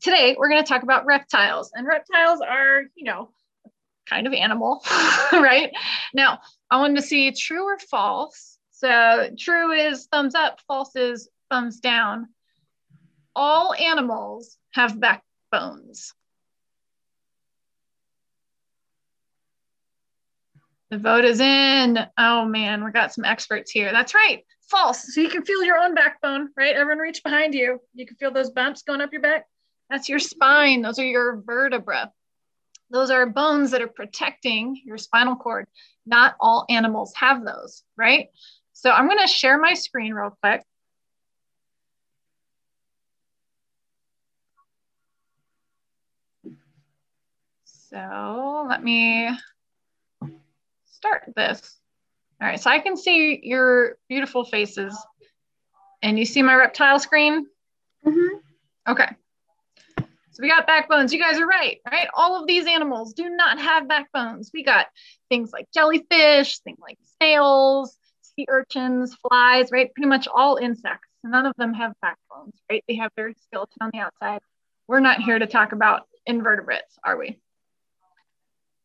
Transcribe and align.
today 0.00 0.36
we're 0.38 0.48
going 0.48 0.62
to 0.62 0.68
talk 0.68 0.82
about 0.82 1.06
reptiles, 1.06 1.72
and 1.74 1.86
reptiles 1.86 2.40
are, 2.40 2.82
you 2.94 3.04
know, 3.04 3.30
kind 4.06 4.26
of 4.26 4.32
animal, 4.32 4.82
right? 5.32 5.72
Now, 6.14 6.40
I 6.70 6.78
want 6.78 6.96
to 6.96 7.02
see 7.02 7.32
true 7.32 7.64
or 7.64 7.78
false. 7.78 8.58
So, 8.70 9.30
true 9.38 9.72
is 9.72 10.06
thumbs 10.06 10.34
up, 10.34 10.60
false 10.66 10.96
is 10.96 11.28
thumbs 11.50 11.80
down. 11.80 12.28
All 13.36 13.74
animals 13.74 14.56
have 14.72 14.98
backbones. 14.98 16.12
The 20.90 20.98
vote 20.98 21.24
is 21.24 21.40
in. 21.40 21.98
Oh 22.18 22.44
man, 22.44 22.84
we 22.84 22.90
got 22.90 23.14
some 23.14 23.24
experts 23.24 23.70
here. 23.70 23.92
That's 23.92 24.14
right. 24.14 24.44
False. 24.68 25.14
So 25.14 25.20
you 25.20 25.28
can 25.28 25.44
feel 25.44 25.62
your 25.62 25.78
own 25.78 25.94
backbone, 25.94 26.50
right? 26.56 26.74
Everyone 26.74 26.98
reach 26.98 27.22
behind 27.22 27.54
you. 27.54 27.80
You 27.94 28.06
can 28.06 28.16
feel 28.16 28.32
those 28.32 28.50
bumps 28.50 28.82
going 28.82 29.00
up 29.00 29.12
your 29.12 29.22
back. 29.22 29.46
That's 29.90 30.08
your 30.08 30.20
spine. 30.20 30.82
Those 30.82 31.00
are 31.00 31.04
your 31.04 31.42
vertebra. 31.42 32.12
Those 32.90 33.10
are 33.10 33.26
bones 33.26 33.72
that 33.72 33.82
are 33.82 33.88
protecting 33.88 34.80
your 34.84 34.98
spinal 34.98 35.36
cord. 35.36 35.66
Not 36.06 36.36
all 36.40 36.64
animals 36.68 37.12
have 37.16 37.44
those, 37.44 37.82
right? 37.96 38.28
So 38.72 38.90
I'm 38.90 39.06
going 39.06 39.18
to 39.18 39.26
share 39.26 39.58
my 39.58 39.74
screen 39.74 40.14
real 40.14 40.36
quick. 40.42 40.64
So 47.64 48.66
let 48.68 48.82
me 48.82 49.28
start 50.86 51.32
this. 51.34 51.78
All 52.40 52.46
right, 52.46 52.60
so 52.60 52.70
I 52.70 52.78
can 52.78 52.96
see 52.96 53.40
your 53.42 53.98
beautiful 54.08 54.44
faces. 54.44 54.96
And 56.02 56.18
you 56.18 56.24
see 56.24 56.42
my 56.42 56.54
reptile 56.54 57.00
screen? 57.00 57.46
Mm-hmm. 58.06 58.92
Okay. 58.92 59.08
We 60.40 60.48
got 60.48 60.66
backbones. 60.66 61.12
You 61.12 61.20
guys 61.20 61.38
are 61.38 61.46
right, 61.46 61.78
right? 61.90 62.08
All 62.14 62.40
of 62.40 62.46
these 62.46 62.66
animals 62.66 63.12
do 63.12 63.28
not 63.28 63.58
have 63.58 63.88
backbones. 63.88 64.50
We 64.52 64.64
got 64.64 64.86
things 65.28 65.50
like 65.52 65.68
jellyfish, 65.72 66.58
things 66.60 66.78
like 66.80 66.98
snails, 67.16 67.96
sea 68.22 68.46
urchins, 68.48 69.14
flies, 69.16 69.70
right? 69.70 69.92
Pretty 69.94 70.08
much 70.08 70.28
all 70.28 70.56
insects. 70.56 71.08
None 71.22 71.46
of 71.46 71.54
them 71.56 71.74
have 71.74 71.92
backbones, 72.00 72.54
right? 72.70 72.82
They 72.88 72.96
have 72.96 73.12
their 73.16 73.32
skeleton 73.42 73.76
on 73.80 73.90
the 73.92 74.00
outside. 74.00 74.40
We're 74.88 75.00
not 75.00 75.20
here 75.20 75.38
to 75.38 75.46
talk 75.46 75.72
about 75.72 76.08
invertebrates, 76.26 76.98
are 77.04 77.18
we? 77.18 77.38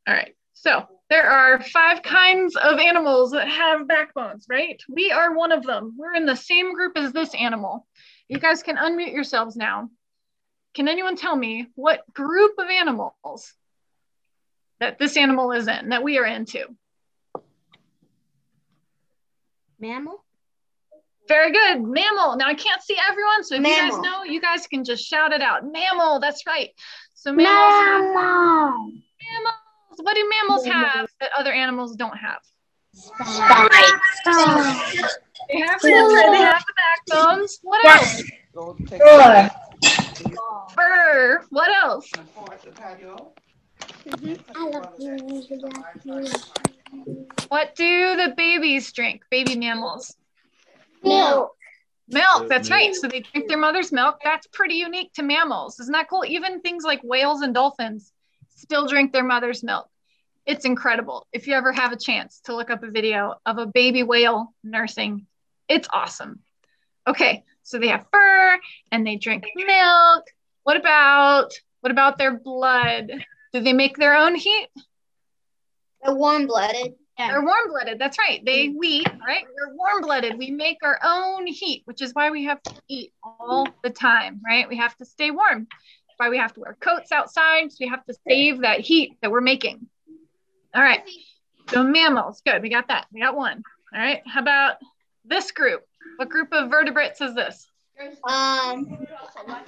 All 0.08 0.14
right. 0.14 0.36
So 0.54 0.88
there 1.10 1.30
are 1.30 1.62
five 1.62 2.02
kinds 2.02 2.56
of 2.56 2.80
animals 2.80 3.32
that 3.32 3.48
have 3.48 3.88
backbones, 3.88 4.46
right? 4.50 4.82
We 4.90 5.12
are 5.12 5.36
one 5.36 5.52
of 5.52 5.64
them. 5.64 5.96
We're 5.98 6.16
in 6.16 6.26
the 6.26 6.36
same 6.36 6.74
group 6.74 6.98
as 6.98 7.12
this 7.12 7.34
animal. 7.34 7.88
You 8.28 8.40
guys 8.40 8.64
can 8.64 8.78
unmute 8.78 9.14
yourselves 9.14 9.56
now. 9.56 9.90
Can 10.76 10.90
anyone 10.90 11.16
tell 11.16 11.36
me 11.36 11.68
what 11.76 12.04
group 12.14 12.60
of 12.60 12.68
animals 12.68 13.54
that 14.80 15.00
this 15.00 15.16
animal 15.16 15.54
is 15.54 15.68
in, 15.70 15.90
that 15.90 16.04
we 16.04 16.18
are 16.18 16.26
into? 16.26 16.66
Mammal? 19.80 20.24
Very 21.28 21.52
good. 21.52 21.82
Mammal. 21.82 22.36
Now 22.36 22.48
I 22.48 22.54
can't 22.54 22.82
see 22.84 22.98
everyone, 23.10 23.44
so 23.44 23.56
if 23.56 23.62
Mammal. 23.62 23.86
you 23.86 23.92
guys 23.92 24.02
know, 24.02 24.24
you 24.24 24.42
guys 24.42 24.68
can 24.68 24.84
just 24.84 25.06
shout 25.06 25.32
it 25.32 25.42
out. 25.42 25.64
Mammal, 25.64 26.20
that's 26.20 26.46
right. 26.46 26.70
So 27.14 27.32
mammals, 27.32 28.14
Mammal. 28.14 28.92
mammals. 29.34 29.56
What 29.98 30.16
do 30.16 30.30
mammals 30.42 30.66
have 30.66 31.10
that 31.22 31.30
other 31.38 31.54
animals 31.54 31.96
don't 31.96 32.18
have? 32.18 32.42
Spikes. 32.94 33.22
They 35.48 35.60
have, 35.60 35.70
that's 35.70 35.84
they 35.84 35.92
have 35.92 36.64
the 36.66 36.74
backbones. 37.08 37.60
What 37.62 37.86
else? 37.86 38.24
Four. 38.54 39.50
Fur. 40.74 41.44
What 41.50 41.70
else? 41.84 42.10
What 47.48 47.76
do 47.76 48.16
the 48.16 48.34
babies 48.36 48.92
drink? 48.92 49.24
Baby 49.30 49.56
mammals. 49.56 50.16
Milk. 51.04 51.56
Milk, 52.08 52.44
uh, 52.44 52.48
that's 52.48 52.70
right. 52.70 52.94
So 52.94 53.08
they 53.08 53.22
drink 53.22 53.48
their 53.48 53.58
mother's 53.58 53.92
milk. 53.92 54.20
That's 54.24 54.48
pretty 54.48 54.76
unique 54.76 55.14
to 55.14 55.24
mammals. 55.24 55.80
Isn't 55.80 55.94
that 55.94 56.10
cool? 56.10 56.24
Even 56.26 56.62
things 56.62 56.84
like 56.84 57.02
whales 57.04 57.42
and 57.42 57.54
dolphins 57.54 58.12
still 58.56 58.88
drink 58.88 59.12
their 59.12 59.24
mother's 59.24 59.64
milk. 59.64 59.90
It's 60.46 60.66
incredible. 60.66 61.26
If 61.34 61.48
you 61.48 61.56
ever 61.56 61.72
have 61.72 61.92
a 61.92 61.98
chance 61.98 62.42
to 62.42 62.56
look 62.56 62.70
up 62.70 62.84
a 62.84 62.92
video 62.92 63.36
of 63.46 63.58
a 63.58 63.66
baby 63.66 64.04
whale 64.04 64.54
nursing, 64.64 65.26
it's 65.68 65.88
awesome. 65.92 66.40
Okay, 67.08 67.44
so 67.66 67.80
they 67.80 67.88
have 67.88 68.06
fur 68.14 68.60
and 68.92 69.06
they 69.06 69.18
drink 69.18 69.46
milk. 69.56 70.24
What 70.64 70.78
about 70.78 71.52
what 71.82 71.92
about 71.92 72.18
their 72.18 72.40
blood? 72.40 73.12
Do 73.54 73.60
they 73.60 73.74
make 73.74 73.98
their 73.98 74.16
own 74.16 74.36
heat? 74.36 74.70
They're 76.04 76.16
warm-blooded. 76.16 76.94
Yeah. 77.18 77.32
They're 77.32 77.46
warm 77.46 77.70
blooded. 77.70 77.98
That's 77.98 78.20
right. 78.20 78.44
They 78.46 78.68
mm-hmm. 78.68 78.78
we 78.78 79.06
right. 79.26 79.46
We're 79.46 79.76
warm 79.76 80.02
blooded. 80.02 80.38
We 80.38 80.52
make 80.52 80.78
our 80.84 81.00
own 81.04 81.48
heat, 81.48 81.84
which 81.86 82.02
is 82.02 82.14
why 82.14 82.30
we 82.30 82.44
have 82.44 82.62
to 82.64 82.74
eat 82.90 83.14
all 83.24 83.68
the 83.84 83.90
time. 83.90 84.42
Right. 84.46 84.68
We 84.68 84.78
have 84.78 84.96
to 84.98 85.06
stay 85.06 85.32
warm. 85.32 85.68
That's 85.70 86.18
why 86.18 86.30
we 86.30 86.38
have 86.38 86.54
to 86.54 86.60
wear 86.60 86.78
coats 86.80 87.12
outside. 87.12 87.72
So 87.72 87.78
we 87.80 87.88
have 87.88 88.06
to 88.06 88.14
save 88.28 88.62
that 88.62 88.82
heat 88.82 89.18
that 89.22 89.32
we're 89.32 89.42
making. 89.42 89.88
All 90.76 90.84
right. 90.84 91.04
So 91.70 91.84
mammals. 91.84 92.42
Good. 92.46 92.62
We 92.62 92.70
got 92.70 92.90
that. 92.90 93.08
We 93.14 93.22
got 93.22 93.36
one. 93.36 93.64
All 93.94 94.00
right. 94.00 94.22
How 94.26 94.42
about 94.42 94.76
this 95.24 95.52
group? 95.52 95.84
What 96.18 96.30
group 96.30 96.50
of 96.52 96.70
vertebrates 96.70 97.22
is 97.22 97.34
this? 97.36 97.68
Um, 98.30 99.06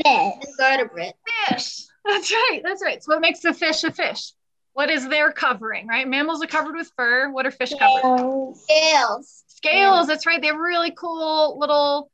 fish. 0.03 0.33
Invertebrate. 0.59 1.13
Fish. 1.47 1.85
That's 2.05 2.31
right. 2.31 2.61
That's 2.63 2.83
right. 2.83 3.03
So 3.03 3.13
what 3.13 3.21
makes 3.21 3.43
a 3.45 3.53
fish 3.53 3.83
a 3.83 3.91
fish? 3.91 4.33
What 4.73 4.89
is 4.89 5.07
their 5.07 5.31
covering? 5.31 5.87
Right. 5.87 6.07
Mammals 6.07 6.43
are 6.43 6.47
covered 6.47 6.75
with 6.75 6.91
fur. 6.95 7.31
What 7.31 7.45
are 7.45 7.51
fish 7.51 7.73
covered? 7.77 8.55
Scales. 8.55 9.43
Scales, 9.47 10.07
that's 10.07 10.25
right. 10.27 10.39
They 10.39 10.47
have 10.47 10.57
really 10.57 10.91
cool 10.91 11.57
little 11.59 12.11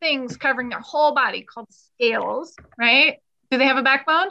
things 0.00 0.36
covering 0.36 0.68
their 0.68 0.80
whole 0.80 1.14
body 1.14 1.42
called 1.42 1.68
scales, 1.70 2.56
right? 2.76 3.18
Do 3.50 3.58
they 3.58 3.66
have 3.66 3.76
a 3.76 3.82
backbone? 3.82 4.30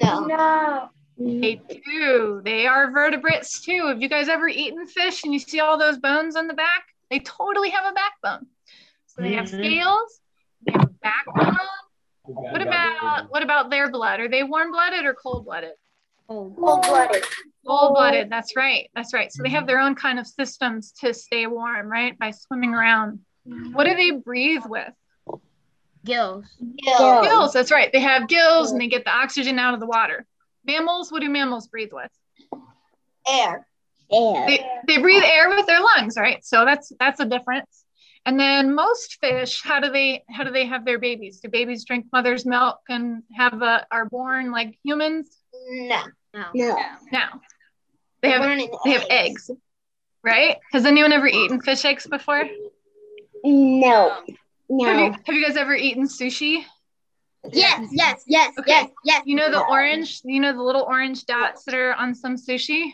No. 0.00 0.20
No. 0.26 0.88
They 1.18 1.60
do. 1.84 2.40
They 2.44 2.68
are 2.68 2.92
vertebrates 2.92 3.60
too. 3.60 3.88
Have 3.88 4.00
you 4.00 4.08
guys 4.08 4.28
ever 4.28 4.46
eaten 4.46 4.86
fish 4.86 5.24
and 5.24 5.32
you 5.32 5.40
see 5.40 5.58
all 5.58 5.78
those 5.78 5.98
bones 5.98 6.36
on 6.36 6.46
the 6.46 6.54
back? 6.54 6.84
They 7.10 7.20
totally 7.20 7.70
have 7.70 7.84
a 7.86 7.92
backbone. 7.92 8.46
So 9.06 9.22
they 9.22 9.32
have 9.34 9.46
Mhm. 9.46 9.58
scales, 9.64 10.20
they 10.66 10.72
have 10.72 10.82
a 10.84 10.86
backbone. 11.02 11.56
What 12.24 12.60
about 12.60 13.30
what 13.30 13.42
about 13.42 13.70
their 13.70 13.90
blood? 13.90 14.20
Are 14.20 14.28
they 14.28 14.42
warm-blooded 14.42 15.04
or 15.06 15.14
cold-blooded? 15.14 15.72
Cold-blooded. 16.28 17.24
Cold-blooded. 17.66 18.28
That's 18.28 18.54
right. 18.54 18.90
That's 18.94 19.14
right. 19.14 19.32
So 19.32 19.42
they 19.42 19.48
have 19.48 19.66
their 19.66 19.80
own 19.80 19.94
kind 19.94 20.18
of 20.18 20.26
systems 20.26 20.92
to 21.00 21.14
stay 21.14 21.46
warm, 21.46 21.90
right? 21.90 22.18
By 22.18 22.32
swimming 22.32 22.74
around. 22.74 23.24
What 23.72 23.84
do 23.84 23.94
they 23.94 24.10
breathe 24.10 24.64
with? 24.66 24.92
Gills. 26.04 26.44
Gills. 26.76 27.26
Gills, 27.26 27.52
that's 27.54 27.70
right. 27.70 27.90
They 27.92 28.00
have 28.00 28.28
gills 28.28 28.72
and 28.72 28.80
they 28.80 28.88
get 28.88 29.04
the 29.04 29.10
oxygen 29.10 29.58
out 29.58 29.72
of 29.72 29.80
the 29.80 29.86
water. 29.86 30.26
Mammals, 30.66 31.10
what 31.10 31.20
do 31.22 31.30
mammals 31.30 31.68
breathe 31.68 31.92
with? 31.92 32.10
Air. 33.26 33.66
Air. 34.12 34.46
They, 34.46 34.66
they 34.86 34.98
breathe 35.02 35.22
air 35.24 35.48
with 35.50 35.66
their 35.66 35.80
lungs, 35.80 36.16
right? 36.16 36.42
So 36.44 36.64
that's 36.64 36.92
that's 36.98 37.20
a 37.20 37.24
difference. 37.26 37.84
And 38.26 38.38
then 38.38 38.74
most 38.74 39.18
fish, 39.20 39.62
how 39.62 39.80
do 39.80 39.90
they 39.90 40.24
how 40.28 40.44
do 40.44 40.50
they 40.50 40.66
have 40.66 40.84
their 40.84 40.98
babies? 40.98 41.40
Do 41.40 41.48
babies 41.48 41.84
drink 41.84 42.06
mother's 42.12 42.44
milk 42.44 42.78
and 42.88 43.22
have 43.36 43.62
a, 43.62 43.86
are 43.90 44.06
born 44.06 44.50
like 44.50 44.78
humans? 44.84 45.30
No. 45.70 46.02
No. 46.34 46.44
No. 46.54 46.76
No. 47.12 47.20
They 48.22 48.30
have 48.30 48.40
Born 48.42 48.60
in 48.60 48.68
they 48.84 48.90
have 48.92 49.06
eggs, 49.10 49.50
right? 50.24 50.56
Has 50.72 50.84
anyone 50.84 51.12
ever 51.12 51.26
eaten 51.26 51.60
fish 51.60 51.84
eggs 51.84 52.06
before? 52.06 52.44
No. 53.44 54.10
Have 54.10 54.24
you, 54.28 54.34
No. 54.68 55.12
have 55.24 55.34
you 55.34 55.46
guys 55.46 55.56
ever 55.56 55.74
eaten 55.74 56.04
sushi? 56.08 56.64
Yes, 57.52 57.88
yes, 57.92 58.24
yes, 58.26 58.52
Okay. 58.58 58.70
yes, 58.70 58.90
yes. 59.04 59.22
You 59.24 59.36
know 59.36 59.50
the 59.50 59.64
orange, 59.64 60.20
you 60.24 60.40
know 60.40 60.52
the 60.52 60.62
little 60.62 60.82
orange 60.82 61.24
dots 61.24 61.64
that 61.64 61.74
are 61.74 61.94
on 61.94 62.14
some 62.14 62.36
sushi? 62.36 62.92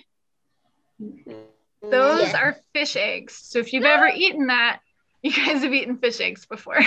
Those 1.90 2.32
Yeah. 2.32 2.38
are 2.38 2.56
fish 2.72 2.96
eggs. 2.96 3.34
So 3.42 3.58
if 3.58 3.72
you've 3.72 3.84
ever 3.84 4.08
eaten 4.08 4.46
that, 4.48 4.80
you 5.22 5.32
guys 5.32 5.62
have 5.62 5.72
eaten 5.72 5.98
fish 5.98 6.20
eggs 6.20 6.46
before. 6.46 6.78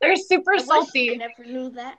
They're 0.00 0.16
super 0.16 0.58
salty. 0.58 1.12
I 1.12 1.16
never 1.16 1.44
knew 1.44 1.70
that. 1.70 1.98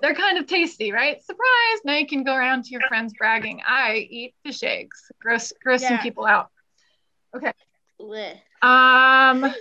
They're 0.00 0.14
kind 0.14 0.38
of 0.38 0.46
tasty, 0.46 0.92
right? 0.92 1.20
Surprise! 1.24 1.80
Now 1.84 1.96
you 1.96 2.06
can 2.06 2.22
go 2.22 2.34
around 2.34 2.64
to 2.64 2.70
your 2.70 2.82
friends 2.82 3.12
bragging, 3.18 3.60
I 3.66 4.06
eat 4.08 4.34
fish 4.44 4.62
eggs. 4.62 5.10
Gross, 5.20 5.52
gross 5.62 5.82
some 5.82 5.94
Yeah. 5.94 6.02
people 6.02 6.26
out. 6.26 6.50
Blech. 8.00 8.38
Um, 8.62 9.52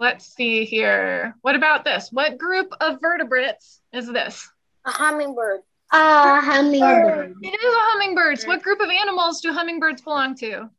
let's 0.00 0.26
see 0.34 0.64
here. 0.64 1.36
What 1.42 1.54
about 1.54 1.84
this? 1.84 2.08
What 2.10 2.38
group 2.38 2.72
of 2.80 3.00
vertebrates 3.00 3.80
is 3.92 4.06
this? 4.08 4.48
A 4.84 4.90
hummingbird. 4.90 5.60
Uh, 5.92 6.40
hummingbird. 6.40 7.34
It 7.42 7.48
is 7.48 7.74
a 7.74 7.78
hummingbirds. 7.90 8.44
What 8.44 8.62
group 8.62 8.80
of 8.80 8.88
animals 8.88 9.40
do 9.40 9.52
hummingbirds 9.52 10.02
belong 10.02 10.36
to? 10.36 10.70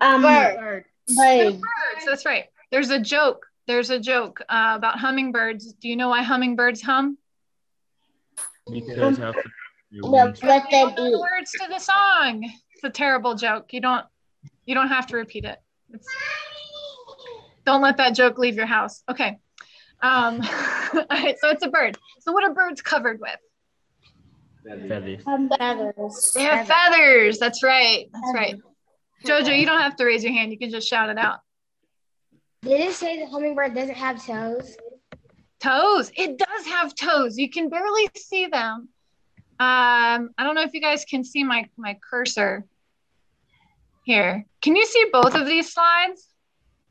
Um, 0.00 0.22
Bird. 0.22 0.56
bird. 0.56 0.84
Birds. 1.16 2.06
That's 2.06 2.24
right. 2.24 2.44
There's 2.70 2.90
a 2.90 2.98
joke 2.98 3.46
there's 3.66 3.90
a 3.90 3.98
joke 3.98 4.40
uh, 4.48 4.74
about 4.76 4.98
hummingbirds. 4.98 5.72
Do 5.74 5.88
you 5.88 5.96
know 5.96 6.10
why 6.10 6.22
hummingbirds 6.22 6.82
hum? 6.82 7.16
Because 8.70 9.18
how 9.18 9.32
The 9.90 10.36
what 10.42 10.64
they 10.70 10.82
Don't 10.82 10.96
the 10.96 11.18
words 11.18 11.52
to 11.52 11.68
the 11.68 11.78
song. 11.78 12.44
It's 12.74 12.84
a 12.84 12.90
terrible 12.90 13.34
joke. 13.34 13.72
You 13.72 13.80
don't 13.80 14.04
you 14.66 14.74
don't 14.74 14.88
have 14.88 15.06
to 15.08 15.16
repeat 15.16 15.44
it. 15.44 15.58
It's, 15.90 16.06
don't 17.64 17.80
let 17.80 17.96
that 17.96 18.14
joke 18.14 18.38
leave 18.38 18.56
your 18.56 18.66
house. 18.66 19.02
Okay. 19.10 19.38
Um, 20.02 20.42
all 20.94 21.06
right, 21.10 21.36
so 21.38 21.48
it's 21.48 21.64
a 21.64 21.68
bird. 21.68 21.96
So 22.20 22.32
what 22.32 22.44
are 22.44 22.52
birds 22.52 22.82
covered 22.82 23.20
with? 23.20 23.38
Feathers. 24.64 25.22
Feathers. 25.22 26.32
They 26.34 26.42
have 26.42 26.66
feathers. 26.66 27.38
That's 27.38 27.62
right. 27.62 28.06
That's 28.12 28.34
right. 28.34 28.56
Jojo, 29.24 29.58
you 29.58 29.66
don't 29.66 29.80
have 29.80 29.96
to 29.96 30.04
raise 30.04 30.22
your 30.22 30.32
hand. 30.32 30.52
You 30.52 30.58
can 30.58 30.70
just 30.70 30.88
shout 30.88 31.08
it 31.08 31.18
out. 31.18 31.40
Did 32.62 32.80
it 32.80 32.92
say 32.92 33.18
the 33.20 33.26
hummingbird 33.26 33.74
doesn't 33.74 33.94
have 33.94 34.24
toes? 34.24 34.76
Toes. 35.60 36.10
It 36.16 36.38
does 36.38 36.66
have 36.66 36.94
toes. 36.94 37.38
You 37.38 37.50
can 37.50 37.68
barely 37.68 38.08
see 38.16 38.46
them. 38.46 38.88
Um, 39.60 40.30
I 40.36 40.42
don't 40.42 40.54
know 40.54 40.62
if 40.62 40.74
you 40.74 40.80
guys 40.80 41.04
can 41.04 41.24
see 41.24 41.44
my 41.44 41.68
my 41.76 41.96
cursor 42.10 42.64
here. 44.04 44.46
Can 44.60 44.76
you 44.76 44.84
see 44.84 45.06
both 45.12 45.34
of 45.34 45.46
these 45.46 45.72
slides? 45.72 46.28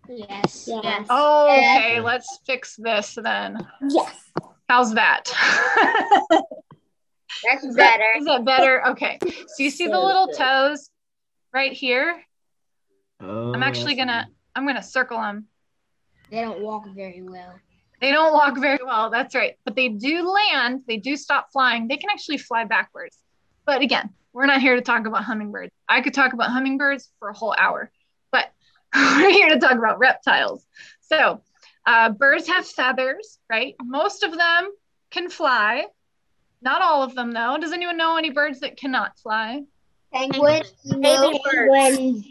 Yes. 0.07 0.67
Yes. 0.67 1.07
Oh, 1.09 1.51
okay. 1.51 1.99
Let's 1.99 2.39
fix 2.45 2.75
this 2.77 3.17
then. 3.21 3.57
Yes. 3.89 4.31
How's 4.69 4.93
that? 4.93 5.25
That's 7.43 7.63
Is 7.63 7.75
better. 7.75 8.03
Is 8.17 8.25
that 8.25 8.45
better? 8.45 8.87
Okay. 8.89 9.19
So 9.21 9.63
you 9.63 9.69
see 9.69 9.87
the 9.87 9.99
little 9.99 10.27
toes 10.27 10.89
right 11.53 11.73
here? 11.73 12.21
Oh, 13.21 13.53
I'm 13.53 13.63
actually 13.63 13.95
gonna 13.95 14.27
I'm 14.55 14.65
gonna 14.65 14.83
circle 14.83 15.19
them. 15.19 15.47
They 16.29 16.41
don't 16.41 16.61
walk 16.61 16.87
very 16.93 17.21
well. 17.21 17.59
They 18.01 18.11
don't 18.11 18.33
walk 18.33 18.59
very 18.59 18.79
well. 18.83 19.09
That's 19.09 19.33
right. 19.35 19.55
But 19.63 19.75
they 19.75 19.89
do 19.89 20.29
land. 20.29 20.81
They 20.87 20.97
do 20.97 21.15
stop 21.15 21.49
flying. 21.53 21.87
They 21.87 21.97
can 21.97 22.09
actually 22.09 22.37
fly 22.37 22.65
backwards. 22.65 23.17
But 23.65 23.81
again, 23.81 24.09
we're 24.33 24.45
not 24.45 24.61
here 24.61 24.75
to 24.75 24.81
talk 24.81 25.05
about 25.05 25.23
hummingbirds. 25.23 25.71
I 25.87 26.01
could 26.01 26.13
talk 26.13 26.33
about 26.33 26.49
hummingbirds 26.49 27.09
for 27.19 27.29
a 27.29 27.33
whole 27.33 27.55
hour, 27.57 27.91
but 28.31 28.51
we're 28.95 29.31
here 29.31 29.49
to 29.49 29.59
talk 29.59 29.77
about 29.77 29.99
reptiles. 29.99 30.65
So, 31.01 31.41
uh, 31.85 32.09
birds 32.09 32.47
have 32.47 32.65
feathers, 32.65 33.39
right? 33.49 33.75
Most 33.81 34.23
of 34.23 34.31
them 34.31 34.71
can 35.11 35.29
fly. 35.29 35.85
Not 36.63 36.81
all 36.81 37.03
of 37.03 37.13
them, 37.13 37.33
though. 37.33 37.57
Does 37.59 37.73
anyone 37.73 37.97
know 37.97 38.15
any 38.15 38.29
birds 38.29 38.61
that 38.61 38.77
cannot 38.77 39.17
fly? 39.19 39.63
Penguin. 40.13 40.63
Baby 41.01 41.39
Penguin. 41.43 42.23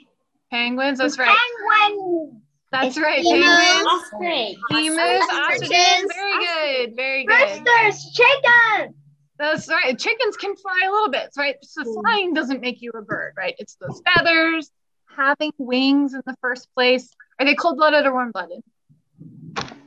Penguins. 0.51 0.99
That's 0.99 1.19
right. 1.19 1.37
Penguins. 1.71 2.43
That's 2.71 2.97
right. 2.99 3.23
Emus. 3.23 3.85
Penguins. 4.19 4.57
Emus, 4.71 5.29
ostriches. 5.31 5.71
Ostriches. 5.71 6.13
Very 6.15 6.47
good. 6.47 6.97
Very 6.97 7.27
good. 7.27 7.67
Roosters. 7.67 8.13
Chicken. 8.15 8.95
That's 9.39 9.69
right. 9.69 9.99
Chickens 9.99 10.37
can 10.37 10.57
fly 10.57 10.81
a 10.87 10.91
little 10.91 11.11
bit, 11.11 11.31
right? 11.37 11.57
So 11.63 12.01
flying 12.01 12.33
doesn't 12.33 12.61
make 12.63 12.81
you 12.81 12.91
a 12.93 13.03
bird, 13.03 13.35
right? 13.37 13.55
It's 13.59 13.75
those 13.75 14.01
feathers, 14.15 14.71
having 15.15 15.53
wings 15.59 16.15
in 16.15 16.23
the 16.25 16.37
first 16.41 16.69
place. 16.75 17.11
Are 17.39 17.45
they 17.45 17.55
cold 17.55 17.77
blooded 17.77 18.07
or 18.07 18.13
warm 18.13 18.31
blooded? 18.31 18.63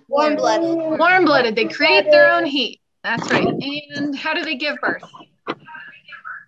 Warm 0.08 0.36
blooded. 0.36 1.00
Warm 1.00 1.26
blooded. 1.26 1.56
They 1.56 1.66
create 1.66 2.12
their 2.12 2.32
own 2.34 2.46
heat. 2.46 2.82
That's 3.06 3.32
right. 3.32 3.48
And 3.48 4.18
how 4.18 4.34
do 4.34 4.44
they 4.44 4.56
give 4.56 4.78
birth? 4.82 5.04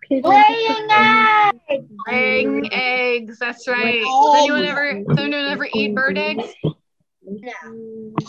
Laying 0.10 0.88
eggs. 0.90 1.86
Laying 2.08 2.74
eggs. 2.74 3.38
That's 3.38 3.68
right. 3.68 4.02
Does 4.02 4.36
anyone 4.40 4.66
ever 4.66 4.94
does 5.08 5.20
anyone 5.20 5.46
ever 5.52 5.68
eat 5.72 5.94
bird 5.94 6.18
eggs? 6.18 6.52
No. 6.64 7.52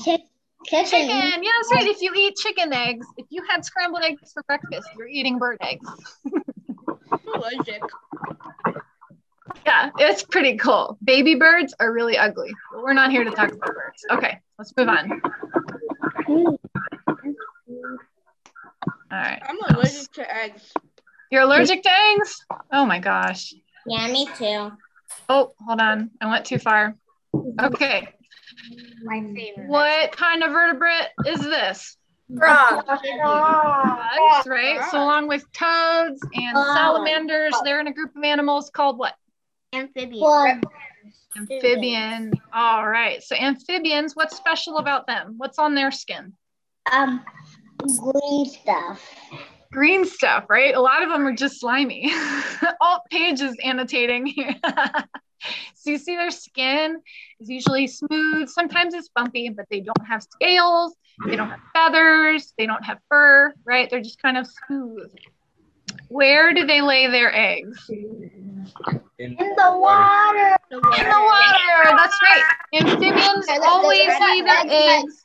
Chicken. 0.04 0.26
Chicken. 0.66 1.08
Yeah, 1.08 1.30
that's 1.40 1.72
right. 1.72 1.86
If 1.86 2.02
you 2.02 2.12
eat 2.14 2.36
chicken 2.36 2.70
eggs, 2.75 3.06
if 3.16 3.25
you 3.30 3.42
had 3.48 3.64
scrambled 3.64 4.02
eggs 4.02 4.31
for 4.34 4.42
breakfast, 4.42 4.86
you're 4.98 5.08
eating 5.08 5.38
bird 5.38 5.56
eggs. 5.62 5.88
Allergic. 7.34 7.82
Yeah, 9.64 9.88
it's 9.98 10.22
pretty 10.22 10.58
cool. 10.58 10.98
Baby 11.02 11.36
birds 11.36 11.74
are 11.81 11.90
really 11.90 12.19
ugly, 12.19 12.52
but 12.74 12.82
we're 12.82 12.92
not 12.92 13.10
here 13.10 13.24
to 13.24 13.31
talk 13.31 13.50
about 13.52 13.74
birds. 13.74 14.04
Okay, 14.10 14.38
let's 14.58 14.76
move 14.76 14.88
on. 14.88 15.22
Hmm. 16.26 16.54
All 19.10 19.19
right. 19.19 19.43
I'm 19.46 19.58
allergic 19.75 20.12
to 20.12 20.34
eggs. 20.37 20.72
You're 21.31 21.43
allergic 21.43 21.82
to 21.82 21.90
eggs? 21.90 22.44
Oh 22.72 22.84
my 22.84 22.99
gosh. 22.99 23.55
Yeah, 23.87 24.06
me 24.08 24.26
too. 24.37 24.72
Oh, 25.28 25.52
hold 25.66 25.81
on. 25.81 26.10
I 26.20 26.31
went 26.31 26.44
too 26.44 26.58
far. 26.58 26.94
Okay. 27.62 28.08
My 29.05 29.20
favorite. 29.20 29.69
What 29.69 30.12
kind 30.12 30.43
of 30.43 30.52
vertebrate 30.52 31.08
is 31.26 31.40
this? 31.40 31.96
Frog. 32.37 32.84
Bugs, 32.87 34.46
right? 34.46 34.81
So 34.90 34.99
along 34.99 35.28
with 35.28 35.50
toads 35.52 36.20
and 36.34 36.56
salamanders, 36.56 37.55
they're 37.64 37.81
in 37.81 37.87
a 37.87 37.93
group 37.93 38.14
of 38.16 38.22
animals 38.22 38.70
called 38.70 38.99
what? 38.99 39.14
Amphibian. 39.72 40.62
Amphibian. 41.37 42.32
All 42.52 42.87
right. 42.87 43.22
So 43.22 43.37
amphibians, 43.37 44.14
what's 44.14 44.37
special 44.37 44.78
about 44.78 45.06
them? 45.06 45.34
What's 45.38 45.58
on 45.58 45.75
their 45.75 45.90
skin? 45.90 46.34
Um, 46.90 47.25
green 47.78 48.46
stuff. 48.46 49.02
green 49.72 50.04
stuff, 50.04 50.44
right? 50.48 50.75
A 50.75 50.80
lot 50.80 51.02
of 51.02 51.08
them 51.08 51.26
are 51.26 51.34
just 51.34 51.60
slimy. 51.60 52.10
All 52.80 53.02
Paige's 53.10 53.56
annotating 53.64 54.26
here. 54.26 54.54
so 55.75 55.90
you 55.90 55.98
see 55.98 56.16
their 56.16 56.30
skin 56.30 57.00
is 57.40 57.48
usually 57.48 57.86
smooth. 57.86 58.48
Sometimes 58.48 58.94
it's 58.94 59.08
bumpy, 59.08 59.48
but 59.48 59.66
they 59.70 59.80
don't 59.80 60.06
have 60.06 60.22
scales. 60.22 60.94
They 61.26 61.36
don't 61.36 61.50
have 61.50 61.60
feathers. 61.75 62.54
They 62.58 62.66
don't 62.66 62.84
have 62.84 62.98
fur, 63.08 63.52
right? 63.64 63.88
They're 63.90 64.02
just 64.02 64.20
kind 64.22 64.38
of 64.38 64.46
smooth. 64.66 65.10
Where 66.08 66.54
do 66.54 66.66
they 66.66 66.81
lay 66.81 67.06
their 67.08 67.34
eggs? 67.34 67.84
In, 67.88 68.31
In 69.19 69.36
the 69.36 69.76
water. 69.76 70.56
In 70.70 70.81
the 70.81 70.81
water. 70.81 71.96
That's 71.96 72.19
right. 72.22 72.44
Amphibians 72.74 73.46
always 73.62 74.08
lay 74.08 74.42
their 74.42 74.62
eggs 74.66 75.24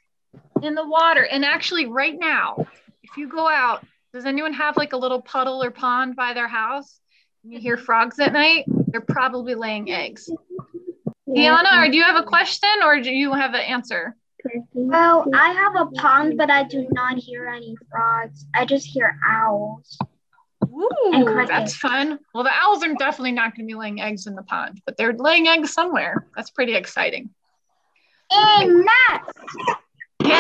in 0.64 0.76
the 0.76 0.88
water. 0.88 1.26
And 1.26 1.44
actually, 1.46 1.86
right 1.86 2.18
now, 2.18 2.66
if 3.04 3.18
you 3.18 3.28
go 3.28 3.48
out, 3.48 3.86
does 4.14 4.26
anyone 4.26 4.54
have 4.54 4.78
like 4.78 4.94
a 4.94 4.98
little 4.98 5.22
puddle 5.22 5.64
or 5.64 5.72
pond 5.72 6.16
by 6.16 6.34
their 6.34 6.48
house? 6.48 7.00
You 7.44 7.60
hear 7.60 7.78
frogs 7.78 8.20
at 8.20 8.32
night? 8.32 8.66
They're 8.68 9.02
probably 9.02 9.56
laying 9.56 9.92
eggs. 9.92 10.30
Deanna, 11.28 11.86
or 11.86 11.90
do 11.90 11.98
you 11.98 12.04
have 12.04 12.16
a 12.16 12.24
question 12.24 12.70
or 12.84 13.02
do 13.02 13.12
you 13.12 13.34
have 13.34 13.54
an 13.54 13.62
answer? 13.62 14.16
Well, 14.74 15.26
I 15.34 15.52
have 15.52 15.76
a 15.76 15.86
pond, 15.92 16.38
but 16.38 16.52
I 16.52 16.64
do 16.64 16.88
not 16.92 17.18
hear 17.18 17.48
any 17.48 17.76
frogs. 17.90 18.46
I 18.54 18.66
just 18.66 18.86
hear 18.86 19.18
owls. 19.28 19.98
Ooh, 20.66 21.46
that's 21.48 21.76
fun. 21.76 22.20
Well, 22.34 22.44
the 22.44 22.52
owls 22.54 22.84
are 22.84 22.94
definitely 22.96 23.32
not 23.32 23.56
going 23.56 23.68
to 23.68 23.74
be 23.74 23.78
laying 23.78 24.02
eggs 24.02 24.28
in 24.28 24.36
the 24.36 24.44
pond, 24.44 24.82
but 24.86 24.98
they're 24.98 25.14
laying 25.14 25.48
eggs 25.48 25.74
somewhere. 25.74 26.28
That's 26.36 26.50
pretty 26.50 26.76
exciting. 26.76 27.30
In 28.32 28.86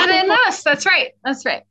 in 0.09 0.27
nest. 0.27 0.63
That's 0.63 0.85
right. 0.85 1.11
That's 1.23 1.45
right. 1.45 1.63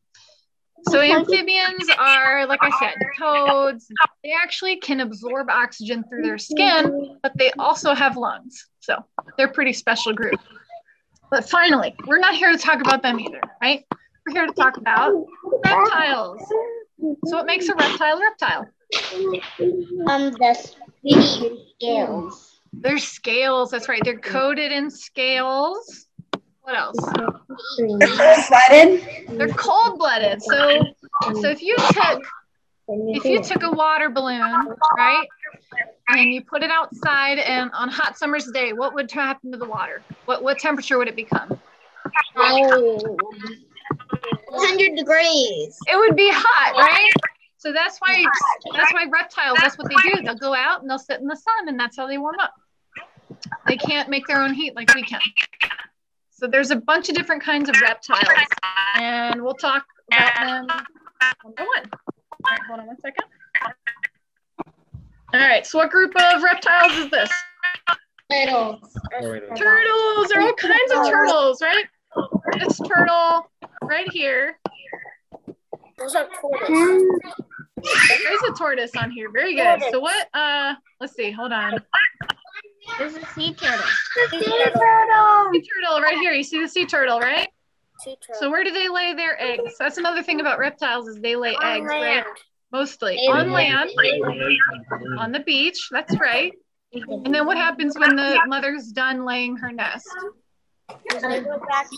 So 0.88 1.00
amphibians 1.00 1.88
are, 1.96 2.46
like 2.46 2.58
I 2.62 2.70
said, 2.80 2.94
toads. 3.18 3.88
They 4.24 4.32
actually 4.32 4.76
can 4.76 5.00
absorb 5.00 5.48
oxygen 5.48 6.04
through 6.08 6.22
their 6.22 6.38
skin, 6.38 7.18
but 7.22 7.32
they 7.38 7.52
also 7.58 7.94
have 7.94 8.16
lungs. 8.16 8.66
So 8.80 8.96
they're 9.36 9.46
a 9.46 9.52
pretty 9.52 9.72
special 9.72 10.12
group. 10.12 10.40
But 11.30 11.48
finally, 11.48 11.94
we're 12.06 12.18
not 12.18 12.34
here 12.34 12.50
to 12.50 12.58
talk 12.58 12.80
about 12.80 13.02
them 13.02 13.20
either, 13.20 13.40
right? 13.62 13.84
We're 14.26 14.32
here 14.32 14.46
to 14.46 14.52
talk 14.52 14.76
about 14.76 15.24
reptiles. 15.64 16.42
So 17.26 17.36
what 17.36 17.46
makes 17.46 17.68
a 17.68 17.74
reptile 17.74 18.18
a 18.18 18.20
reptile? 18.20 18.68
Um, 20.08 20.32
the 20.32 20.54
scales. 21.80 22.60
Their 22.72 22.98
scales. 22.98 23.70
That's 23.70 23.88
right. 23.88 24.02
They're 24.04 24.18
coated 24.18 24.72
in 24.72 24.90
scales. 24.90 26.06
What 26.62 26.76
else? 26.76 26.96
They're 29.28 29.48
cold 29.48 29.98
blooded. 29.98 30.42
So 30.42 30.82
so 31.40 31.48
if 31.48 31.62
you 31.62 31.76
took 31.76 32.22
if 32.88 33.24
you 33.24 33.42
took 33.42 33.62
a 33.62 33.70
water 33.70 34.10
balloon, 34.10 34.40
right, 34.96 35.26
and 36.08 36.32
you 36.32 36.42
put 36.44 36.62
it 36.62 36.70
outside 36.70 37.38
and 37.38 37.70
on 37.72 37.88
hot 37.88 38.16
summer's 38.16 38.46
day, 38.52 38.72
what 38.72 38.94
would 38.94 39.10
happen 39.10 39.50
to 39.52 39.58
the 39.58 39.66
water? 39.66 40.02
What 40.26 40.42
what 40.42 40.58
temperature 40.58 40.98
would 40.98 41.08
it 41.08 41.16
become? 41.16 41.58
Oh. 42.36 43.16
100 44.48 44.96
degrees. 44.96 45.78
It 45.90 45.96
would 45.96 46.14
be 46.16 46.30
hot, 46.32 46.76
right? 46.76 47.12
So 47.56 47.72
that's 47.72 47.98
why 47.98 48.24
that's 48.74 48.92
why 48.92 49.06
reptiles, 49.12 49.58
that's 49.60 49.78
what 49.78 49.88
they 49.88 49.96
do. 50.14 50.22
They'll 50.22 50.34
go 50.34 50.54
out 50.54 50.82
and 50.82 50.90
they'll 50.90 50.98
sit 50.98 51.20
in 51.20 51.26
the 51.26 51.36
sun 51.36 51.68
and 51.68 51.78
that's 51.78 51.96
how 51.96 52.06
they 52.06 52.18
warm 52.18 52.36
up. 52.40 52.52
They 53.66 53.76
can't 53.76 54.08
make 54.08 54.26
their 54.26 54.42
own 54.42 54.52
heat 54.52 54.76
like 54.76 54.94
we 54.94 55.02
can. 55.02 55.20
So 56.42 56.48
there's 56.48 56.72
a 56.72 56.76
bunch 56.76 57.08
of 57.08 57.14
different 57.14 57.40
kinds 57.40 57.68
of 57.68 57.80
reptiles 57.80 58.24
and 58.96 59.40
we'll 59.40 59.54
talk 59.54 59.84
about 60.12 60.34
them 60.34 60.66
one 61.42 61.54
by 61.56 61.62
one. 61.62 61.90
All 61.94 62.50
right, 62.50 62.60
hold 62.66 62.80
on 62.80 62.86
one 62.88 62.96
second. 63.00 63.24
All 65.32 65.40
right, 65.40 65.64
so 65.64 65.78
what 65.78 65.92
group 65.92 66.12
of 66.16 66.42
reptiles 66.42 66.94
is 66.94 67.10
this? 67.10 67.30
Turtles. 68.32 68.80
Turtles. 69.54 70.28
There 70.30 70.40
are 70.40 70.48
all 70.48 70.54
kinds 70.54 70.92
of 70.92 71.06
turtles, 71.06 71.62
right? 71.62 71.84
this 72.58 72.76
turtle 72.88 73.48
right 73.84 74.10
here. 74.10 74.58
Those 75.96 76.16
are 76.16 76.28
tortoise. 76.40 77.02
There's 77.84 78.42
a 78.50 78.52
tortoise 78.58 78.96
on 78.96 79.12
here. 79.12 79.30
Very 79.30 79.54
good. 79.54 79.80
So 79.92 80.00
what? 80.00 80.26
Uh, 80.34 80.74
let's 81.00 81.14
see. 81.14 81.30
Hold 81.30 81.52
on. 81.52 81.74
This 83.02 83.16
is 83.16 83.22
a 83.22 83.26
sea 83.34 83.54
turtle. 83.54 83.84
The 84.30 84.38
sea 84.38 84.38
turtle. 84.40 85.50
Sea 85.52 85.62
turtle 85.62 86.00
right 86.00 86.18
here. 86.20 86.32
You 86.32 86.42
see 86.44 86.60
the 86.60 86.68
sea 86.68 86.86
turtle, 86.86 87.18
right? 87.18 87.48
Sea 88.00 88.16
turtle. 88.24 88.40
So 88.40 88.50
where 88.50 88.62
do 88.62 88.70
they 88.72 88.88
lay 88.88 89.14
their 89.14 89.40
eggs? 89.42 89.74
That's 89.78 89.98
another 89.98 90.22
thing 90.22 90.40
about 90.40 90.58
reptiles 90.58 91.08
is 91.08 91.20
they 91.20 91.34
lay 91.36 91.54
On 91.54 91.64
eggs, 91.64 91.86
right? 91.88 92.24
Mostly 92.70 93.16
They 93.16 93.26
on 93.26 93.52
lay- 93.52 93.70
land, 93.72 93.90
on 95.18 95.32
the 95.32 95.40
beach. 95.40 95.88
That's 95.90 96.18
right. 96.18 96.52
And 96.94 97.34
then 97.34 97.46
what 97.46 97.56
happens 97.56 97.98
when 97.98 98.16
the 98.16 98.40
mother's 98.46 98.88
done 98.92 99.24
laying 99.24 99.56
her 99.56 99.72
nest? 99.72 100.06
They 100.88 101.20
go 101.40 101.58
back 101.68 101.88
to 101.88 101.96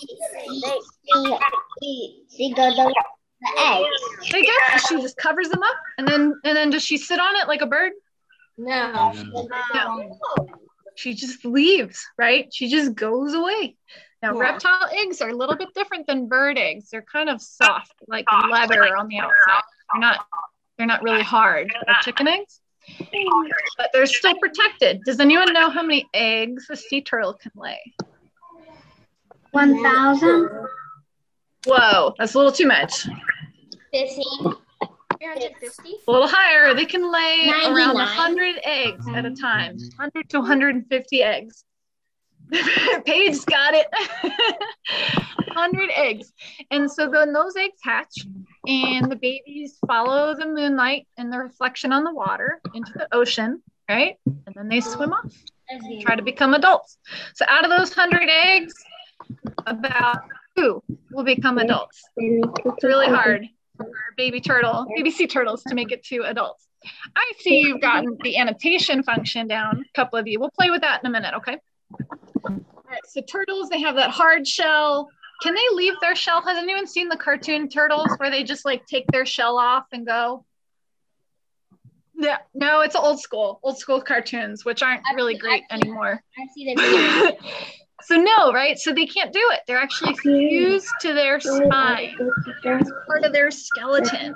they, 2.38 2.50
go 2.50 2.70
the, 2.70 2.94
the 3.40 3.61
eggs. 3.61 4.30
They 4.30 4.42
get 4.42 4.80
she 4.88 5.00
just 5.00 5.16
covers 5.16 5.49
them 5.49 5.62
up 5.62 5.76
and 5.99 6.06
then 6.06 6.40
and 6.44 6.56
then 6.56 6.70
does 6.70 6.84
she 6.84 6.96
sit 6.96 7.18
on 7.18 7.34
it 7.37 7.49
like 7.49 7.61
a 7.61 7.66
bird? 7.66 7.92
No. 8.56 9.12
No. 9.75 10.18
She 10.97 11.15
just 11.15 11.45
leaves, 11.45 12.05
right? 12.17 12.53
She 12.53 12.69
just 12.69 12.95
goes 12.95 13.35
away. 13.35 13.77
Now 14.23 14.35
Yeah. 14.35 14.41
reptile 14.41 14.89
eggs 14.91 15.21
are 15.21 15.31
a 15.31 15.35
little 15.35 15.57
bit 15.57 15.75
different 15.75 16.07
than 16.07 16.29
bird 16.29 16.57
eggs. 16.57 16.91
They're 16.91 17.03
kind 17.03 17.29
of 17.29 17.43
soft, 17.43 17.95
like 18.07 18.25
leather 18.51 18.97
on 18.97 19.09
the 19.09 19.19
outside. 19.19 19.63
They're 19.93 20.01
not 20.01 20.27
they're 20.77 20.87
not 20.87 21.03
really 21.03 21.23
hard 21.23 21.73
like 21.87 22.01
chicken 22.01 22.27
eggs. 22.29 22.61
But 23.77 23.91
they're 23.93 24.07
still 24.07 24.35
protected. 24.39 25.03
Does 25.05 25.21
anyone 25.21 25.53
know 25.53 25.71
how 25.71 25.83
many 25.83 26.07
eggs 26.13 26.67
a 26.71 26.77
sea 26.77 27.01
turtle 27.03 27.35
can 27.35 27.53
lay? 27.55 27.81
One 29.53 29.83
thousand. 29.83 30.51
Whoa, 31.67 32.15
that's 32.19 32.35
a 32.35 32.39
little 32.39 32.53
too 32.53 32.67
much. 32.67 33.07
15. 33.93 34.55
350. 35.33 35.97
A 36.07 36.11
little 36.11 36.28
higher. 36.28 36.75
They 36.75 36.85
can 36.85 37.11
lay 37.11 37.50
around 37.64 37.95
100 37.95 38.57
eggs 38.64 39.07
at 39.09 39.25
a 39.25 39.31
mm-hmm. 39.31 39.35
time, 39.35 39.76
100 39.97 40.28
to 40.31 40.38
150 40.38 41.23
eggs. 41.23 41.64
Paige 43.07 43.45
got 43.47 43.75
it. 43.75 43.87
100 45.54 45.90
eggs. 45.95 46.33
And 46.71 46.90
so 46.90 47.09
then 47.09 47.33
those 47.33 47.57
eggs 47.57 47.78
hatch, 47.83 48.26
and 48.66 49.11
the 49.11 49.16
babies 49.16 49.78
follow 49.87 50.35
the 50.35 50.47
moonlight 50.47 51.07
and 51.16 51.33
the 51.33 51.38
reflection 51.38 51.93
on 51.93 52.04
the 52.04 52.12
water 52.12 52.61
into 52.75 52.93
the 52.95 53.09
ocean, 53.12 53.62
right? 53.88 54.16
And 54.26 54.54
then 54.54 54.69
they 54.69 54.81
swim 54.81 55.12
off, 55.12 55.33
try 56.02 56.16
to 56.16 56.23
become 56.23 56.54
adults. 56.54 56.99
So 57.35 57.45
out 57.49 57.64
of 57.64 57.71
those 57.71 57.97
100 57.97 58.28
eggs, 58.28 58.75
about 59.66 60.19
two 60.57 60.83
will 61.12 61.25
become 61.25 61.59
adults. 61.59 62.02
It's 62.16 62.85
really 62.85 63.09
hard 63.09 63.49
for 63.76 63.87
baby 64.16 64.40
turtle, 64.40 64.87
baby 64.95 65.11
sea 65.11 65.26
turtles 65.26 65.62
to 65.64 65.75
make 65.75 65.93
it 65.93 66.04
to 66.04 66.23
adults. 66.25 66.66
I 67.16 67.33
see 67.38 67.61
you've 67.61 67.81
gotten 67.81 68.16
the 68.23 68.37
annotation 68.37 69.02
function 69.02 69.49
down, 69.49 69.85
a 69.88 69.93
couple 69.97 70.19
of 70.19 70.26
you. 70.26 70.38
We'll 70.38 70.50
play 70.50 70.71
with 70.71 70.83
that 70.83 71.00
in 71.02 71.07
a 71.07 71.11
minute, 71.11 71.35
okay? 71.35 71.59
All 72.45 72.61
right, 72.88 73.00
so 73.07 73.23
turtles, 73.23 73.69
they 73.71 73.81
have 73.81 73.97
that 73.97 74.11
hard 74.11 74.47
shell. 74.47 75.09
Can 75.43 75.54
they 75.54 75.62
leave 75.73 75.95
their 76.00 76.14
shell? 76.14 76.43
Has 76.43 76.59
anyone 76.59 76.87
seen 76.87 77.09
the 77.09 77.16
cartoon 77.16 77.69
turtles 77.69 78.09
where 78.19 78.31
they 78.31 78.45
just 78.45 78.64
like 78.64 78.87
take 78.87 79.07
their 79.09 79.26
shell 79.26 79.59
off 79.59 79.87
and 79.93 80.07
go? 80.07 80.45
Yeah, 82.16 82.38
no, 82.54 82.81
it's 82.83 82.95
old 82.95 83.21
school, 83.21 83.59
old 83.62 83.78
school 83.78 84.00
cartoons, 84.00 84.64
which 84.64 84.83
aren't 84.83 85.02
really 85.14 85.37
great 85.37 85.64
anymore. 85.71 86.23
So 88.06 88.16
no, 88.16 88.52
right? 88.52 88.78
So 88.78 88.92
they 88.92 89.06
can't 89.06 89.32
do 89.32 89.50
it. 89.52 89.61
They're 89.66 89.78
actually 89.78 90.14
fused 90.14 90.88
to 91.00 91.14
their 91.14 91.40
spine, 91.40 92.16
It's 92.64 92.92
part 93.06 93.25
of 93.25 93.32
their 93.32 93.50
skeleton. 93.50 94.34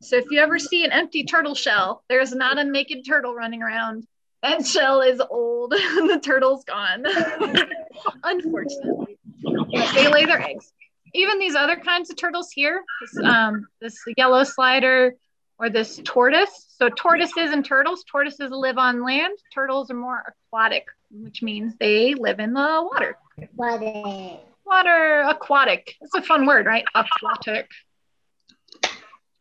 So 0.00 0.16
if 0.16 0.24
you 0.30 0.40
ever 0.40 0.58
see 0.58 0.84
an 0.84 0.92
empty 0.92 1.24
turtle 1.24 1.54
shell, 1.54 2.02
there's 2.08 2.32
not 2.32 2.58
a 2.58 2.64
naked 2.64 3.04
turtle 3.06 3.34
running 3.34 3.62
around. 3.62 4.06
That 4.42 4.66
shell 4.66 5.02
is 5.02 5.20
old 5.20 5.70
the 5.72 6.20
turtle's 6.22 6.64
gone. 6.64 7.04
Unfortunately. 8.24 9.18
But 9.42 9.94
they 9.94 10.08
lay 10.08 10.24
their 10.24 10.40
eggs. 10.40 10.72
Even 11.12 11.38
these 11.38 11.54
other 11.54 11.76
kinds 11.76 12.08
of 12.08 12.16
turtles 12.16 12.50
here, 12.50 12.82
this, 13.00 13.24
um, 13.24 13.66
this 13.80 13.98
yellow 14.16 14.44
slider 14.44 15.14
or 15.58 15.68
this 15.68 16.00
tortoise. 16.04 16.66
So 16.78 16.88
tortoises 16.88 17.50
and 17.50 17.64
turtles, 17.64 18.04
tortoises 18.10 18.50
live 18.50 18.78
on 18.78 19.04
land. 19.04 19.36
Turtles 19.52 19.90
are 19.90 19.94
more 19.94 20.34
aquatic, 20.48 20.86
which 21.10 21.42
means 21.42 21.74
they 21.78 22.14
live 22.14 22.40
in 22.40 22.52
the 22.52 22.88
water. 22.90 23.16
What 23.54 23.82
is? 23.82 24.38
Water 24.64 25.24
aquatic. 25.28 25.96
It's 26.00 26.14
a 26.14 26.22
fun 26.22 26.46
word, 26.46 26.66
right? 26.66 26.84
Aquatic. 26.94 27.68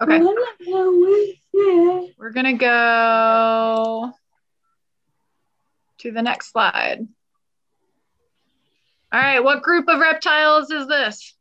Okay. 0.02 0.20
We're 2.18 2.32
gonna 2.34 2.58
go 2.58 4.12
to 6.00 6.12
the 6.12 6.22
next 6.22 6.52
slide. 6.52 7.08
All 9.12 9.20
right, 9.20 9.44
what 9.44 9.62
group 9.64 9.90
of 9.90 10.00
reptiles 10.00 10.72
is 10.72 10.88
this? 10.88 11.36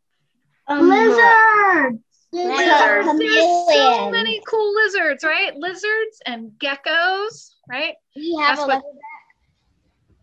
Um, 0.66 0.88
Lizard. 0.88 2.00
Lizards. 2.32 3.18
There's 3.18 3.76
so 3.76 4.10
many 4.10 4.42
cool 4.46 4.74
lizards, 4.74 5.24
right? 5.24 5.54
Lizards 5.56 6.20
and 6.26 6.50
geckos, 6.58 7.54
right? 7.70 7.94
We 8.16 8.36
have 8.40 8.56
That's 8.56 8.68
a 8.68 8.74
what-. 8.74 8.84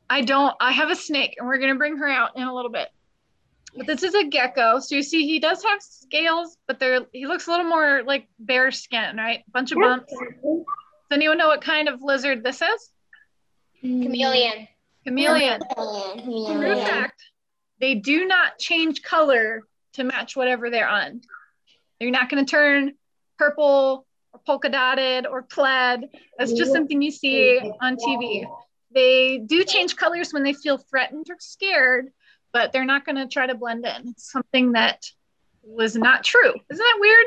I 0.10 0.22
don't, 0.22 0.56
I 0.60 0.72
have 0.72 0.90
a 0.90 0.96
snake 0.96 1.36
and 1.38 1.48
we're 1.48 1.58
gonna 1.58 1.76
bring 1.76 1.98
her 1.98 2.08
out 2.08 2.38
in 2.38 2.44
a 2.44 2.54
little 2.54 2.72
bit. 2.72 2.90
But 3.78 3.88
this 3.88 4.04
is 4.04 4.14
a 4.14 4.24
gecko. 4.26 4.80
So 4.80 4.96
you 4.96 5.04
see 5.04 5.26
he 5.26 5.40
does 5.40 5.64
have 5.64 5.82
scales, 5.82 6.58
but 6.68 6.80
they're 6.80 7.02
he 7.12 7.28
looks 7.28 7.48
a 7.48 7.52
little 7.52 7.66
more 7.66 8.04
like 8.06 8.28
bare 8.40 8.72
skin, 8.72 9.18
right? 9.18 9.44
Bunch 9.52 9.72
of 9.72 9.80
bumps. 9.80 10.14
Does 10.14 10.64
anyone 11.12 11.38
know 11.38 11.48
what 11.48 11.62
kind 11.62 11.90
of 11.90 12.02
lizard 12.02 12.44
this 12.44 12.62
is? 12.62 12.92
chameleon. 13.82 14.68
Chameleon. 15.06 15.62
Chameleon. 15.76 16.60
True 16.60 16.76
fact, 16.78 17.22
they 17.80 17.96
do 17.96 18.26
not 18.26 18.58
change 18.58 19.04
color 19.04 19.62
to 19.94 20.04
match 20.04 20.36
whatever 20.36 20.70
they're 20.70 20.88
on. 20.88 21.22
They're 22.00 22.12
not 22.12 22.30
going 22.30 22.44
to 22.44 22.50
turn 22.50 22.94
purple 23.38 24.06
or 24.34 24.40
polka 24.46 24.70
dotted 24.70 25.28
or 25.28 25.44
plaid. 25.44 26.10
That's 26.38 26.54
just 26.54 26.74
something 26.74 27.02
you 27.02 27.12
see 27.12 27.60
on 27.82 27.98
TV. 27.98 28.46
They 28.96 29.38
do 29.38 29.64
change 29.66 29.96
colors 29.98 30.32
when 30.32 30.44
they 30.44 30.54
feel 30.54 30.78
threatened 30.78 31.28
or 31.30 31.36
scared, 31.40 32.12
but 32.54 32.72
they're 32.72 32.86
not 32.86 33.06
going 33.06 33.18
to 33.18 33.28
try 33.28 33.46
to 33.46 33.54
blend 33.54 33.86
in. 33.86 34.10
It's 34.10 34.32
something 34.32 34.72
that 34.72 35.06
was 35.62 35.96
not 35.96 36.24
true. 36.24 36.54
Isn't 36.72 36.84
that 36.84 36.98
weird? 37.00 37.26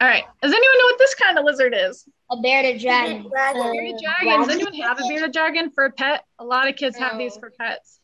All 0.00 0.08
right. 0.08 0.24
Does 0.42 0.52
anyone 0.52 0.78
know 0.78 0.84
what 0.86 0.98
this 0.98 1.14
kind 1.14 1.38
of 1.38 1.44
lizard 1.44 1.74
is? 1.76 2.04
A 2.30 2.36
bearded 2.40 2.80
dragon. 2.80 3.28
Dragon. 3.30 3.72
Bearded 3.72 4.00
dragon. 4.02 4.40
Does 4.40 4.48
anyone 4.48 4.74
have 4.74 4.98
a 4.98 5.06
bearded 5.06 5.32
dragon 5.32 5.70
for 5.70 5.84
a 5.84 5.92
pet? 5.92 6.24
A 6.38 6.44
lot 6.44 6.68
of 6.68 6.76
kids 6.76 6.98
have 6.98 7.16
these 7.16 7.36
for 7.36 7.50
pets. 7.50 8.00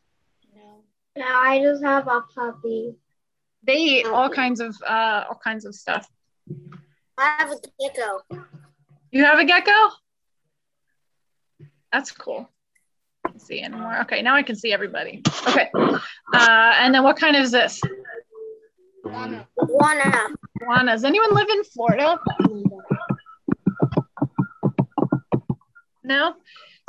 No, 1.16 1.24
I 1.26 1.60
just 1.60 1.82
have 1.82 2.06
a 2.06 2.20
puppy. 2.34 2.94
They 3.62 3.76
eat 3.76 4.06
all 4.06 4.28
kinds 4.28 4.60
of 4.60 4.76
uh, 4.86 5.24
all 5.28 5.40
kinds 5.42 5.64
of 5.64 5.74
stuff. 5.74 6.06
I 7.18 7.36
have 7.38 7.50
a 7.50 7.56
gecko. 7.80 8.20
You 9.10 9.24
have 9.24 9.38
a 9.38 9.44
gecko? 9.44 9.72
That's 11.92 12.10
cool. 12.12 12.48
Can't 13.26 13.40
see 13.40 13.60
anymore. 13.62 14.00
Okay, 14.02 14.22
now 14.22 14.34
I 14.34 14.42
can 14.42 14.56
see 14.56 14.72
everybody. 14.72 15.22
Okay. 15.48 15.70
Uh, 15.74 16.72
and 16.78 16.94
then 16.94 17.02
what 17.02 17.16
kind 17.16 17.36
is 17.36 17.50
this? 17.50 17.80
Iguana. 19.04 19.46
Iguana. 20.62 20.92
Does 20.92 21.04
anyone 21.04 21.34
live 21.34 21.48
in 21.48 21.64
Florida? 21.64 22.18
No? 26.04 26.34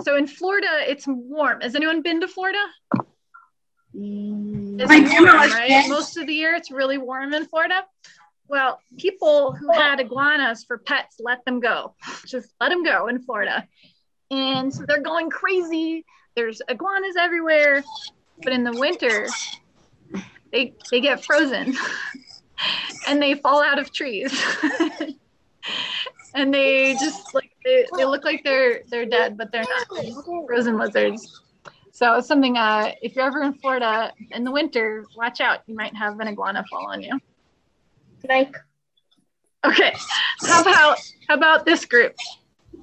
So 0.03 0.15
in 0.15 0.27
Florida, 0.27 0.67
it's 0.87 1.05
warm. 1.07 1.61
Has 1.61 1.75
anyone 1.75 2.01
been 2.01 2.21
to 2.21 2.27
Florida? 2.27 2.63
It's 3.93 5.13
warm, 5.21 5.25
right? 5.25 5.89
Most 5.89 6.17
of 6.17 6.27
the 6.27 6.33
year, 6.33 6.53
it's 6.53 6.69
really 6.69 6.97
warm 6.99 7.33
in 7.33 7.45
Florida. 7.45 7.83
Well, 8.47 8.79
people 8.97 9.53
who 9.53 9.71
had 9.71 9.99
iguanas 9.99 10.63
for 10.63 10.77
pets 10.77 11.17
let 11.19 11.43
them 11.45 11.59
go. 11.59 11.95
Just 12.25 12.53
let 12.61 12.69
them 12.69 12.83
go 12.83 13.07
in 13.07 13.21
Florida. 13.21 13.67
And 14.31 14.73
so 14.73 14.83
they're 14.87 15.01
going 15.01 15.29
crazy. 15.29 16.05
There's 16.35 16.61
iguanas 16.67 17.15
everywhere. 17.17 17.83
But 18.43 18.53
in 18.53 18.63
the 18.63 18.73
winter, 18.73 19.27
they 20.51 20.73
they 20.91 21.01
get 21.01 21.25
frozen 21.25 21.75
and 23.07 23.21
they 23.21 23.33
fall 23.35 23.63
out 23.63 23.79
of 23.79 23.91
trees. 23.91 24.31
and 26.35 26.53
they 26.53 26.93
just 26.93 27.33
like 27.33 27.51
they, 27.65 27.85
they 27.97 28.05
look 28.05 28.23
like 28.23 28.43
they're 28.43 28.81
they're 28.89 29.05
dead, 29.05 29.37
but 29.37 29.51
they're 29.51 29.63
not 29.63 29.87
frozen 30.45 30.77
lizards. 30.77 31.41
So 31.91 32.13
it's 32.15 32.27
something 32.27 32.57
uh 32.57 32.91
if 33.01 33.15
you're 33.15 33.25
ever 33.25 33.41
in 33.41 33.53
Florida 33.55 34.11
in 34.31 34.43
the 34.43 34.51
winter, 34.51 35.05
watch 35.15 35.41
out. 35.41 35.61
You 35.65 35.75
might 35.75 35.95
have 35.95 36.19
an 36.19 36.27
iguana 36.27 36.63
fall 36.69 36.87
on 36.91 37.01
you. 37.01 37.19
Like 38.29 38.55
Okay. 39.65 39.93
How 40.45 40.61
about 40.61 40.99
how 41.27 41.35
about 41.35 41.65
this 41.65 41.85
group? 41.85 42.15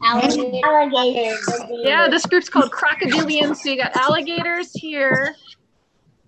Alligator. 0.05 0.67
Alligators. 0.67 1.49
Yeah, 1.83 2.09
this 2.09 2.27
group's 2.27 2.49
called 2.49 2.71
crocodilians. 2.71 3.57
So 3.57 3.71
you 3.71 3.77
got 3.77 3.93
alligators 3.95 4.73
here. 4.75 5.35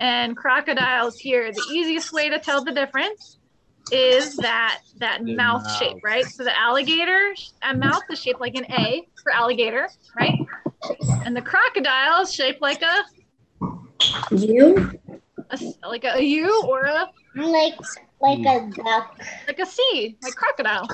and 0.01 0.37
crocodiles 0.37 1.19
here, 1.19 1.53
the 1.53 1.63
easiest 1.63 2.13
way 2.13 2.29
to 2.29 2.39
tell 2.39 2.63
the 2.65 2.73
difference 2.73 3.39
is 3.91 4.37
that 4.39 4.81
that 4.99 5.25
The 5.25 5.35
mouth, 5.37 5.63
mouth. 5.63 5.71
shape, 5.79 5.97
right? 6.05 6.27
So 6.29 6.45
the 6.45 6.59
alligator 6.59 7.35
uh, 7.63 7.73
mouth 7.75 8.03
is 8.11 8.21
shaped 8.21 8.41
like 8.41 8.55
an 8.55 8.67
A 8.71 9.03
for 9.23 9.33
alligator, 9.33 9.89
right? 10.19 10.39
And 11.25 11.35
the 11.37 11.41
crocodile 11.43 12.23
is 12.23 12.35
shaped 12.35 12.61
like 12.61 12.83
a, 12.83 13.05
You? 14.35 14.99
a 15.51 15.55
s- 15.55 15.79
like 15.87 16.05
a 16.05 16.23
U 16.23 16.63
or 16.69 16.85
a 16.85 17.07
Like 17.37 17.75
like 18.21 18.41
a 18.41 18.71
duck. 18.75 19.19
like 19.47 19.59
a 19.61 19.67
C, 19.67 20.17
like 20.23 20.35
crocodile. 20.35 20.89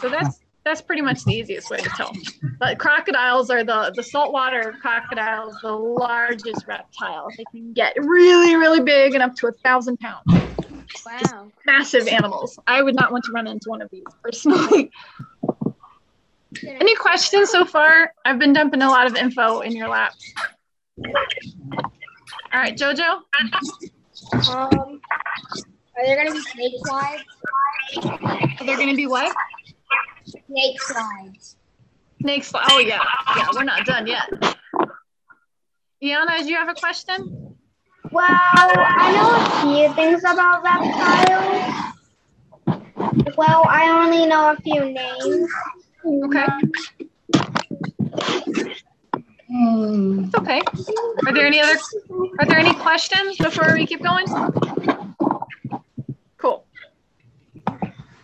So 0.00 0.08
that's 0.08 0.40
that's 0.66 0.82
pretty 0.82 1.00
much 1.00 1.24
the 1.24 1.32
easiest 1.32 1.70
way 1.70 1.78
to 1.78 1.88
tell. 1.90 2.12
But 2.58 2.78
crocodiles 2.78 3.50
are 3.50 3.62
the 3.62 3.92
the 3.94 4.02
saltwater 4.02 4.74
crocodiles, 4.82 5.56
the 5.62 5.70
largest 5.70 6.66
reptile. 6.66 7.28
They 7.36 7.44
can 7.52 7.72
get 7.72 7.94
really, 7.96 8.56
really 8.56 8.80
big 8.80 9.14
and 9.14 9.22
up 9.22 9.36
to 9.36 9.46
a 9.46 9.52
thousand 9.52 9.98
pounds. 9.98 10.26
Wow. 11.06 11.52
Massive 11.66 12.08
animals. 12.08 12.58
I 12.66 12.82
would 12.82 12.96
not 12.96 13.12
want 13.12 13.24
to 13.24 13.32
run 13.32 13.46
into 13.46 13.70
one 13.70 13.80
of 13.80 13.88
these 13.90 14.02
personally. 14.24 14.90
Any 16.66 16.96
questions 16.96 17.50
so 17.50 17.64
far? 17.64 18.12
I've 18.24 18.40
been 18.40 18.52
dumping 18.52 18.82
a 18.82 18.88
lot 18.88 19.06
of 19.06 19.14
info 19.14 19.60
in 19.60 19.72
your 19.72 19.88
lap. 19.88 20.14
All 21.04 22.60
right, 22.60 22.76
Jojo. 22.76 23.20
Um, 24.48 25.00
are 25.96 26.04
there 26.04 26.16
gonna 26.16 26.32
be 26.32 26.40
snake 26.40 26.72
slides? 26.84 27.22
Are 27.94 28.66
there 28.66 28.76
going 28.76 28.88
to 28.88 28.96
be 28.96 29.06
what? 29.06 29.34
Snake 30.26 30.80
slides. 30.82 31.56
Snakes. 32.20 32.52
Oh 32.54 32.78
yeah, 32.78 33.02
yeah. 33.36 33.48
We're 33.54 33.64
not 33.64 33.86
done 33.86 34.06
yet. 34.06 34.28
Iana, 36.02 36.38
do 36.40 36.48
you 36.48 36.56
have 36.56 36.68
a 36.68 36.74
question? 36.74 37.56
Well, 38.10 38.26
I 38.28 39.12
know 39.16 39.30
a 39.36 39.86
few 39.86 39.94
things 39.94 40.20
about 40.24 40.62
reptiles. 40.62 41.94
Well, 43.36 43.64
I 43.68 43.88
only 43.88 44.26
know 44.26 44.50
a 44.52 44.56
few 44.56 44.84
names. 44.92 45.50
Okay. 46.24 46.46
It's 49.48 50.34
okay. 50.34 50.60
Are 51.26 51.32
there 51.32 51.46
any 51.46 51.60
other? 51.60 51.78
Are 52.38 52.46
there 52.46 52.58
any 52.58 52.74
questions 52.74 53.36
before 53.36 53.74
we 53.74 53.86
keep 53.86 54.02
going? 54.02 54.26
Cool. 56.38 56.64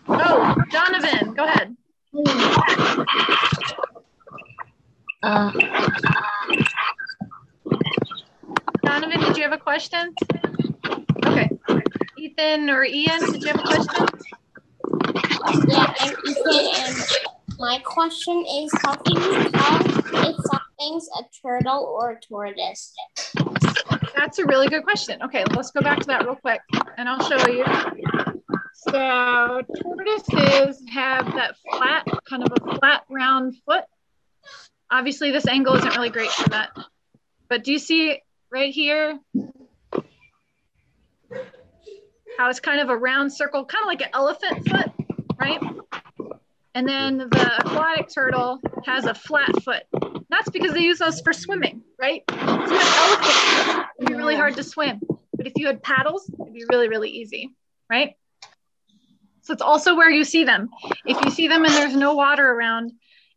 Oh, 0.08 0.56
Donovan, 0.70 1.34
go 1.34 1.44
ahead. 1.44 1.76
Uh, 2.14 2.24
Donovan, 8.84 9.20
did 9.20 9.36
you 9.36 9.42
have 9.42 9.52
a 9.52 9.58
question? 9.58 10.14
Okay. 11.24 11.48
Ethan 12.18 12.68
or 12.68 12.84
Ian, 12.84 13.20
did 13.32 13.42
you 13.42 13.48
have 13.48 13.60
a 13.60 13.62
question? 13.62 14.06
Yeah, 15.68 15.94
and 16.02 16.14
Ethan, 16.26 16.66
and 16.76 16.96
my 17.58 17.78
question 17.82 18.44
is 18.46 18.70
how 18.82 18.94
can 18.96 19.16
you 19.16 19.48
tell 19.50 19.80
if 20.28 20.36
something's 20.36 21.08
a 21.18 21.22
turtle 21.40 21.96
or 21.98 22.10
a 22.10 22.20
tortoise? 22.20 22.92
That's 24.14 24.38
a 24.38 24.44
really 24.44 24.68
good 24.68 24.82
question. 24.82 25.22
Okay, 25.22 25.44
let's 25.56 25.70
go 25.70 25.80
back 25.80 26.00
to 26.00 26.06
that 26.08 26.26
real 26.26 26.36
quick 26.36 26.60
and 26.98 27.08
I'll 27.08 27.26
show 27.26 27.48
you. 27.50 27.64
So 28.88 29.62
tortoises 29.80 30.82
have 30.90 31.26
that 31.34 31.54
flat, 31.70 32.04
kind 32.28 32.42
of 32.42 32.52
a 32.52 32.78
flat 32.78 33.04
round 33.08 33.56
foot. 33.64 33.84
Obviously 34.90 35.30
this 35.30 35.46
angle 35.46 35.76
isn't 35.76 35.94
really 35.94 36.10
great 36.10 36.30
for 36.30 36.48
that. 36.50 36.76
But 37.48 37.62
do 37.62 37.72
you 37.72 37.78
see 37.78 38.20
right 38.50 38.72
here 38.72 39.20
how 42.36 42.50
it's 42.50 42.60
kind 42.60 42.80
of 42.80 42.88
a 42.88 42.96
round 42.96 43.32
circle, 43.32 43.64
kind 43.64 43.82
of 43.82 43.86
like 43.86 44.02
an 44.02 44.08
elephant 44.14 44.68
foot, 44.68 44.90
right? 45.38 45.62
And 46.74 46.88
then 46.88 47.18
the 47.18 47.60
aquatic 47.60 48.08
turtle 48.08 48.60
has 48.84 49.04
a 49.04 49.14
flat 49.14 49.62
foot. 49.62 49.84
That's 50.28 50.50
because 50.50 50.72
they 50.72 50.80
use 50.80 50.98
those 50.98 51.20
for 51.20 51.32
swimming, 51.32 51.82
right? 52.00 52.24
You 52.30 52.36
elephant, 52.36 53.86
it'd 53.98 54.08
be 54.08 54.14
really 54.14 54.34
hard 54.34 54.56
to 54.56 54.64
swim. 54.64 55.00
But 55.36 55.46
if 55.46 55.52
you 55.56 55.66
had 55.66 55.82
paddles, 55.82 56.28
it'd 56.40 56.52
be 56.52 56.64
really, 56.70 56.88
really 56.88 57.10
easy, 57.10 57.50
right? 57.88 58.16
So 59.42 59.52
it's 59.52 59.62
also 59.62 59.96
where 59.96 60.10
you 60.10 60.24
see 60.24 60.44
them. 60.44 60.70
If 61.04 61.22
you 61.24 61.30
see 61.30 61.48
them 61.48 61.64
and 61.64 61.74
there's 61.74 61.96
no 61.96 62.14
water 62.14 62.48
around 62.48 62.92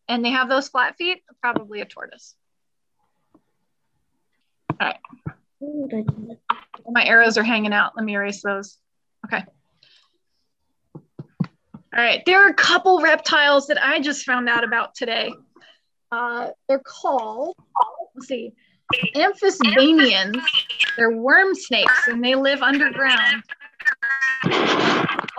and 0.08 0.24
they 0.24 0.30
have 0.30 0.48
those 0.48 0.70
flat 0.70 0.96
feet, 0.98 1.24
probably 1.42 1.82
a 1.82 1.86
tortoise. 1.86 2.36
All 4.80 4.88
right. 4.88 6.06
My 6.90 7.04
arrows 7.04 7.38
are 7.38 7.44
hanging 7.44 7.74
out. 7.74 7.94
Let 7.96 8.06
me 8.06 8.14
erase 8.14 8.44
those. 8.44 8.78
Okay. 9.26 9.44
All 10.96 12.04
right. 12.04 12.22
There 12.26 12.46
are 12.46 12.50
a 12.50 12.54
couple 12.54 13.02
reptiles 13.02 13.68
that 13.68 13.84
I 13.84 14.00
just 14.00 14.26
found 14.26 14.48
out 14.48 14.64
about 14.64 14.94
today. 14.94 15.34
Uh, 16.12 16.50
they're 16.70 16.84
called, 16.86 17.56
let's 18.14 18.28
see, 18.28 18.54
amphisbaenians. 19.16 20.40
They're 20.98 21.18
worm 21.18 21.56
snakes 21.56 22.08
and 22.08 22.24
they 22.24 22.36
live 22.36 22.62
underground 22.62 23.44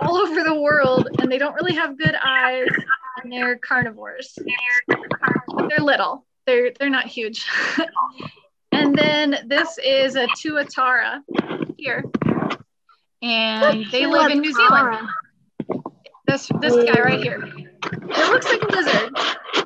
all 0.01 0.17
over 0.17 0.43
the 0.43 0.55
world 0.55 1.09
and 1.19 1.31
they 1.31 1.39
don't 1.39 1.55
really 1.55 1.75
have 1.75 1.99
good 1.99 2.15
eyes 2.15 2.69
and 3.23 3.33
they're 3.33 3.57
carnivores. 3.57 4.39
But 4.87 5.69
they're 5.69 5.85
little. 5.85 6.27
They're 6.47 6.73
they're 6.79 6.91
not 6.91 7.07
huge. 7.07 7.45
and 8.73 8.97
then 8.97 9.39
this 9.47 9.79
is 9.79 10.17
a 10.17 10.27
tuatara 10.29 11.23
here. 11.77 12.05
And 13.23 13.87
they 13.91 14.07
live 14.07 14.31
in 14.31 14.41
New 14.41 14.53
Zealand. 14.53 15.09
This 16.27 16.49
this 16.61 16.75
guy 16.75 17.01
right 17.01 17.23
here. 17.23 17.43
It 17.43 18.31
looks 18.31 18.47
like 18.47 18.63
a 18.63 18.67
lizard, 18.67 19.11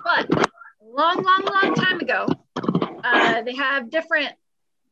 but 0.04 0.50
long, 0.82 1.22
long, 1.22 1.46
long 1.62 1.74
time 1.74 2.00
ago, 2.00 2.26
uh, 3.04 3.42
they 3.42 3.54
have 3.54 3.90
different 3.90 4.30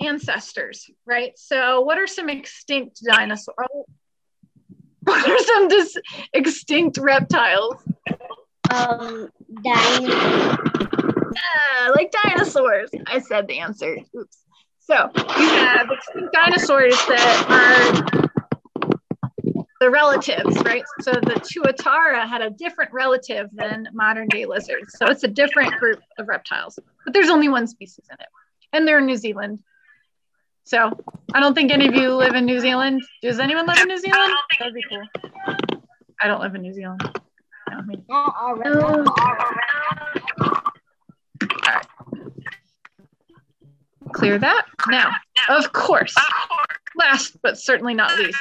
ancestors, 0.01 0.90
right? 1.07 1.33
So, 1.37 1.81
what 1.83 1.98
are 1.98 2.07
some 2.07 2.29
extinct 2.29 3.03
dinosaurs? 3.05 3.57
What 5.09 5.29
are 5.29 5.38
some 5.38 5.68
dis- 5.68 5.97
extinct 6.33 6.99
reptiles? 6.99 7.77
um, 8.71 9.31
dinosaur. 9.64 10.59
Yeah, 11.35 11.90
like 11.94 12.12
dinosaurs. 12.25 12.90
I 13.07 13.21
said 13.21 13.47
the 13.49 13.59
answer. 13.59 13.99
Oops. 14.16 14.38
So 14.81 15.11
you 15.14 15.49
have 15.49 15.88
extinct 15.90 16.33
dinosaurs 16.33 16.97
that 17.07 17.47
are 17.49 18.18
the 19.81 19.90
relatives, 19.90 20.57
right? 20.62 20.83
So 21.01 21.12
the 21.12 21.40
Tuatara 21.40 22.27
had 22.27 22.42
a 22.42 22.51
different 22.51 22.92
relative 22.92 23.49
than 23.53 23.88
modern 23.92 24.29
day 24.29 24.44
lizards. 24.47 24.97
So 24.99 25.07
it's 25.07 25.25
a 25.25 25.29
different 25.29 25.75
group 25.75 26.01
of 26.18 26.29
reptiles, 26.29 26.79
but 27.05 27.14
there's 27.14 27.31
only 27.31 27.49
one 27.49 27.66
species 27.66 28.05
in 28.11 28.16
it, 28.18 28.29
and 28.73 28.88
they're 28.88 28.99
in 28.99 29.07
New 29.07 29.16
Zealand. 29.16 29.61
So 30.68 30.92
I 31.33 31.40
don't 31.40 31.54
think 31.54 31.72
any 31.72 31.88
of 31.88 31.94
you 31.94 32.14
live 32.14 32.35
in 32.35 32.44
New 32.44 32.61
Zealand. 32.61 33.02
Does 33.22 33.38
anyone 33.38 33.64
live 33.66 33.78
in 33.78 33.88
New 33.88 33.96
Zealand? 33.96 34.35
That'd 34.59 34.74
be 34.74 34.83
cool. 34.83 35.02
I 36.20 36.26
don't 36.26 36.42
live 36.42 36.54
in 36.54 36.61
New 36.61 36.74
Zealand. 36.74 37.00
No, 37.70 37.83
me. 37.87 37.96
Not 38.07 38.35
clear 44.12 44.38
that. 44.38 44.66
Now, 44.90 45.11
of 45.48 45.72
course, 45.72 46.14
last 46.96 47.38
but 47.42 47.57
certainly 47.57 47.94
not 47.94 48.18
least, 48.18 48.38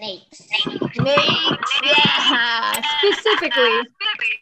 Snakes. 0.00 0.38
snakes. 0.94 1.70
Yeah, 1.84 2.82
specifically, 2.98 3.86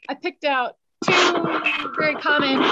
I 0.08 0.14
picked 0.22 0.44
out 0.44 0.76
two 1.04 1.92
very 1.98 2.14
common 2.14 2.62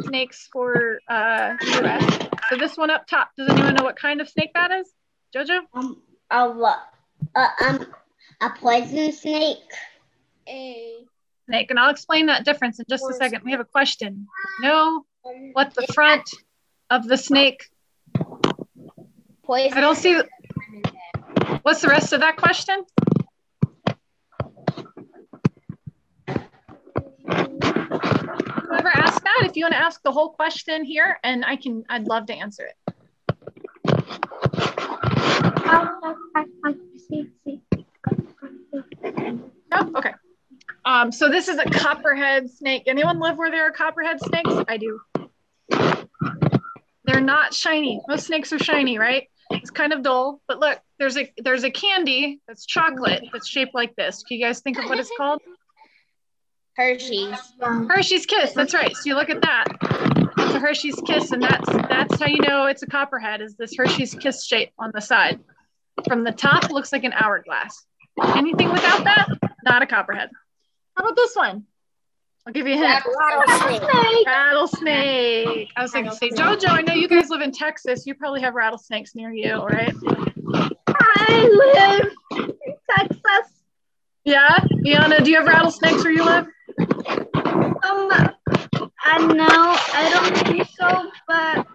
snakes 0.00 0.48
for 0.52 1.00
uh, 1.08 1.54
the 1.60 1.84
US. 1.84 2.28
So 2.50 2.56
this 2.56 2.76
one 2.76 2.90
up 2.90 3.06
top. 3.06 3.30
Does 3.36 3.48
anyone 3.48 3.74
know 3.74 3.84
what 3.84 3.96
kind 3.96 4.20
of 4.20 4.28
snake 4.28 4.50
that 4.54 4.70
is? 4.70 4.92
Jojo? 5.34 5.60
Um, 5.74 6.02
a 6.30 6.50
what? 6.50 6.78
Uh, 7.34 7.48
um, 7.64 7.86
a 8.40 8.50
poison 8.50 9.12
snake. 9.12 9.58
A 10.48 10.96
Snake. 11.46 11.70
And 11.70 11.78
I'll 11.78 11.90
explain 11.90 12.26
that 12.26 12.44
difference 12.44 12.78
in 12.78 12.86
just 12.88 13.04
a 13.08 13.14
second. 13.14 13.42
We 13.44 13.50
have 13.52 13.60
a 13.60 13.64
question. 13.64 14.26
No, 14.60 15.04
what 15.52 15.74
the 15.74 15.86
front 15.92 16.28
of 16.90 17.06
the 17.06 17.16
snake? 17.16 17.64
poison. 19.50 19.76
I 19.76 19.80
don't 19.80 19.96
see. 19.96 20.20
What's 21.62 21.80
the 21.82 21.88
rest 21.88 22.12
of 22.12 22.20
that 22.20 22.36
question? 22.36 22.84
If 29.44 29.56
you 29.56 29.64
want 29.64 29.74
to 29.74 29.80
ask 29.80 30.02
the 30.02 30.12
whole 30.12 30.30
question 30.30 30.84
here, 30.84 31.18
and 31.22 31.44
I 31.44 31.56
can, 31.56 31.84
I'd 31.88 32.06
love 32.06 32.26
to 32.26 32.34
answer 32.34 32.66
it. 32.66 32.94
Okay. 39.94 40.12
Um, 40.84 41.12
so 41.12 41.28
this 41.28 41.48
is 41.48 41.58
a 41.58 41.64
copperhead 41.64 42.50
snake. 42.50 42.84
Anyone 42.86 43.18
live 43.18 43.36
where 43.36 43.50
there 43.50 43.66
are 43.66 43.70
copperhead 43.70 44.18
snakes? 44.20 44.50
I 44.68 44.76
do. 44.76 45.00
They're 47.04 47.20
not 47.20 47.54
shiny. 47.54 48.00
Most 48.08 48.26
snakes 48.26 48.52
are 48.52 48.58
shiny, 48.58 48.98
right? 48.98 49.28
It's 49.50 49.70
kind 49.70 49.92
of 49.92 50.02
dull, 50.02 50.40
but 50.46 50.60
look, 50.60 50.78
there's 50.98 51.16
a 51.16 51.32
there's 51.38 51.64
a 51.64 51.70
candy 51.70 52.40
that's 52.46 52.64
chocolate 52.66 53.24
that's 53.32 53.48
shaped 53.48 53.74
like 53.74 53.96
this. 53.96 54.22
Can 54.22 54.38
you 54.38 54.44
guys 54.44 54.60
think 54.60 54.78
of 54.78 54.84
what 54.84 54.98
it's 54.98 55.10
called? 55.16 55.40
Hershey's. 56.80 57.36
Hershey's 57.60 58.24
Kiss. 58.24 58.52
That's 58.54 58.72
right. 58.72 58.96
So 58.96 59.02
you 59.04 59.14
look 59.14 59.28
at 59.28 59.42
that. 59.42 59.66
It's 60.38 60.54
a 60.54 60.58
Hershey's 60.58 60.98
Kiss, 61.06 61.30
and 61.30 61.42
that's 61.42 61.68
that's 61.68 62.18
how 62.18 62.26
you 62.26 62.40
know 62.40 62.66
it's 62.66 62.82
a 62.82 62.86
copperhead. 62.86 63.42
Is 63.42 63.54
this 63.54 63.76
Hershey's 63.76 64.14
Kiss 64.14 64.46
shape 64.46 64.72
on 64.78 64.90
the 64.94 65.00
side? 65.00 65.40
From 66.08 66.24
the 66.24 66.32
top, 66.32 66.70
looks 66.70 66.90
like 66.90 67.04
an 67.04 67.12
hourglass. 67.12 67.84
Anything 68.34 68.72
without 68.72 69.04
that, 69.04 69.28
not 69.62 69.82
a 69.82 69.86
copperhead. 69.86 70.30
How 70.96 71.04
about 71.04 71.16
this 71.16 71.36
one? 71.36 71.64
I'll 72.46 72.52
give 72.54 72.66
you 72.66 72.74
a 72.74 72.78
hint. 72.78 73.04
Rattlesnake. 73.04 74.26
Rattlesnake. 74.26 75.70
I 75.76 75.82
was 75.82 75.92
thinking, 75.92 76.12
say, 76.12 76.30
Jojo, 76.30 76.70
I 76.70 76.80
know 76.80 76.94
you 76.94 77.08
guys 77.08 77.28
live 77.28 77.42
in 77.42 77.52
Texas. 77.52 78.06
You 78.06 78.14
probably 78.14 78.40
have 78.40 78.54
rattlesnakes 78.54 79.14
near 79.14 79.30
you, 79.30 79.56
right? 79.56 79.94
I 80.88 82.00
live 82.00 82.12
in 82.32 82.52
Texas. 82.96 83.62
Yeah? 84.24 84.56
Iana, 84.86 85.22
do 85.22 85.30
you 85.30 85.36
have 85.36 85.46
rattlesnakes 85.46 86.02
where 86.02 86.12
you 86.12 86.24
live? 86.24 86.46
Um, 86.80 88.10
I 89.02 89.18
know, 89.18 89.76
I 89.92 90.08
don't 90.12 90.36
think 90.46 90.68
so, 90.78 91.10
but 91.26 91.66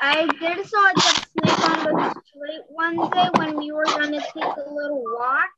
I 0.00 0.26
did 0.40 0.66
saw 0.66 0.88
a 0.88 1.00
snake 1.00 1.70
on 1.70 1.84
the 1.94 2.14
street 2.26 2.62
one 2.68 2.96
day 3.10 3.28
when 3.36 3.56
we 3.56 3.72
were 3.72 3.84
gonna 3.84 4.20
take 4.20 4.42
a 4.42 4.72
little 4.72 5.04
walk. 5.04 5.50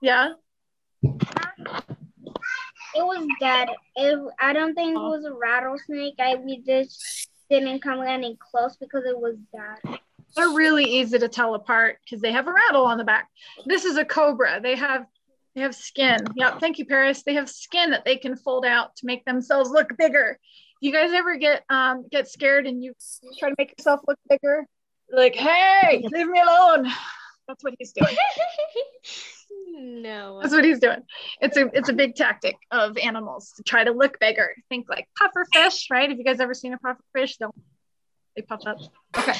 Yeah? 0.00 0.32
It 1.02 1.24
was 3.04 3.26
dead. 3.40 3.68
It, 3.96 4.18
I 4.40 4.52
don't 4.52 4.74
think 4.74 4.96
it 4.96 5.00
was 5.00 5.24
a 5.24 5.32
rattlesnake. 5.32 6.14
I 6.18 6.36
we 6.36 6.62
just 6.66 7.28
didn't 7.48 7.80
come 7.80 8.02
any 8.02 8.36
close 8.50 8.76
because 8.76 9.04
it 9.04 9.18
was 9.18 9.36
dead. 9.52 9.98
They're 10.34 10.50
really 10.50 10.84
easy 10.84 11.18
to 11.18 11.28
tell 11.28 11.54
apart 11.54 11.98
because 12.04 12.20
they 12.20 12.32
have 12.32 12.46
a 12.46 12.52
rattle 12.52 12.84
on 12.84 12.98
the 12.98 13.04
back. 13.04 13.28
This 13.64 13.84
is 13.84 13.96
a 13.96 14.04
cobra. 14.04 14.60
They 14.60 14.76
have 14.76 15.06
they 15.56 15.62
have 15.62 15.74
skin. 15.74 16.18
Yep, 16.36 16.60
thank 16.60 16.78
you, 16.78 16.84
Paris. 16.84 17.22
They 17.22 17.34
have 17.34 17.48
skin 17.48 17.90
that 17.90 18.04
they 18.04 18.16
can 18.16 18.36
fold 18.36 18.66
out 18.66 18.94
to 18.96 19.06
make 19.06 19.24
themselves 19.24 19.70
look 19.70 19.96
bigger. 19.96 20.38
You 20.82 20.92
guys 20.92 21.12
ever 21.14 21.36
get 21.36 21.64
um 21.70 22.04
get 22.12 22.28
scared 22.28 22.66
and 22.66 22.84
you 22.84 22.92
try 23.38 23.48
to 23.48 23.54
make 23.56 23.74
yourself 23.76 24.00
look 24.06 24.18
bigger? 24.28 24.66
Like, 25.10 25.34
hey, 25.34 26.06
leave 26.12 26.28
me 26.28 26.40
alone. 26.40 26.92
That's 27.48 27.64
what 27.64 27.74
he's 27.78 27.92
doing. 27.92 28.14
No. 29.78 30.40
That's 30.40 30.54
what 30.54 30.64
he's 30.64 30.78
doing. 30.78 31.02
It's 31.40 31.56
a 31.56 31.66
it's 31.76 31.88
a 31.88 31.92
big 31.92 32.14
tactic 32.14 32.56
of 32.70 32.96
animals 32.96 33.52
to 33.56 33.62
try 33.62 33.84
to 33.84 33.92
look 33.92 34.18
bigger. 34.18 34.54
Think 34.68 34.88
like 34.88 35.06
puffer 35.18 35.46
fish, 35.52 35.88
right? 35.90 36.08
Have 36.08 36.18
you 36.18 36.24
guys 36.24 36.40
ever 36.40 36.54
seen 36.54 36.72
a 36.72 36.78
puffer 36.78 37.02
fish? 37.14 37.36
Don't 37.36 37.54
they 38.34 38.42
puff 38.42 38.60
up? 38.66 38.78
Okay. 39.16 39.38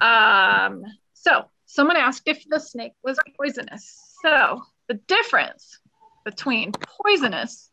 Um. 0.00 0.82
So 1.14 1.44
someone 1.66 1.96
asked 1.96 2.22
if 2.26 2.44
the 2.48 2.60
snake 2.60 2.92
was 3.02 3.18
poisonous. 3.36 3.98
So 4.22 4.62
the 4.90 4.94
difference 5.06 5.78
between 6.24 6.72
poisonous 6.72 7.70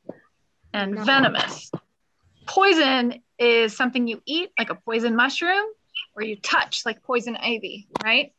and 0.72 1.00
venomous. 1.04 1.72
Poison 2.46 3.24
is 3.40 3.76
something 3.76 4.08
you 4.08 4.22
eat, 4.28 4.52
like 4.60 4.70
a 4.70 4.76
poison 4.76 5.16
mushroom, 5.16 5.66
or 6.16 6.22
you 6.22 6.36
touch, 6.36 6.86
like 6.86 7.02
poison 7.02 7.36
ivy, 7.36 7.88
right? 8.04 8.34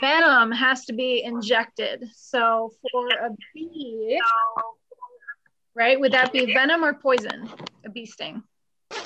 venom 0.00 0.52
has 0.52 0.84
to 0.84 0.92
be 0.92 1.22
injected. 1.24 2.04
So 2.14 2.72
for 2.92 3.08
a 3.08 3.30
bee, 3.52 4.20
right? 5.74 5.98
Would 5.98 6.12
that 6.12 6.32
be 6.32 6.52
venom 6.54 6.84
or 6.84 6.94
poison? 6.94 7.50
A 7.84 7.90
bee 7.90 8.06
sting. 8.06 8.44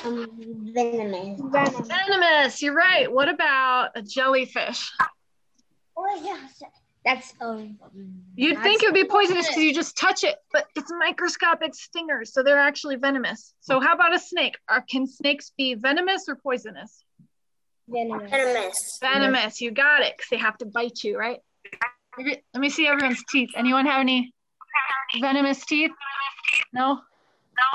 Um, 0.05 0.73
venomous. 0.75 1.41
Venom. 1.43 1.85
Venomous. 1.85 2.61
You're 2.61 2.75
right. 2.75 3.11
What 3.11 3.31
about 3.31 3.93
a 3.95 4.03
jellyfish? 4.03 4.91
Oh 5.97 6.21
yes. 6.23 6.63
That's 7.05 7.33
um. 7.41 7.79
You'd 8.37 8.63
think 8.63 8.83
it 8.83 8.87
would 8.87 8.95
be 8.95 9.05
poisonous 9.05 9.47
because 9.49 9.63
you 9.63 9.73
just 9.73 9.97
touch 9.97 10.23
it, 10.23 10.37
but 10.53 10.67
it's 10.77 10.93
microscopic 10.99 11.75
stingers, 11.75 12.33
so 12.33 12.43
they're 12.43 12.59
actually 12.59 12.97
venomous. 12.97 13.55
So 13.61 13.81
how 13.81 13.95
about 13.95 14.15
a 14.15 14.19
snake? 14.19 14.59
Are, 14.69 14.83
can 14.83 15.07
snakes 15.07 15.53
be 15.57 15.75
venomous 15.75 16.27
or 16.29 16.37
poisonous? 16.37 17.03
Venomous. 17.89 18.31
Venomous. 18.31 18.99
Venomous. 19.01 19.61
You 19.61 19.71
got 19.71 20.03
it, 20.03 20.15
because 20.17 20.29
they 20.31 20.37
have 20.37 20.59
to 20.59 20.67
bite 20.67 21.03
you, 21.03 21.19
right? 21.19 21.41
Let 22.19 22.61
me 22.61 22.69
see 22.69 22.87
everyone's 22.87 23.23
teeth. 23.31 23.51
Anyone 23.57 23.87
have 23.87 24.01
any 24.01 24.35
venomous 25.21 25.65
teeth? 25.65 25.93
No? 26.73 27.01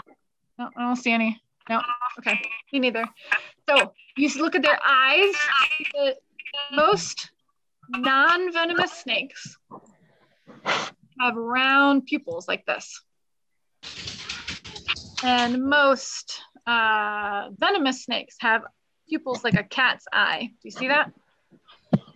No, 0.07 0.13
No, 0.57 0.69
I 0.77 0.81
don't 0.81 0.95
see 0.95 1.11
any. 1.11 1.41
No. 1.69 1.81
Okay. 2.19 2.39
Me 2.71 2.79
neither. 2.79 3.05
So 3.67 3.93
you 4.15 4.29
look 4.41 4.55
at 4.55 4.61
their 4.61 4.79
eyes. 4.85 5.33
The 5.93 6.15
most 6.73 7.31
non-venomous 7.89 8.91
snakes 8.91 9.57
have 11.19 11.35
round 11.35 12.05
pupils 12.05 12.47
like 12.47 12.65
this. 12.65 13.01
And 15.23 15.63
most 15.63 16.41
uh, 16.67 17.49
venomous 17.57 18.03
snakes 18.03 18.35
have 18.39 18.63
pupils 19.07 19.43
like 19.43 19.55
a 19.55 19.63
cat's 19.63 20.05
eye. 20.11 20.49
Do 20.51 20.59
you 20.63 20.71
see 20.71 20.87
that? 20.87 21.11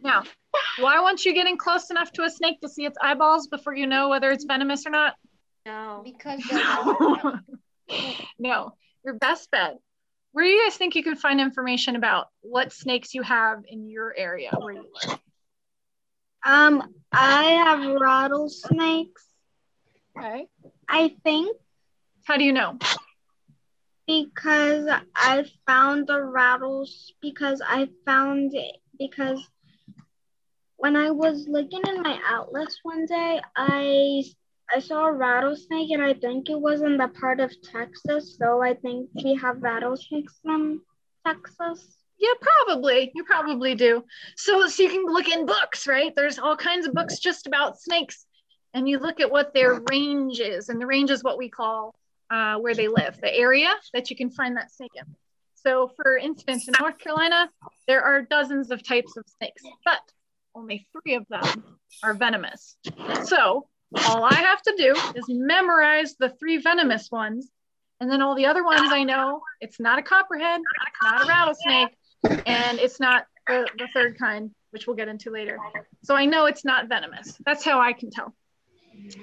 Now, 0.03 0.23
why 0.79 1.01
weren't 1.01 1.23
you 1.25 1.33
getting 1.33 1.57
close 1.57 1.89
enough 1.89 2.11
to 2.13 2.23
a 2.23 2.29
snake 2.29 2.61
to 2.61 2.69
see 2.69 2.85
its 2.85 2.97
eyeballs 3.01 3.47
before 3.47 3.75
you 3.75 3.87
know 3.87 4.09
whether 4.09 4.31
it's 4.31 4.45
venomous 4.45 4.85
or 4.85 4.91
not? 4.91 5.15
No. 5.65 6.01
Because 6.03 6.41
no, 8.39 8.73
your 9.03 9.13
best 9.15 9.51
bet. 9.51 9.77
Where 10.31 10.45
do 10.45 10.51
you 10.51 10.63
guys 10.65 10.77
think 10.77 10.95
you 10.95 11.03
can 11.03 11.15
find 11.15 11.41
information 11.41 11.95
about 11.95 12.27
what 12.41 12.71
snakes 12.71 13.13
you 13.13 13.23
have 13.23 13.63
in 13.67 13.89
your 13.89 14.13
area 14.15 14.51
where 14.57 14.73
you 14.73 14.85
live? 15.07 15.19
Um, 16.45 16.83
I 17.11 17.43
have 17.65 17.99
rattlesnakes. 17.99 19.27
Okay. 20.17 20.47
I 20.87 21.15
think 21.23 21.57
How 22.25 22.37
do 22.37 22.43
you 22.43 22.53
know? 22.53 22.77
because 24.07 24.87
I 25.15 25.45
found 25.65 26.07
the 26.07 26.21
rattles 26.23 27.13
because 27.21 27.61
I 27.65 27.89
found 28.05 28.53
it 28.53 28.77
because 28.97 29.47
when 30.77 30.95
I 30.95 31.11
was 31.11 31.47
looking 31.47 31.81
in 31.87 32.01
my 32.01 32.19
atlas 32.27 32.79
one 32.83 33.05
day, 33.05 33.41
I 33.55 34.23
I 34.73 34.79
saw 34.79 35.05
a 35.07 35.13
rattlesnake 35.13 35.91
and 35.91 36.01
I 36.01 36.13
think 36.13 36.49
it 36.49 36.59
was 36.59 36.81
in 36.81 36.97
the 36.97 37.07
part 37.07 37.39
of 37.39 37.53
Texas. 37.61 38.37
So 38.37 38.61
I 38.61 38.73
think 38.73 39.09
we 39.23 39.35
have 39.35 39.61
rattlesnakes 39.61 40.39
in 40.45 40.81
Texas. 41.25 41.98
Yeah, 42.19 42.33
probably. 42.41 43.11
You 43.15 43.23
probably 43.23 43.75
do. 43.75 44.03
So, 44.35 44.67
so 44.67 44.83
you 44.83 44.89
can 44.89 45.05
look 45.05 45.29
in 45.29 45.45
books, 45.45 45.87
right? 45.87 46.13
There's 46.15 46.37
all 46.37 46.57
kinds 46.57 46.85
of 46.85 46.93
books 46.93 47.19
just 47.19 47.47
about 47.47 47.79
snakes, 47.79 48.25
and 48.73 48.87
you 48.87 48.99
look 48.99 49.19
at 49.19 49.31
what 49.31 49.53
their 49.53 49.81
range 49.89 50.39
is, 50.39 50.69
and 50.69 50.81
the 50.81 50.85
range 50.85 51.11
is 51.11 51.23
what 51.23 51.37
we 51.37 51.49
call 51.49 51.95
uh, 52.29 52.57
where 52.57 52.75
they 52.75 52.87
live, 52.87 53.19
the 53.21 53.33
area 53.33 53.73
that 53.93 54.09
you 54.09 54.15
can 54.15 54.29
find 54.29 54.57
that 54.57 54.71
snake 54.71 54.91
in. 54.95 55.15
So, 55.55 55.91
for 55.95 56.17
instance, 56.17 56.67
in 56.67 56.73
North 56.79 56.97
Carolina, 56.99 57.49
there 57.87 58.03
are 58.03 58.21
dozens 58.21 58.69
of 58.71 58.85
types 58.85 59.17
of 59.17 59.25
snakes, 59.37 59.63
but 59.83 60.01
only 60.55 60.87
three 60.91 61.15
of 61.15 61.25
them 61.29 61.77
are 62.03 62.13
venomous. 62.13 62.75
So, 63.23 63.67
all 64.07 64.23
I 64.23 64.35
have 64.35 64.61
to 64.63 64.73
do 64.77 64.93
is 65.15 65.25
memorize 65.27 66.15
the 66.15 66.29
three 66.29 66.57
venomous 66.57 67.09
ones, 67.11 67.49
and 67.99 68.09
then 68.09 68.21
all 68.21 68.35
the 68.35 68.45
other 68.45 68.63
ones 68.63 68.91
I 68.91 69.03
know 69.03 69.41
it's 69.59 69.79
not 69.79 69.99
a 69.99 70.01
copperhead, 70.01 70.61
not 71.03 71.23
a 71.23 71.27
rattlesnake, 71.27 71.89
and 72.23 72.79
it's 72.79 72.99
not 72.99 73.25
the, 73.47 73.67
the 73.77 73.87
third 73.93 74.17
kind, 74.17 74.51
which 74.71 74.87
we'll 74.87 74.95
get 74.95 75.07
into 75.07 75.31
later. 75.31 75.57
So 76.03 76.15
I 76.15 76.25
know 76.25 76.45
it's 76.45 76.65
not 76.65 76.87
venomous. 76.87 77.37
That's 77.45 77.63
how 77.63 77.79
I 77.79 77.93
can 77.93 78.11
tell. 78.11 78.33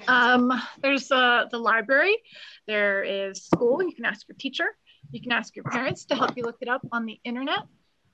Um, 0.07 0.51
there's 0.81 1.11
uh, 1.11 1.45
the 1.51 1.59
library, 1.59 2.17
there 2.67 3.03
is 3.03 3.45
school. 3.45 3.83
You 3.83 3.93
can 3.93 4.05
ask 4.05 4.27
your 4.27 4.35
teacher, 4.37 4.65
you 5.11 5.21
can 5.21 5.31
ask 5.31 5.55
your 5.55 5.65
parents 5.65 6.05
to 6.05 6.15
help 6.15 6.35
you 6.35 6.43
look 6.43 6.57
it 6.61 6.67
up 6.67 6.81
on 6.91 7.05
the 7.05 7.19
internet. 7.23 7.59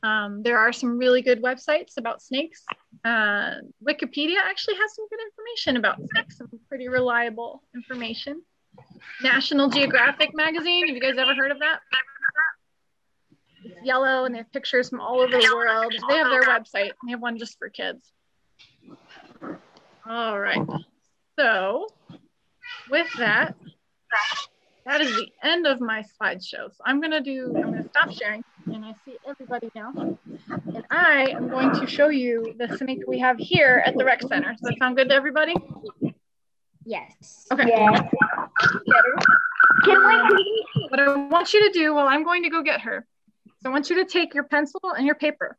Um, 0.04 0.44
there 0.44 0.60
are 0.60 0.74
some 0.74 0.98
really 0.98 1.22
good 1.22 1.42
websites 1.42 1.94
about 1.98 2.22
snakes. 2.22 2.64
Uh, 3.06 3.56
Wikipedia 3.88 4.38
actually 4.44 4.76
has 4.76 4.94
some 4.94 5.08
good 5.10 5.20
information 5.22 5.78
about 5.78 5.98
snakes, 6.12 6.38
some 6.38 6.50
pretty 6.68 6.90
reliable 6.90 7.64
information. 7.74 8.42
National 9.22 9.70
Geographic 9.70 10.36
magazine, 10.36 10.88
have 10.88 10.96
you 10.96 11.02
guys 11.02 11.18
ever 11.18 11.34
heard 11.34 11.52
of 11.52 11.60
that? 11.60 11.80
It's 13.64 13.84
yellow 13.84 14.26
and 14.26 14.34
they 14.34 14.40
have 14.40 14.52
pictures 14.52 14.90
from 14.90 15.02
all 15.02 15.22
over 15.22 15.32
the 15.32 15.54
world. 15.56 15.94
They 16.10 16.18
have 16.18 16.30
their 16.30 16.44
website. 16.44 16.92
They 17.06 17.12
have 17.12 17.22
one 17.22 17.38
just 17.38 17.58
for 17.58 17.70
kids. 17.70 18.04
All 20.08 20.40
right. 20.40 20.68
So 21.40 21.88
with 22.90 23.08
that, 23.18 23.56
that 24.86 25.02
is 25.02 25.16
the 25.16 25.28
end 25.42 25.66
of 25.66 25.80
my 25.80 26.04
slideshow. 26.22 26.70
So 26.72 26.84
I'm 26.86 27.02
gonna 27.02 27.22
do, 27.22 27.54
I'm 27.56 27.64
gonna 27.64 27.90
stop 27.90 28.12
sharing 28.12 28.44
and 28.68 28.84
I 28.84 28.94
see 29.06 29.18
everybody 29.28 29.70
now. 29.76 29.94
And 29.96 30.86
I 30.92 31.30
am 31.30 31.50
going 31.50 31.72
to 31.80 31.88
show 31.88 32.10
you 32.10 32.54
the 32.58 32.78
snake 32.78 33.04
we 33.08 33.20
have 33.20 33.38
here 33.38 33.82
at 33.86 33.98
the 33.98 34.04
rec 34.04 34.22
center. 34.22 34.52
Does 34.52 34.62
that 34.62 34.78
sound 34.80 34.98
good 34.98 35.10
to 35.10 35.16
everybody? 35.16 35.56
yes. 36.86 37.48
Okay. 37.52 37.70
Yeah. 37.70 38.10
What 40.90 41.00
I 41.00 41.16
want 41.28 41.54
you 41.54 41.72
to 41.72 41.72
do, 41.72 41.94
well, 41.94 42.08
I'm 42.08 42.24
going 42.24 42.44
to 42.44 42.50
go 42.50 42.62
get 42.62 42.82
her. 42.82 43.06
So 43.64 43.70
I 43.70 43.72
want 43.72 43.90
you 43.90 44.04
to 44.04 44.06
take 44.06 44.34
your 44.34 44.44
pencil 44.44 44.82
and 44.98 45.06
your 45.06 45.16
paper, 45.16 45.56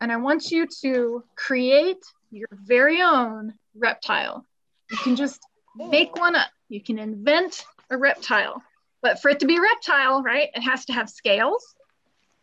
and 0.00 0.10
I 0.10 0.16
want 0.16 0.50
you 0.50 0.66
to 0.82 1.22
create 1.36 2.04
your 2.32 2.48
very 2.50 3.00
own 3.00 3.54
reptile. 3.76 4.44
You 4.90 4.96
can 4.96 5.14
just 5.14 5.38
make 5.76 6.16
one 6.16 6.34
up. 6.34 6.48
You 6.68 6.82
can 6.82 6.98
invent 6.98 7.64
a 7.90 7.96
reptile. 7.96 8.60
But 9.02 9.22
for 9.22 9.28
it 9.28 9.38
to 9.40 9.46
be 9.46 9.56
a 9.56 9.60
reptile, 9.60 10.20
right, 10.20 10.48
it 10.52 10.62
has 10.62 10.86
to 10.86 10.92
have 10.92 11.08
scales. 11.08 11.64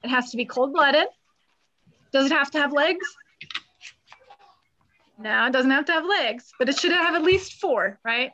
It 0.02 0.10
has 0.10 0.32
to 0.32 0.38
be 0.38 0.46
cold 0.46 0.72
blooded. 0.72 1.08
Does 2.14 2.28
it 2.28 2.32
have 2.32 2.52
to 2.52 2.60
have 2.60 2.72
legs? 2.72 3.06
No, 5.18 5.48
it 5.48 5.52
doesn't 5.52 5.72
have 5.72 5.86
to 5.86 5.92
have 5.92 6.06
legs, 6.06 6.54
but 6.58 6.70
it 6.70 6.80
should 6.80 6.94
have 6.94 7.16
at 7.16 7.22
least 7.24 7.60
four, 7.60 8.00
right? 8.06 8.32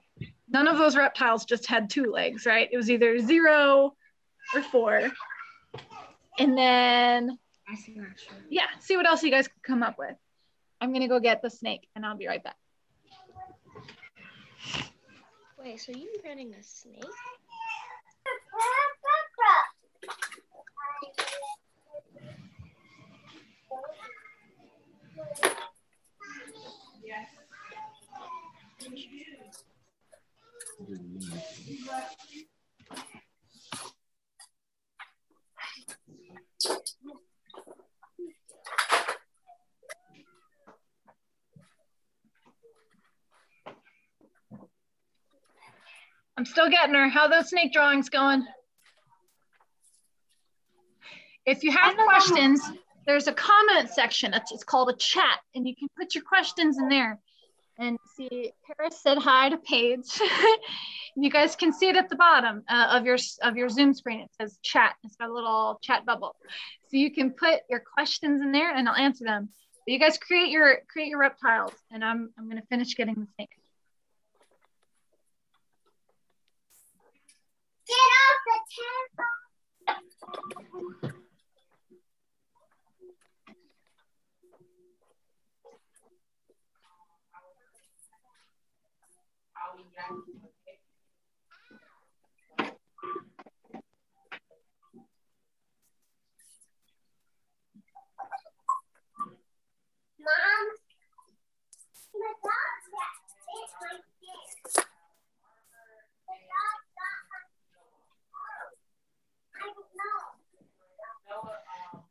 None 0.48 0.68
of 0.68 0.78
those 0.78 0.96
reptiles 0.96 1.46
just 1.46 1.66
had 1.66 1.90
two 1.90 2.12
legs, 2.12 2.46
right? 2.46 2.70
It 2.72 2.78
was 2.78 2.92
either 2.92 3.18
zero 3.18 3.96
or 4.54 4.62
four. 4.62 5.12
And 6.42 6.58
then, 6.58 7.38
yeah, 8.50 8.66
see 8.80 8.98
what 8.98 9.06
else 9.06 9.22
you 9.22 9.30
guys 9.30 9.48
can 9.48 9.60
come 9.62 9.84
up 9.84 10.00
with. 10.00 10.16
I'm 10.82 10.92
gonna 10.92 11.08
go 11.08 11.20
get 11.20 11.44
the 11.44 11.52
snake 11.52 11.88
and 11.96 12.04
I'll 12.04 12.18
be 12.18 12.28
right 12.28 12.44
back. 12.44 12.56
Wait, 15.64 15.80
so 15.80 15.92
you 15.92 16.10
inventing 16.16 16.56
a 16.56 16.64
snake? 16.64 17.06
I'm 46.38 46.46
still 46.46 46.70
getting 46.70 46.96
her. 46.96 47.08
How 47.08 47.28
those 47.28 47.50
snake 47.50 47.72
drawings 47.72 48.10
going? 48.10 48.46
If 51.46 51.64
you 51.64 51.72
have 51.72 51.96
questions, 51.98 52.62
there's 53.06 53.28
a 53.28 53.34
comment 53.34 53.90
section. 53.90 54.34
It's, 54.34 54.52
it's 54.52 54.64
called 54.64 54.90
a 54.90 54.96
chat, 54.96 55.40
and 55.56 55.68
you 55.68 55.76
can 55.76 55.88
put 55.98 56.16
your 56.16 56.24
questions 56.24 56.78
in 56.78 56.90
there. 56.90 57.20
And 57.80 57.98
see, 58.16 58.52
Paris 58.66 59.02
said 59.02 59.18
hi 59.18 59.50
to 59.50 59.58
Paige. 59.58 60.20
you 61.16 61.30
guys 61.30 61.56
can 61.56 61.74
see 61.74 61.90
it 61.90 61.96
at 61.96 62.10
the 62.10 62.16
bottom 62.16 62.64
uh, 62.70 62.88
of 62.92 63.06
your 63.06 63.18
of 63.42 63.58
your 63.58 63.70
Zoom 63.70 63.94
screen. 63.94 64.22
It 64.22 64.30
says 64.40 64.60
chat. 64.62 64.96
It's 65.04 65.16
got 65.16 65.30
a 65.30 65.34
little 65.34 65.80
chat 65.82 66.06
bubble, 66.06 66.36
so 66.90 66.98
you 66.98 67.12
can 67.12 67.32
put 67.32 67.62
your 67.70 67.80
questions 67.80 68.42
in 68.42 68.52
there, 68.52 68.74
and 68.74 68.88
I'll 68.88 68.96
answer 68.96 69.24
them. 69.24 69.50
But 69.86 69.94
you 69.94 70.00
guys 70.00 70.18
create 70.18 70.50
your 70.50 70.80
create 70.92 71.10
your 71.10 71.20
reptiles, 71.20 71.74
and 71.92 72.04
I'm 72.04 72.32
I'm 72.38 72.48
gonna 72.50 72.62
finish 72.70 72.96
getting 72.96 73.16
the 73.16 73.28
snake. 73.36 73.50
Get 77.88 77.96
off 77.96 78.40
the 78.46 78.60
table. 78.76 79.26
Mom, 79.88 80.04
the 80.08 80.26
dog's 80.26 80.96
got 80.96 81.12
it 81.12 81.22
like 82.54 82.68
this. 85.70 85.90
The 86.48 86.66
dog 86.82 87.08
got 87.08 87.32
I 89.56 89.78
don't 89.78 89.86
know. 89.86 89.91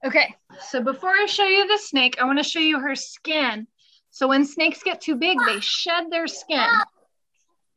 Okay, 0.02 0.34
so 0.60 0.82
before 0.82 1.10
I 1.10 1.26
show 1.26 1.44
you 1.44 1.68
the 1.68 1.78
snake, 1.78 2.16
I 2.20 2.24
want 2.24 2.38
to 2.38 2.44
show 2.44 2.58
you 2.58 2.80
her 2.80 2.94
skin. 2.94 3.66
So 4.10 4.26
when 4.28 4.44
snakes 4.46 4.82
get 4.82 5.00
too 5.00 5.14
big, 5.14 5.38
they 5.46 5.60
shed 5.60 6.10
their 6.10 6.26
skin. 6.26 6.66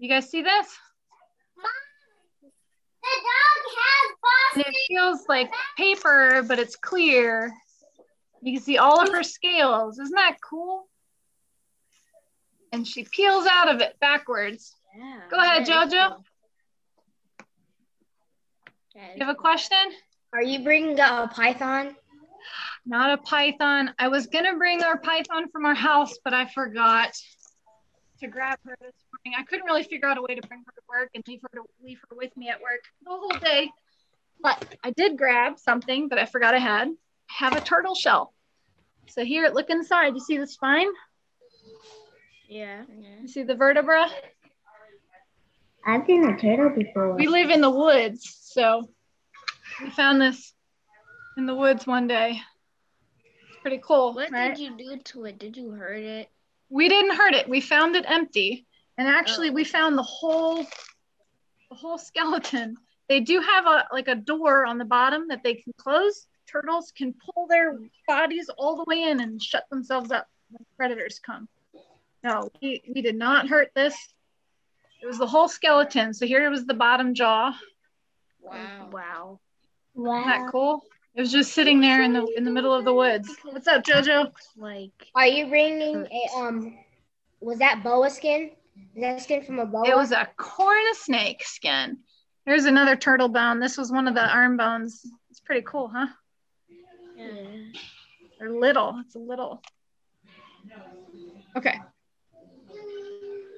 You 0.03 0.09
guys 0.09 0.29
see 0.29 0.41
this? 0.41 0.67
Mom, 1.55 1.65
the 3.01 3.07
dog 3.23 3.73
has 3.77 4.65
And 4.65 4.65
it 4.65 4.75
feels 4.89 5.29
like 5.29 5.49
paper, 5.77 6.43
but 6.45 6.59
it's 6.59 6.75
clear. 6.75 7.53
You 8.41 8.57
can 8.57 8.61
see 8.61 8.77
all 8.77 9.01
of 9.01 9.13
her 9.13 9.23
scales. 9.23 9.99
Isn't 9.99 10.13
that 10.17 10.39
cool? 10.43 10.89
And 12.73 12.85
she 12.85 13.05
peels 13.05 13.47
out 13.49 13.73
of 13.73 13.79
it 13.79 13.97
backwards. 14.01 14.75
Yeah. 14.93 15.21
Go 15.31 15.37
ahead, 15.37 15.65
Jojo. 15.65 16.09
cool. 16.09 16.25
That 18.95 19.11
is 19.11 19.19
You 19.19 19.25
have 19.25 19.29
a 19.29 19.39
question? 19.39 19.77
Are 20.33 20.43
you 20.43 20.65
bringing 20.65 20.99
a 20.99 21.31
python? 21.33 21.95
Not 22.85 23.17
a 23.17 23.21
python. 23.21 23.93
I 23.97 24.09
was 24.09 24.27
gonna 24.27 24.57
bring 24.57 24.83
our 24.83 24.97
python 24.97 25.47
from 25.49 25.65
our 25.65 25.73
house, 25.73 26.17
but 26.25 26.33
I 26.33 26.47
forgot 26.47 27.13
to 28.23 28.29
grab 28.29 28.57
her 28.65 28.75
this 28.79 28.93
morning. 29.11 29.37
I 29.39 29.43
couldn't 29.43 29.65
really 29.65 29.83
figure 29.83 30.07
out 30.07 30.17
a 30.17 30.21
way 30.21 30.35
to 30.35 30.47
bring 30.47 30.61
her 30.61 30.71
to 30.71 30.81
work 30.89 31.09
and 31.13 31.23
leave 31.27 31.41
her 31.41 31.49
to 31.55 31.63
leave 31.83 31.99
her 32.09 32.15
with 32.15 32.35
me 32.37 32.49
at 32.49 32.61
work 32.61 32.81
the 33.03 33.09
whole 33.09 33.29
day. 33.39 33.69
But 34.41 34.75
I 34.83 34.91
did 34.91 35.17
grab 35.17 35.59
something 35.59 36.09
that 36.09 36.17
I 36.19 36.25
forgot 36.25 36.53
I 36.53 36.59
had. 36.59 36.87
I 36.87 36.93
have 37.45 37.55
a 37.55 37.61
turtle 37.61 37.95
shell. 37.95 38.33
So 39.07 39.25
here, 39.25 39.49
look 39.53 39.69
inside. 39.69 40.13
You 40.13 40.21
see 40.21 40.37
the 40.37 40.47
spine? 40.47 40.87
Yeah. 42.47 42.83
You 43.21 43.27
see 43.27 43.43
the 43.43 43.55
vertebra? 43.55 44.07
I've 45.85 46.05
seen 46.05 46.23
a 46.25 46.37
turtle 46.37 46.69
before. 46.69 47.13
We 47.15 47.27
live 47.27 47.49
in 47.49 47.59
the 47.59 47.69
woods, 47.69 48.37
so 48.41 48.89
we 49.81 49.89
found 49.89 50.21
this 50.21 50.53
in 51.37 51.45
the 51.45 51.55
woods 51.55 51.85
one 51.85 52.07
day. 52.07 52.39
It's 53.49 53.57
pretty 53.61 53.81
cool, 53.83 54.13
What 54.13 54.31
right? 54.31 54.55
did 54.55 54.59
you 54.59 54.77
do 54.77 54.97
to 54.97 55.25
it? 55.25 55.39
Did 55.39 55.57
you 55.57 55.71
hurt 55.71 55.99
it? 55.99 56.29
We 56.73 56.89
didn't 56.89 57.15
hurt 57.15 57.35
it. 57.35 57.47
We 57.47 57.61
found 57.61 57.95
it 57.95 58.03
empty. 58.07 58.65
And 58.97 59.07
actually 59.07 59.51
we 59.51 59.61
oh. 59.61 59.65
found 59.65 59.97
the 59.97 60.03
whole 60.03 60.65
the 61.69 61.75
whole 61.75 61.99
skeleton. 61.99 62.75
They 63.07 63.19
do 63.19 63.39
have 63.39 63.67
a 63.67 63.85
like 63.91 64.07
a 64.07 64.15
door 64.15 64.65
on 64.65 64.79
the 64.79 64.85
bottom 64.85 65.27
that 65.27 65.43
they 65.43 65.53
can 65.53 65.73
close. 65.77 66.25
Turtles 66.51 66.91
can 66.95 67.13
pull 67.13 67.47
their 67.47 67.77
bodies 68.07 68.49
all 68.57 68.75
the 68.75 68.85
way 68.87 69.03
in 69.03 69.21
and 69.21 69.41
shut 69.41 69.65
themselves 69.69 70.11
up 70.11 70.27
when 70.49 70.65
predators 70.75 71.19
come. 71.19 71.47
No, 72.23 72.49
we, 72.61 72.81
we 72.93 73.01
did 73.01 73.15
not 73.15 73.47
hurt 73.47 73.69
this. 73.75 73.95
It 75.01 75.05
was 75.05 75.19
the 75.19 75.27
whole 75.27 75.47
skeleton. 75.47 76.13
So 76.13 76.25
here 76.25 76.49
was 76.49 76.65
the 76.65 76.73
bottom 76.73 77.13
jaw. 77.13 77.55
Wow. 78.41 78.89
Wow. 78.91 79.39
Isn't 79.95 80.25
that 80.25 80.51
cool? 80.51 80.83
It 81.15 81.21
was 81.21 81.31
just 81.31 81.53
sitting 81.53 81.79
there 81.79 82.01
in 82.01 82.13
the 82.13 82.25
in 82.35 82.43
the 82.43 82.51
middle 82.51 82.73
of 82.73 82.85
the 82.85 82.93
woods. 82.93 83.29
What's 83.43 83.67
up, 83.67 83.83
Jojo? 83.83 84.31
Like 84.57 84.91
Are 85.13 85.27
you 85.27 85.45
bringing 85.45 86.07
a 86.07 86.37
um? 86.37 86.77
Was 87.39 87.59
that 87.59 87.83
boa 87.83 88.09
skin? 88.09 88.51
Is 88.95 89.01
that 89.01 89.21
skin 89.21 89.43
from 89.43 89.59
a 89.59 89.65
boa? 89.65 89.87
It 89.87 89.95
was 89.95 90.11
a 90.11 90.27
corn 90.37 90.81
snake 90.93 91.43
skin. 91.45 91.99
Here's 92.45 92.65
another 92.65 92.95
turtle 92.95 93.29
bone. 93.29 93.59
This 93.59 93.77
was 93.77 93.91
one 93.91 94.07
of 94.07 94.15
the 94.15 94.27
arm 94.27 94.57
bones. 94.57 95.05
It's 95.29 95.39
pretty 95.39 95.61
cool, 95.61 95.91
huh? 95.93 96.07
Yeah. 97.15 97.27
They're 98.39 98.51
little. 98.51 98.99
It's 99.05 99.15
a 99.15 99.19
little. 99.19 99.61
Okay. 101.55 101.79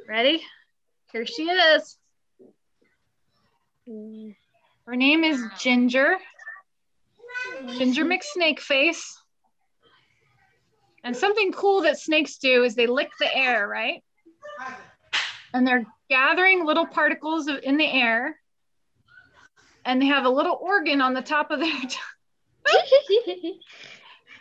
Ready? 0.07 0.43
Here 1.13 1.25
she 1.25 1.43
is. 1.43 1.97
Her 4.85 4.95
name 4.95 5.23
is 5.23 5.41
Ginger. 5.57 6.17
Ginger 7.77 8.05
McSnakeface. 8.05 9.13
And 11.03 11.15
something 11.15 11.51
cool 11.51 11.81
that 11.81 11.99
snakes 11.99 12.37
do 12.37 12.63
is 12.63 12.75
they 12.75 12.87
lick 12.87 13.11
the 13.19 13.35
air, 13.35 13.67
right? 13.67 14.03
And 15.53 15.65
they're 15.65 15.85
gathering 16.09 16.65
little 16.65 16.87
particles 16.87 17.47
of, 17.47 17.59
in 17.63 17.77
the 17.77 17.85
air. 17.85 18.39
And 19.85 20.01
they 20.01 20.07
have 20.07 20.25
a 20.25 20.29
little 20.29 20.57
organ 20.59 21.01
on 21.01 21.13
the 21.13 21.21
top 21.21 21.51
of 21.51 21.59
their 21.59 21.71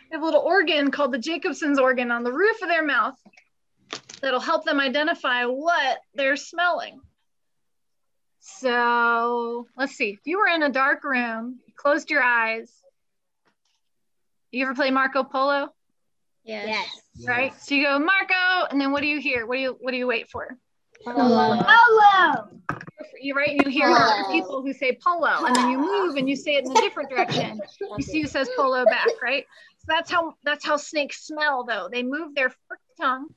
They 0.09 0.11
have 0.11 0.21
a 0.21 0.25
little 0.25 0.41
organ 0.41 0.91
called 0.91 1.11
the 1.11 1.19
Jacobson's 1.19 1.79
organ 1.79 2.11
on 2.11 2.23
the 2.23 2.33
roof 2.33 2.61
of 2.61 2.69
their 2.69 2.85
mouth 2.85 3.15
that'll 4.21 4.39
help 4.39 4.65
them 4.65 4.79
identify 4.79 5.45
what 5.45 5.99
they're 6.13 6.35
smelling. 6.35 6.99
So 8.39 9.67
let's 9.75 9.93
see. 9.93 10.11
If 10.11 10.25
you 10.25 10.37
were 10.39 10.47
in 10.47 10.63
a 10.63 10.69
dark 10.69 11.03
room, 11.03 11.59
you 11.65 11.73
closed 11.75 12.09
your 12.09 12.23
eyes. 12.23 12.71
You 14.55 14.63
ever 14.63 14.73
play 14.73 14.89
Marco 14.89 15.21
Polo? 15.21 15.67
Yes. 16.45 16.87
Right? 17.27 17.53
So 17.61 17.75
you 17.75 17.83
go 17.83 17.99
Marco, 17.99 18.67
and 18.71 18.79
then 18.79 18.93
what 18.93 19.01
do 19.01 19.07
you 19.07 19.19
hear? 19.19 19.45
What 19.45 19.55
do 19.55 19.61
you 19.61 19.77
what 19.81 19.91
do 19.91 19.97
you 19.97 20.07
wait 20.07 20.29
for? 20.29 20.57
Hello. 21.03 21.59
Hello. 21.61 22.47
you 23.19 23.35
right, 23.35 23.51
you 23.51 23.69
hear 23.69 23.93
Polo. 23.93 24.31
people 24.31 24.61
who 24.61 24.71
say 24.71 24.97
polo, 25.03 25.45
and 25.45 25.53
then 25.53 25.71
you 25.71 25.77
move 25.77 26.15
and 26.15 26.29
you 26.29 26.37
say 26.37 26.55
it 26.55 26.63
in 26.63 26.71
a 26.71 26.75
different 26.75 27.09
direction. 27.09 27.59
You 27.97 28.01
see 28.01 28.21
who 28.21 28.27
says 28.29 28.49
polo 28.55 28.85
back, 28.85 29.09
right? 29.21 29.45
So 29.79 29.85
that's 29.89 30.09
how 30.09 30.35
that's 30.45 30.65
how 30.65 30.77
snakes 30.77 31.27
smell, 31.27 31.65
though. 31.65 31.89
They 31.91 32.01
move 32.01 32.33
their 32.33 32.49
forked 32.49 32.83
tongue. 32.97 33.27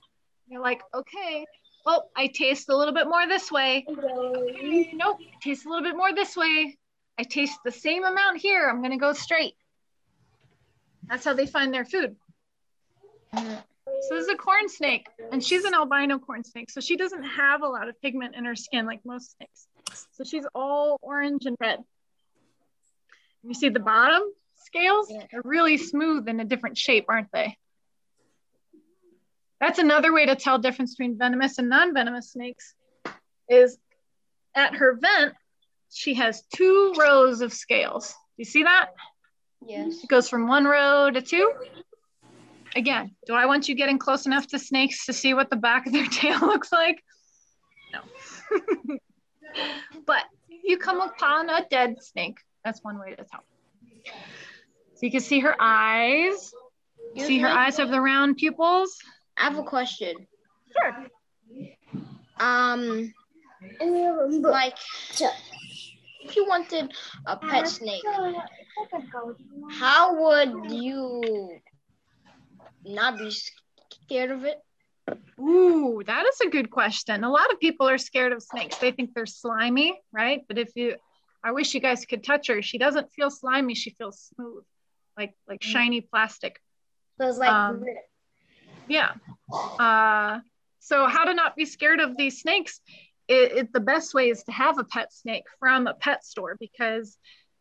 They're 0.49 0.61
like, 0.61 0.83
okay, 0.95 1.47
oh, 1.85 2.03
I 2.17 2.29
taste 2.29 2.69
a 2.69 2.77
little 2.77 2.95
bit 2.95 3.09
more 3.09 3.27
this 3.27 3.51
way. 3.51 3.85
Nope, 3.89 5.19
taste 5.43 5.67
a 5.67 5.69
little 5.69 5.83
bit 5.83 5.97
more 5.97 6.15
this 6.15 6.37
way. 6.37 6.79
I 7.19 7.25
taste 7.25 7.59
the 7.65 7.73
same 7.73 8.05
amount 8.05 8.39
here. 8.39 8.69
I'm 8.69 8.83
gonna 8.83 8.99
go 8.99 9.13
straight. 9.15 9.55
That's 11.09 11.25
how 11.25 11.33
they 11.33 11.47
find 11.47 11.73
their 11.73 11.85
food. 11.85 12.17
So 13.35 14.15
this 14.15 14.25
is 14.25 14.29
a 14.29 14.37
corn 14.37 14.69
snake, 14.69 15.07
and 15.33 15.43
she's 15.43 15.65
an 15.65 15.75
albino 15.75 16.19
corn 16.19 16.45
snake. 16.45 16.71
So 16.71 16.81
she 16.81 16.97
doesn't 16.97 17.23
have 17.23 17.63
a 17.63 17.67
lot 17.67 17.89
of 17.89 18.01
pigment 18.01 18.35
in 18.37 18.45
her 18.45 18.55
skin 18.55 18.87
like 18.87 19.01
most 19.05 19.37
snakes. 19.37 19.67
So 20.13 20.25
she's 20.25 20.47
all 20.55 20.99
orange 21.03 21.47
and 21.47 21.57
red. 21.61 21.81
You 23.43 23.55
see 23.55 23.71
the 23.71 23.81
bottom 23.81 24.23
scales? 24.65 25.09
They're 25.09 25.43
really 25.45 25.79
smooth 25.79 26.29
in 26.29 26.41
a 26.41 26.45
different 26.45 26.77
shape, 26.77 27.07
aren't 27.09 27.33
they? 27.33 27.57
That's 29.61 29.79
another 29.79 30.13
way 30.13 30.27
to 30.27 30.37
tell 30.37 30.59
difference 30.59 30.95
between 30.95 31.19
venomous 31.19 31.59
and 31.59 31.69
non-venomous 31.69 32.31
snakes 32.33 32.75
is 33.49 33.79
at 34.55 34.75
her 34.77 34.99
vent, 35.01 35.35
she 35.91 36.15
has 36.15 36.43
two 36.55 36.95
rows 36.99 37.41
of 37.41 37.53
scales. 37.53 38.09
Do 38.11 38.15
you 38.39 38.45
see 38.45 38.65
that? 38.65 38.91
Yes. 39.67 40.03
It 40.03 40.09
goes 40.09 40.29
from 40.29 40.49
one 40.49 40.65
row 40.65 41.11
to 41.11 41.21
two. 41.21 41.53
Again, 42.77 43.15
do 43.27 43.35
I 43.35 43.47
want 43.47 43.69
you 43.69 43.75
getting 43.75 43.99
close 43.99 44.27
enough 44.27 44.47
to 44.49 44.59
snakes 44.59 45.07
to 45.07 45.13
see 45.13 45.35
what 45.35 45.51
the 45.51 45.57
back 45.57 45.87
of 45.87 45.93
their 45.93 46.07
tail 46.11 46.41
looks 46.41 46.71
like? 46.73 47.03
No. 47.93 48.01
but 50.07 50.25
if 50.49 50.63
you 50.65 50.79
come 50.79 51.01
upon 51.01 51.49
a 51.51 51.67
dead 51.71 52.03
snake, 52.03 52.39
that's 52.65 52.83
one 52.85 52.99
way 52.99 53.11
to 53.11 53.25
tell. 53.25 53.45
So 54.95 55.07
you 55.07 55.11
can 55.11 55.21
see 55.21 55.41
her 55.41 55.55
eyes. 55.59 56.53
See 57.17 57.39
her 57.41 57.49
eyes 57.49 57.77
have 57.79 57.91
the 57.91 58.01
round 58.01 58.37
pupils. 58.37 58.99
I 59.37 59.45
have 59.45 59.59
a 59.59 59.63
question. 59.63 60.27
Sure. 60.73 61.07
Um, 62.39 63.13
like, 64.41 64.77
if 66.29 66.37
you 66.37 66.47
wanted 66.47 66.93
a 67.27 67.37
pet 67.37 67.69
snake, 67.69 68.05
how 69.71 70.15
would 70.15 70.71
you 70.71 71.59
not 72.85 73.19
be 73.19 73.31
scared 73.31 74.31
of 74.31 74.45
it? 74.45 74.59
Ooh, 75.41 76.03
that 76.07 76.27
is 76.27 76.41
a 76.41 76.51
good 76.51 76.71
question. 76.71 77.25
A 77.25 77.31
lot 77.31 77.53
of 77.53 77.61
people 77.61 77.89
are 77.89 77.99
scared 77.99 78.33
of 78.33 78.43
snakes. 78.43 78.77
They 78.77 78.91
think 78.91 79.15
they're 79.15 79.27
slimy, 79.27 79.99
right? 80.13 80.43
But 80.49 80.59
if 80.59 80.71
you, 80.75 80.97
I 81.43 81.53
wish 81.53 81.75
you 81.75 81.81
guys 81.81 82.05
could 82.05 82.25
touch 82.25 82.49
her. 82.49 82.61
She 82.61 82.79
doesn't 82.79 83.13
feel 83.13 83.31
slimy. 83.31 83.75
She 83.75 83.91
feels 83.91 84.31
smooth, 84.35 84.65
like 85.17 85.35
like 85.49 85.63
shiny 85.63 86.01
plastic. 86.01 86.61
So 87.21 87.29
it's 87.29 87.39
like, 87.39 87.51
Um, 87.51 87.85
Yeah. 88.89 89.13
Uh, 89.79 90.41
so 90.81 91.07
how 91.07 91.25
to 91.25 91.35
not 91.35 91.57
be 91.57 91.65
scared 91.65 92.01
of 92.01 92.17
these 92.17 92.41
snakes? 92.41 92.81
It, 93.29 93.53
it, 93.53 93.73
the 93.73 93.81
best 93.81 94.15
way 94.15 94.31
is 94.31 94.43
to 94.45 94.53
have 94.53 94.79
a 94.79 94.85
pet 94.85 95.13
snake 95.13 95.45
from 95.59 95.87
a 95.87 95.95
pet 95.95 96.25
store 96.25 96.57
because 96.59 97.19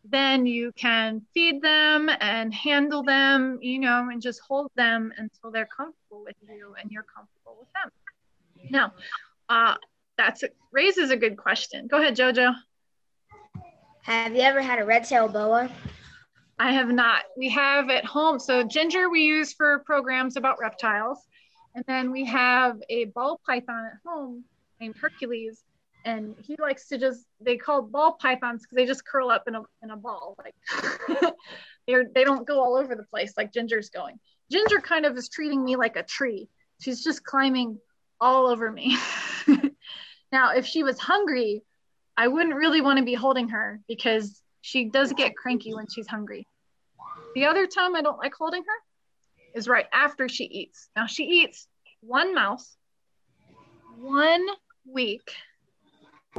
then 0.10 0.46
you 0.46 0.72
can 0.74 1.22
feed 1.34 1.62
them 1.62 2.10
and 2.22 2.54
handle 2.54 3.04
them, 3.04 3.60
you 3.62 3.80
know, 3.80 4.08
and 4.10 4.22
just 4.22 4.42
hold 4.48 4.72
them 4.76 5.12
until 5.18 5.52
they're 5.52 5.68
comfortable 5.68 6.24
with 6.24 6.36
you 6.48 6.74
and 6.82 6.90
you're 6.92 7.04
comfortable 7.04 7.58
with 7.60 7.68
them. 7.74 7.92
Now, 8.70 8.94
uh, 9.50 9.76
that's 10.18 10.44
raises 10.72 11.12
a 11.12 11.18
good 11.18 11.38
question. 11.38 11.88
Go 11.88 11.98
ahead, 11.98 12.16
Jojo. 12.16 12.56
have 14.04 14.34
you 14.34 14.42
ever 14.42 14.62
had 14.62 14.80
a 14.80 14.86
red 14.86 15.04
tail 15.04 15.28
boa? 15.28 15.70
I 16.60 16.72
have 16.72 16.90
not. 16.90 17.24
We 17.38 17.50
have 17.50 17.90
at 17.90 18.06
home. 18.06 18.40
So 18.40 18.64
ginger 18.64 19.10
we 19.10 19.22
use 19.22 19.54
for 19.54 19.80
programs 19.80 20.38
about 20.38 20.60
reptiles. 20.60 21.20
And 21.76 21.84
then 21.88 22.12
we 22.12 22.26
have 22.26 22.78
a 22.90 23.06
ball 23.06 23.40
python 23.46 23.86
at 23.86 24.00
home 24.10 24.44
named 24.80 24.96
Hercules. 25.00 25.64
And 26.06 26.36
he 26.40 26.56
likes 26.60 26.88
to 26.90 26.98
just 26.98 27.26
they 27.42 27.58
call 27.58 27.82
ball 27.82 28.14
pythons 28.14 28.62
because 28.62 28.76
they 28.76 28.86
just 28.86 29.06
curl 29.06 29.30
up 29.30 29.44
in 29.48 29.56
a 29.56 29.62
in 29.84 29.92
a 29.92 29.98
ball. 29.98 30.38
Like 30.38 30.56
they're 31.88 32.06
they 32.14 32.24
don't 32.24 32.48
go 32.48 32.62
all 32.62 32.78
over 32.78 32.96
the 32.96 33.04
place 33.04 33.34
like 33.36 33.52
Ginger's 33.52 33.90
going. 33.90 34.20
Ginger 34.50 34.80
kind 34.80 35.06
of 35.06 35.18
is 35.18 35.28
treating 35.28 35.64
me 35.64 35.76
like 35.76 35.98
a 35.98 36.04
tree. 36.04 36.48
She's 36.80 37.04
just 37.04 37.26
climbing 37.26 37.80
all 38.22 38.48
over 38.48 38.72
me. 38.72 38.98
now, 40.32 40.52
if 40.56 40.66
she 40.66 40.84
was 40.84 40.98
hungry, 40.98 41.64
I 42.16 42.30
wouldn't 42.30 42.56
really 42.56 42.80
want 42.80 43.00
to 43.00 43.06
be 43.06 43.14
holding 43.14 43.50
her 43.50 43.82
because 43.88 44.42
she 44.62 44.86
does 44.86 45.12
get 45.12 45.36
cranky 45.36 45.74
when 45.74 45.88
she's 45.88 46.08
hungry. 46.08 46.48
The 47.36 47.46
other 47.46 47.68
time 47.68 47.96
I 47.96 48.02
don't 48.02 48.18
like 48.18 48.34
holding 48.34 48.62
her 48.62 49.58
is 49.60 49.68
right 49.68 49.88
after 49.92 50.30
she 50.30 50.46
eats. 50.46 50.88
Now 50.96 51.08
she 51.08 51.24
eats 51.24 51.68
one 52.00 52.34
mouse 52.34 52.78
one 54.00 54.46
week. 54.92 55.32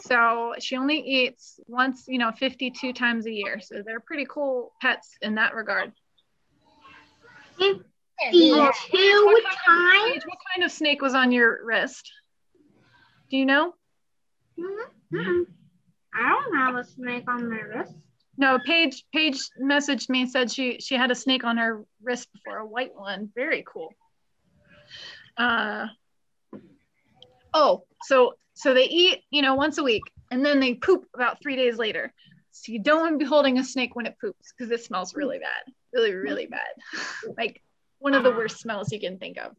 So 0.00 0.54
she 0.58 0.76
only 0.76 1.00
eats 1.00 1.58
once, 1.66 2.04
you 2.06 2.18
know, 2.18 2.30
52 2.32 2.92
times 2.92 3.26
a 3.26 3.32
year. 3.32 3.60
So 3.60 3.82
they're 3.84 4.00
pretty 4.00 4.26
cool 4.28 4.72
pets 4.80 5.16
in 5.22 5.34
that 5.36 5.54
regard. 5.54 5.92
Fifty-two 7.58 8.56
What 8.56 8.74
kind, 8.92 9.36
of, 9.36 9.52
times. 9.66 10.12
Paige, 10.12 10.22
what 10.26 10.38
kind 10.54 10.64
of 10.64 10.70
snake 10.70 11.02
was 11.02 11.14
on 11.14 11.32
your 11.32 11.64
wrist? 11.64 12.10
Do 13.30 13.36
you 13.36 13.46
know? 13.46 13.74
Mhm. 14.58 15.46
I 16.14 16.28
don't 16.28 16.56
have 16.56 16.74
a 16.76 16.84
snake 16.84 17.24
on 17.28 17.48
my 17.48 17.60
wrist. 17.60 17.94
No, 18.36 18.58
Paige 18.64 19.04
Paige 19.12 19.38
messaged 19.60 20.08
me 20.08 20.22
and 20.22 20.30
said 20.30 20.50
she 20.50 20.78
she 20.80 20.94
had 20.94 21.10
a 21.10 21.14
snake 21.14 21.44
on 21.44 21.56
her 21.56 21.84
wrist 22.02 22.28
before, 22.32 22.58
a 22.58 22.66
white 22.66 22.94
one. 22.94 23.30
Very 23.34 23.64
cool. 23.66 23.92
Uh 25.36 25.88
oh, 27.54 27.84
so 28.02 28.34
so 28.54 28.74
they 28.74 28.84
eat, 28.84 29.22
you 29.30 29.42
know, 29.42 29.54
once 29.54 29.78
a 29.78 29.82
week 29.82 30.02
and 30.30 30.44
then 30.44 30.60
they 30.60 30.74
poop 30.74 31.06
about 31.14 31.40
three 31.42 31.56
days 31.56 31.78
later. 31.78 32.12
So 32.50 32.72
you 32.72 32.80
don't 32.80 33.00
want 33.00 33.14
to 33.14 33.18
be 33.18 33.28
holding 33.28 33.58
a 33.58 33.64
snake 33.64 33.94
when 33.94 34.06
it 34.06 34.16
poops 34.20 34.52
because 34.56 34.70
it 34.72 34.84
smells 34.84 35.14
really 35.14 35.38
bad. 35.38 35.72
Really, 35.92 36.12
really 36.12 36.46
bad. 36.46 36.66
like 37.36 37.62
one 37.98 38.14
of 38.14 38.24
the 38.24 38.32
worst 38.32 38.58
smells 38.58 38.92
you 38.92 39.00
can 39.00 39.18
think 39.18 39.38
of. 39.38 39.54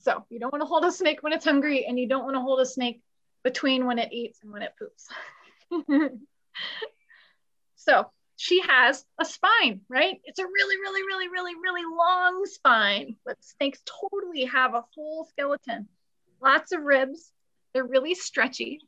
So 0.00 0.24
you 0.28 0.40
don't 0.40 0.52
want 0.52 0.62
to 0.62 0.66
hold 0.66 0.84
a 0.84 0.90
snake 0.90 1.22
when 1.22 1.32
it's 1.32 1.44
hungry, 1.44 1.86
and 1.86 1.98
you 1.98 2.08
don't 2.08 2.24
want 2.24 2.34
to 2.34 2.40
hold 2.40 2.58
a 2.58 2.66
snake 2.66 3.00
between 3.44 3.86
when 3.86 4.00
it 4.00 4.12
eats 4.12 4.40
and 4.42 4.52
when 4.52 4.62
it 4.62 4.74
poops. 4.76 5.08
So 7.84 8.06
she 8.36 8.60
has 8.60 9.04
a 9.20 9.24
spine, 9.24 9.80
right? 9.88 10.20
It's 10.24 10.38
a 10.38 10.44
really, 10.44 10.76
really, 10.76 11.02
really, 11.02 11.28
really, 11.28 11.54
really 11.54 11.82
long 11.84 12.44
spine, 12.46 13.16
but 13.24 13.42
snakes 13.42 13.80
totally 14.10 14.44
have 14.44 14.74
a 14.74 14.84
full 14.94 15.26
skeleton. 15.30 15.88
Lots 16.42 16.72
of 16.72 16.82
ribs. 16.82 17.30
They're 17.72 17.84
really 17.84 18.14
stretchy. 18.14 18.80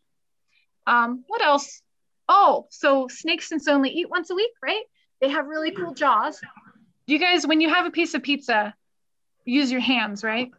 Um, 0.87 1.25
what 1.29 1.43
else? 1.43 1.81
Oh, 2.29 2.67
so 2.71 3.09
snakes 3.09 3.49
since 3.49 3.69
only 3.69 3.91
eat 3.91 4.11
once 4.11 4.31
a 4.31 4.35
week, 4.35 4.53
right? 4.63 4.83
They 5.21 5.29
have 5.29 5.47
really 5.47 5.71
cool 5.71 5.95
jaws. 5.95 6.41
You 7.07 7.19
guys, 7.19 7.47
when 7.47 7.61
you 7.61 7.69
have 7.69 7.87
a 7.87 7.91
piece 7.91 8.15
of 8.15 8.23
pizza, 8.23 8.75
use 9.45 9.71
your 9.71 9.81
hands, 9.81 10.25
right? 10.25 10.51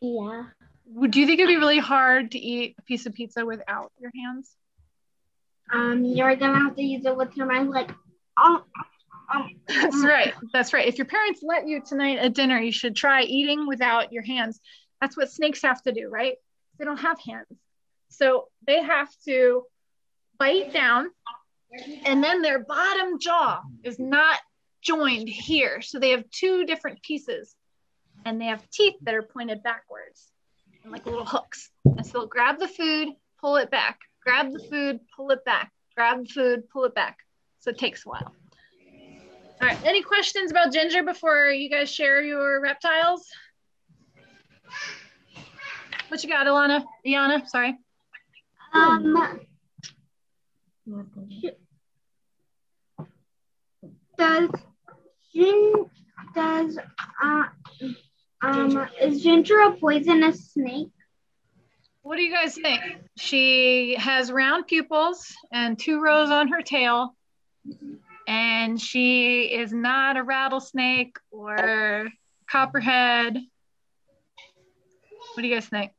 Yeah. 0.00 0.44
Would 0.86 1.10
do 1.12 1.20
you 1.20 1.26
think 1.26 1.40
it'd 1.40 1.48
be 1.48 1.56
really 1.56 1.78
hard 1.78 2.32
to 2.32 2.38
eat 2.38 2.76
a 2.78 2.82
piece 2.82 3.06
of 3.06 3.14
pizza 3.14 3.44
without 3.44 3.90
your 3.98 4.10
hands? 4.14 4.54
Um, 5.72 6.04
you're 6.04 6.36
gonna 6.36 6.58
have 6.58 6.76
to 6.76 6.82
use 6.82 7.06
it 7.06 7.16
with 7.16 7.36
your 7.36 7.46
mind, 7.46 7.70
like, 7.70 7.90
oh, 8.38 8.62
um, 9.34 9.50
That's 9.66 10.04
right. 10.04 10.34
That's 10.52 10.72
right. 10.72 10.86
If 10.86 10.98
your 10.98 11.06
parents 11.06 11.40
let 11.42 11.66
you 11.66 11.80
tonight 11.80 12.18
at 12.18 12.34
dinner, 12.34 12.58
you 12.58 12.72
should 12.72 12.94
try 12.94 13.22
eating 13.22 13.66
without 13.66 14.12
your 14.12 14.22
hands. 14.22 14.60
That's 15.04 15.18
what 15.18 15.30
snakes 15.30 15.60
have 15.60 15.82
to 15.82 15.92
do, 15.92 16.08
right? 16.08 16.36
They 16.78 16.86
don't 16.86 16.96
have 16.96 17.20
hands. 17.20 17.60
So 18.08 18.48
they 18.66 18.82
have 18.82 19.10
to 19.26 19.64
bite 20.38 20.72
down, 20.72 21.10
and 22.06 22.24
then 22.24 22.40
their 22.40 22.60
bottom 22.60 23.18
jaw 23.18 23.60
is 23.82 23.98
not 23.98 24.38
joined 24.80 25.28
here. 25.28 25.82
So 25.82 25.98
they 25.98 26.12
have 26.12 26.24
two 26.30 26.64
different 26.64 27.02
pieces, 27.02 27.54
and 28.24 28.40
they 28.40 28.46
have 28.46 28.66
teeth 28.70 28.94
that 29.02 29.14
are 29.14 29.22
pointed 29.22 29.62
backwards, 29.62 30.32
and 30.82 30.90
like 30.90 31.04
little 31.04 31.26
hooks. 31.26 31.70
And 31.84 32.06
so 32.06 32.20
they'll 32.20 32.26
grab 32.26 32.58
the 32.58 32.66
food, 32.66 33.08
pull 33.38 33.56
it 33.56 33.70
back, 33.70 33.98
grab 34.22 34.52
the 34.54 34.66
food, 34.70 35.00
pull 35.14 35.30
it 35.32 35.44
back, 35.44 35.70
grab 35.94 36.22
the 36.26 36.32
food, 36.32 36.70
pull 36.70 36.84
it 36.86 36.94
back. 36.94 37.18
So 37.60 37.72
it 37.72 37.76
takes 37.76 38.06
a 38.06 38.08
while. 38.08 38.34
All 39.60 39.68
right. 39.68 39.78
Any 39.84 40.00
questions 40.00 40.50
about 40.50 40.72
ginger 40.72 41.02
before 41.02 41.48
you 41.48 41.68
guys 41.68 41.90
share 41.90 42.22
your 42.22 42.58
reptiles? 42.62 43.30
What 46.14 46.22
you 46.22 46.28
got, 46.30 46.46
Ilana? 46.46 46.84
Iana, 47.04 47.44
sorry. 47.48 47.76
um, 48.72 49.40
does 54.16 54.48
gin 55.34 55.86
does 56.32 56.78
uh 57.20 57.42
um 58.42 58.88
is 59.02 59.24
ginger 59.24 59.58
a 59.58 59.72
poisonous 59.72 60.52
snake? 60.52 60.92
What 62.02 62.14
do 62.14 62.22
you 62.22 62.32
guys 62.32 62.54
think? 62.54 62.80
She 63.18 63.96
has 63.98 64.30
round 64.30 64.68
pupils 64.68 65.34
and 65.52 65.76
two 65.76 66.00
rows 66.00 66.30
on 66.30 66.46
her 66.46 66.62
tail. 66.62 67.16
And 68.28 68.80
she 68.80 69.46
is 69.46 69.72
not 69.72 70.16
a 70.16 70.22
rattlesnake 70.22 71.16
or 71.32 72.08
copperhead. 72.48 73.36
What 75.34 75.42
do 75.42 75.48
you 75.48 75.54
guys 75.56 75.66
think? 75.66 75.90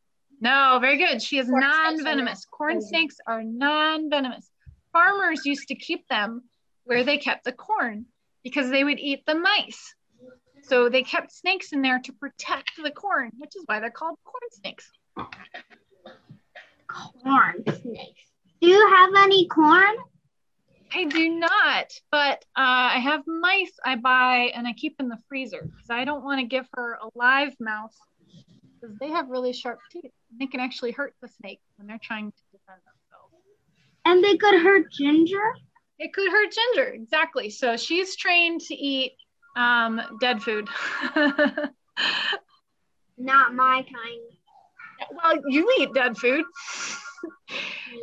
No, 0.45 0.77
very 0.79 0.97
good. 0.99 1.23
She 1.23 1.39
is 1.39 1.49
are 1.49 1.59
non-venomous. 1.59 2.45
Corn 2.45 2.79
snakes 2.79 3.17
are 3.25 3.41
non-venomous. 3.43 4.47
Farmers 4.93 5.43
used 5.43 5.67
to 5.69 5.75
keep 5.75 6.07
them 6.07 6.43
where 6.83 7.03
they 7.03 7.17
kept 7.17 7.45
the 7.45 7.51
corn 7.51 8.05
because 8.43 8.69
they 8.69 8.83
would 8.83 8.99
eat 8.99 9.25
the 9.25 9.33
mice. 9.33 9.95
So 10.61 10.87
they 10.87 11.01
kept 11.01 11.31
snakes 11.31 11.73
in 11.73 11.81
there 11.81 11.99
to 11.99 12.13
protect 12.13 12.69
the 12.77 12.91
corn, 12.91 13.31
which 13.39 13.55
is 13.55 13.63
why 13.65 13.79
they're 13.79 13.89
called 13.89 14.19
corn 14.23 14.51
snakes. 14.51 14.91
Corn 17.23 17.63
snakes. 17.81 18.21
Do 18.61 18.67
you 18.67 18.87
have 18.95 19.15
any 19.17 19.47
corn? 19.47 19.95
I 20.93 21.05
do 21.05 21.27
not, 21.27 21.91
but 22.11 22.45
uh, 22.55 22.93
I 22.93 22.99
have 22.99 23.23
mice 23.25 23.73
I 23.83 23.95
buy 23.95 24.51
and 24.53 24.67
I 24.67 24.73
keep 24.73 24.97
in 24.99 25.09
the 25.09 25.17
freezer 25.27 25.63
because 25.63 25.89
I 25.89 26.05
don't 26.05 26.23
want 26.23 26.39
to 26.39 26.45
give 26.45 26.67
her 26.75 26.99
a 27.01 27.09
live 27.15 27.55
mouse 27.59 27.97
because 28.85 28.99
they 28.99 29.09
have 29.09 29.29
really 29.29 29.53
sharp 29.53 29.79
teeth. 29.91 30.11
They 30.39 30.47
can 30.47 30.59
actually 30.59 30.91
hurt 30.91 31.13
the 31.21 31.27
snake 31.27 31.61
when 31.77 31.87
they're 31.87 31.99
trying 32.01 32.31
to 32.31 32.37
defend 32.51 32.81
themselves. 32.81 33.33
And 34.05 34.23
they 34.23 34.37
could 34.37 34.61
hurt 34.61 34.91
Ginger? 34.91 35.53
It 35.97 36.13
could 36.13 36.29
hurt 36.31 36.51
Ginger, 36.51 36.89
exactly. 36.93 37.49
So 37.49 37.77
she's 37.77 38.15
trained 38.15 38.61
to 38.61 38.75
eat 38.75 39.13
um, 39.55 40.01
dead 40.19 40.41
food. 40.41 40.67
Not 43.17 43.55
my 43.55 43.83
kind. 43.83 44.21
well, 45.11 45.35
you 45.47 45.73
eat 45.79 45.93
dead 45.93 46.17
food. 46.17 46.43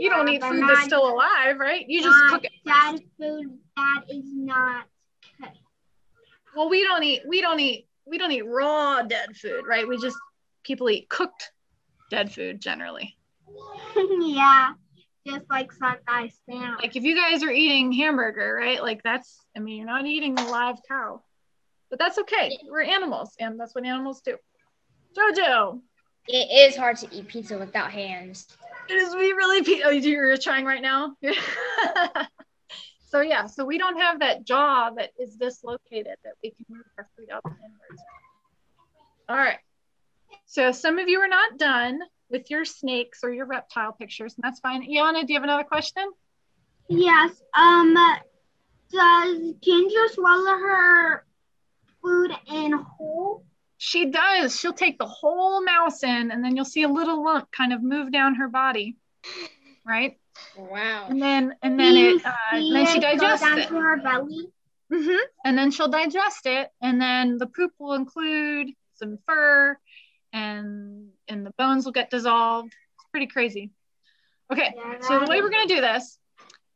you 0.01 0.09
don't 0.09 0.29
eat 0.29 0.43
food 0.43 0.65
that's 0.67 0.85
still 0.85 1.07
alive, 1.07 1.59
right? 1.59 1.85
You 1.87 2.03
just 2.03 2.19
cook 2.31 2.45
it. 2.45 2.53
That 2.65 2.97
food 3.19 3.59
that 3.77 4.05
is 4.09 4.25
not. 4.25 4.87
Well, 6.57 6.71
we 6.71 6.83
don't 6.83 7.03
eat. 7.03 7.23
We 7.29 7.43
don't 7.43 7.61
eat. 7.61 7.89
We 8.07 8.17
don't 8.19 8.33
eat 8.33 8.47
raw 8.47 9.03
dead 9.03 9.37
food, 9.37 9.65
right? 9.69 9.87
We 9.87 9.99
just 9.99 10.17
people 10.63 10.89
eat 10.91 11.09
cooked 11.09 11.53
dead 12.11 12.33
food 12.33 12.61
generally. 12.61 13.17
yeah, 14.21 14.73
just 15.27 15.45
like 15.51 15.73
Sam. 15.73 16.77
Like 16.81 16.97
if 16.97 17.03
you 17.05 17.17
guys 17.17 17.43
are 17.43 17.51
eating 17.51 17.93
hamburger, 17.93 18.55
right? 18.61 18.83
Like 18.83 19.03
that's. 19.03 19.39
I 19.57 19.61
mean, 19.61 19.77
you're 19.79 19.87
not 19.87 20.07
eating 20.07 20.39
a 20.39 20.47
live 20.49 20.77
cow, 20.89 21.23
but 21.91 21.99
that's 21.99 22.19
okay. 22.19 22.59
We're 22.69 22.83
animals, 22.83 23.35
and 23.39 23.59
that's 23.59 23.75
what 23.75 23.85
animals 23.85 24.23
do. 24.23 24.37
Jojo, 25.17 25.81
It 26.29 26.71
is 26.71 26.77
hard 26.77 26.97
to 26.99 27.09
eat 27.13 27.29
pizza 27.29 27.59
without 27.59 27.91
hands. 27.93 28.47
it 28.89 28.95
is 28.95 29.15
we 29.15 29.33
really. 29.33 29.63
pe- 29.63 29.83
Oh, 29.85 29.91
you're 29.91 30.37
trying 30.39 30.65
right 30.65 30.81
now. 30.83 31.15
so 33.09 33.21
yeah, 33.21 33.47
so 33.47 33.65
we 33.65 33.77
don't 33.79 33.99
have 34.01 34.21
that 34.21 34.45
jaw 34.47 34.91
that 34.97 35.11
is 35.21 35.37
dislocated 35.37 36.17
that 36.25 36.35
we 36.43 36.51
can 36.51 36.65
move 36.71 36.85
our 36.99 37.09
food 37.17 37.31
up 37.31 37.43
and 37.45 37.55
inwards. 37.57 38.03
All 39.29 39.37
right. 39.37 39.59
So 40.53 40.71
some 40.71 40.99
of 40.99 41.09
you 41.09 41.19
are 41.21 41.29
not 41.29 41.57
done 41.57 41.99
with 42.29 42.51
your 42.51 42.67
snakes 42.67 43.21
or 43.23 43.33
your 43.33 43.47
reptile 43.47 43.93
pictures, 43.93 44.35
and 44.35 44.45
that's 44.45 44.61
fine. 44.61 44.83
Iana, 44.83 45.27
do 45.27 45.33
you 45.33 45.39
have 45.39 45.45
another 45.45 45.65
question? 45.65 46.05
Yes. 46.89 47.31
Um. 47.57 47.97
Does 48.93 49.55
Ginger 49.63 50.09
swallow 50.09 50.59
her 50.59 51.25
food 52.03 52.33
in 52.53 52.73
whole? 52.73 53.47
She 53.79 54.11
does. 54.11 54.61
She'll 54.61 54.75
take 54.75 54.99
the 54.99 55.07
whole 55.07 55.65
mouse 55.65 56.03
in, 56.03 56.31
and 56.31 56.45
then 56.45 56.55
you'll 56.55 56.67
see 56.67 56.83
a 56.83 56.89
little 56.89 57.25
lump 57.25 57.51
kind 57.51 57.73
of 57.73 57.83
move 57.83 58.13
down 58.13 58.35
her 58.35 58.49
body, 58.49 58.99
right? 59.87 60.19
Wow. 60.55 61.07
And 61.09 61.23
then 61.23 61.55
and 61.63 61.81
then 61.81 61.95
Do 61.95 61.99
you 61.99 62.17
it 62.17 62.27
uh, 62.27 62.33
see 62.53 62.69
and 62.69 62.77
then 62.77 62.87
she 62.89 62.99
it 62.99 63.01
go 63.01 63.13
digests 63.13 63.47
down 63.47 63.59
it. 63.59 63.69
to 63.69 63.75
her 63.77 63.97
belly. 64.03 64.49
hmm 64.93 65.17
And 65.47 65.57
then 65.57 65.71
she'll 65.71 65.89
digest 65.89 66.45
it, 66.45 66.69
and 66.83 67.01
then 67.01 67.39
the 67.39 67.47
poop 67.47 67.73
will 67.79 67.95
include 67.95 68.69
some 68.97 69.17
fur, 69.27 69.79
and 70.33 71.09
and 71.29 71.47
the 71.47 71.53
bones 71.59 71.85
will 71.85 71.93
get 71.93 72.11
dissolved. 72.11 72.75
It's 72.95 73.05
pretty 73.11 73.27
crazy. 73.27 73.71
Okay, 74.53 74.75
Yeah, 74.77 75.01
so 75.01 75.19
the 75.21 75.27
way 75.27 75.41
we're 75.41 75.51
gonna 75.51 75.67
do 75.67 75.81
this 75.81 76.19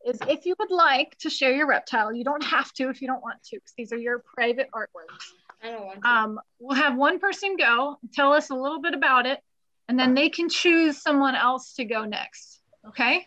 is 0.07 0.19
if 0.29 0.47
you 0.47 0.55
would 0.59 0.71
like 0.71 1.17
to 1.19 1.29
share 1.29 1.55
your 1.55 1.67
reptile, 1.67 2.13
you 2.13 2.25
don't 2.25 2.45
have 2.45 2.73
to 2.75 2.89
if 2.89 3.03
you 3.03 3.09
don't 3.09 3.23
want 3.23 3.43
to, 3.45 3.57
because 3.57 3.73
these 3.77 3.93
are 3.93 3.99
your 3.99 4.23
private 4.35 4.69
artworks. 4.73 5.33
I 5.63 5.71
don't 5.71 5.85
want 5.85 6.03
to. 6.03 6.09
Um, 6.09 6.41
we'll 6.61 6.77
have 6.77 6.97
one 6.97 7.19
person 7.19 7.57
go 7.57 7.99
tell 8.15 8.33
us 8.33 8.51
a 8.51 8.55
little 8.55 8.81
bit 8.81 8.95
about 8.95 9.27
it, 9.27 9.41
and 9.89 9.99
then 9.99 10.15
they 10.15 10.29
can 10.29 10.49
choose 10.49 11.03
someone 11.03 11.35
else 11.35 11.75
to 11.75 11.85
go 11.85 12.05
next. 12.05 12.61
Okay. 12.89 13.27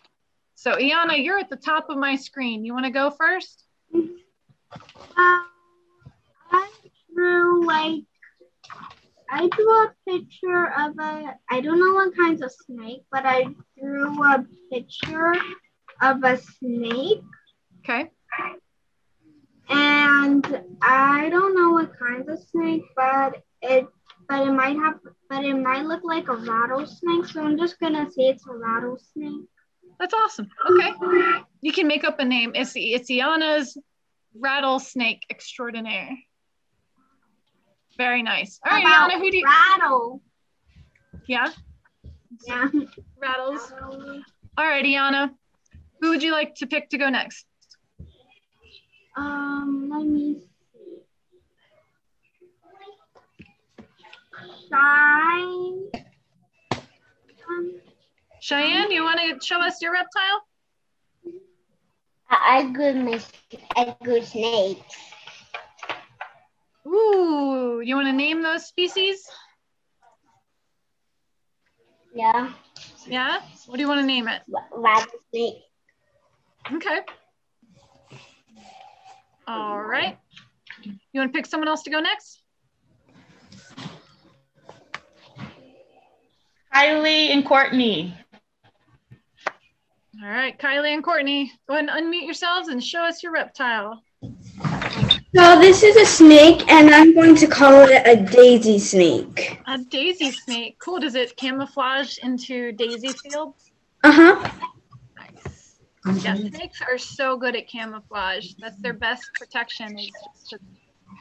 So 0.54 0.72
Iana, 0.72 1.22
you're 1.22 1.38
at 1.38 1.48
the 1.48 1.56
top 1.56 1.88
of 1.88 1.96
my 1.96 2.16
screen. 2.16 2.64
You 2.64 2.74
want 2.74 2.84
to 2.84 2.90
go 2.90 3.10
first? 3.10 3.64
Um, 3.94 4.10
I 5.16 6.70
drew 7.14 7.66
like 7.66 8.02
I 9.30 9.48
drew 9.48 9.70
a 9.70 9.92
picture 10.08 10.72
of 10.78 10.98
a 10.98 11.34
I 11.48 11.60
don't 11.60 11.78
know 11.78 11.94
what 11.94 12.16
kinds 12.16 12.42
of 12.42 12.52
snake, 12.52 13.02
but 13.12 13.24
I 13.24 13.46
drew 13.78 14.22
a 14.24 14.44
picture 14.72 15.34
of 16.02 16.24
a 16.24 16.36
snake 16.36 17.22
Okay. 17.80 18.10
and 19.68 20.62
I 20.82 21.28
don't 21.30 21.54
know 21.54 21.70
what 21.70 21.98
kinds 21.98 22.28
of 22.28 22.38
snake, 22.50 22.82
but 22.96 23.42
it 23.62 23.86
but 24.28 24.46
it 24.46 24.52
might 24.52 24.76
have 24.76 24.98
but 25.28 25.44
it 25.44 25.54
might 25.54 25.84
look 25.84 26.02
like 26.04 26.28
a 26.28 26.36
rattlesnake, 26.36 27.26
so 27.26 27.42
I'm 27.42 27.56
just 27.58 27.78
gonna 27.78 28.10
say 28.10 28.28
it's 28.28 28.46
a 28.46 28.52
rattlesnake. 28.52 29.46
That's 29.98 30.14
awesome. 30.14 30.48
Okay. 30.70 30.92
You 31.60 31.72
can 31.72 31.86
make 31.86 32.04
up 32.04 32.18
a 32.20 32.24
name. 32.24 32.52
It's 32.54 32.72
it's 32.74 33.10
Iana's 33.10 33.76
rattlesnake 34.34 35.22
extraordinaire. 35.30 36.10
Very 38.00 38.22
nice. 38.22 38.58
All 38.64 38.72
right, 38.72 38.82
About 38.82 39.10
Iana, 39.10 39.18
who 39.20 39.30
do 39.30 39.36
you? 39.36 39.44
rattle? 39.44 40.22
Yeah, 41.26 41.50
Yeah. 42.46 42.70
rattles. 43.18 43.70
All 44.56 44.66
right, 44.66 44.82
Iana, 44.82 45.34
who 46.00 46.08
would 46.08 46.22
you 46.22 46.32
like 46.32 46.54
to 46.54 46.66
pick 46.66 46.88
to 46.88 46.96
go 46.96 47.10
next? 47.10 47.44
Um, 49.18 49.90
let 49.92 50.06
me 50.06 50.40
see. 50.72 51.02
Shine. 54.70 55.90
Um, 57.50 57.80
Cheyenne, 58.40 58.90
you 58.92 59.04
want 59.04 59.20
to 59.20 59.46
show 59.46 59.60
us 59.60 59.82
your 59.82 59.92
reptile? 59.92 60.40
I, 62.30 62.60
I 62.60 62.72
good 62.72 62.96
miss 62.96 63.30
a 63.76 63.94
good 64.02 64.24
snake. 64.24 64.82
Ooh, 66.86 67.80
you 67.84 67.94
want 67.94 68.08
to 68.08 68.12
name 68.12 68.42
those 68.42 68.66
species? 68.66 69.28
Yeah, 72.14 72.52
Yeah. 73.06 73.40
What 73.66 73.76
do 73.76 73.82
you 73.82 73.88
want 73.88 74.00
to 74.00 74.06
name 74.06 74.26
it? 74.26 74.42
ra- 74.48 74.60
rattlesnake. 74.72 75.62
Okay. 76.72 77.00
All 79.46 79.80
right. 79.82 80.18
You 80.82 81.20
want 81.20 81.32
to 81.32 81.36
pick 81.36 81.46
someone 81.46 81.68
else 81.68 81.82
to 81.84 81.90
go 81.90 82.00
next? 82.00 82.42
Kylie 86.74 87.30
and 87.32 87.44
Courtney. 87.44 88.14
All 90.22 90.28
right, 90.28 90.58
Kylie 90.58 90.92
and 90.92 91.02
Courtney, 91.02 91.52
go 91.68 91.74
ahead 91.74 91.88
and 91.88 92.06
unmute 92.12 92.24
yourselves 92.24 92.68
and 92.68 92.82
show 92.82 93.02
us 93.02 93.22
your 93.22 93.32
reptile. 93.32 94.02
So 95.32 95.60
this 95.60 95.84
is 95.84 95.94
a 95.94 96.04
snake, 96.04 96.68
and 96.68 96.90
I'm 96.90 97.14
going 97.14 97.36
to 97.36 97.46
call 97.46 97.88
it 97.88 98.02
a 98.04 98.16
daisy 98.16 98.80
snake. 98.80 99.60
A 99.66 99.78
daisy 99.78 100.32
snake. 100.32 100.76
Cool. 100.80 100.98
Does 100.98 101.14
it 101.14 101.36
camouflage 101.36 102.18
into 102.18 102.72
daisy 102.72 103.12
fields? 103.12 103.70
Uh 104.02 104.10
huh. 104.10 104.50
Nice. 105.16 106.24
Yeah, 106.24 106.34
snakes 106.34 106.82
are 106.82 106.98
so 106.98 107.36
good 107.36 107.54
at 107.54 107.68
camouflage. 107.68 108.54
That's 108.58 108.80
their 108.82 108.92
best 108.92 109.30
protection 109.38 109.96
is 109.98 110.10
just 110.10 110.50
to 110.50 110.58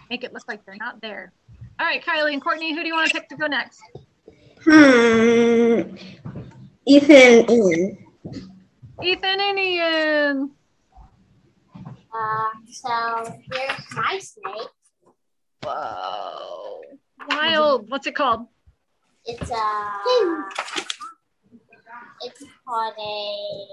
make 0.10 0.24
it 0.24 0.34
look 0.34 0.47
like 0.47 0.66
they're 0.66 0.78
not 0.78 1.01
there. 1.01 1.32
All 1.80 1.86
right, 1.86 2.03
Kylie 2.03 2.34
and 2.34 2.41
Courtney, 2.41 2.74
who 2.74 2.82
do 2.82 2.88
you 2.88 2.95
want 2.95 3.12
to 3.12 3.14
pick 3.14 3.30
to 3.30 3.36
go 3.36 3.45
next? 3.45 3.80
Hmm. 4.64 5.95
Ethan 6.86 7.16
and 7.16 7.49
Ian. 7.51 7.97
Ethan 9.03 9.39
and 9.39 9.60
Ian. 9.60 10.51
Uh, 12.14 12.49
so 12.72 13.41
here's 13.51 13.95
my 13.95 14.20
snake. 14.20 14.68
Whoa. 15.64 16.82
Wild. 17.30 17.89
What's 17.89 18.07
it 18.07 18.16
called? 18.16 18.47
It's 19.26 19.51
uh, 19.51 19.89
it's 22.22 22.43
called 22.68 22.93
a 22.97 23.68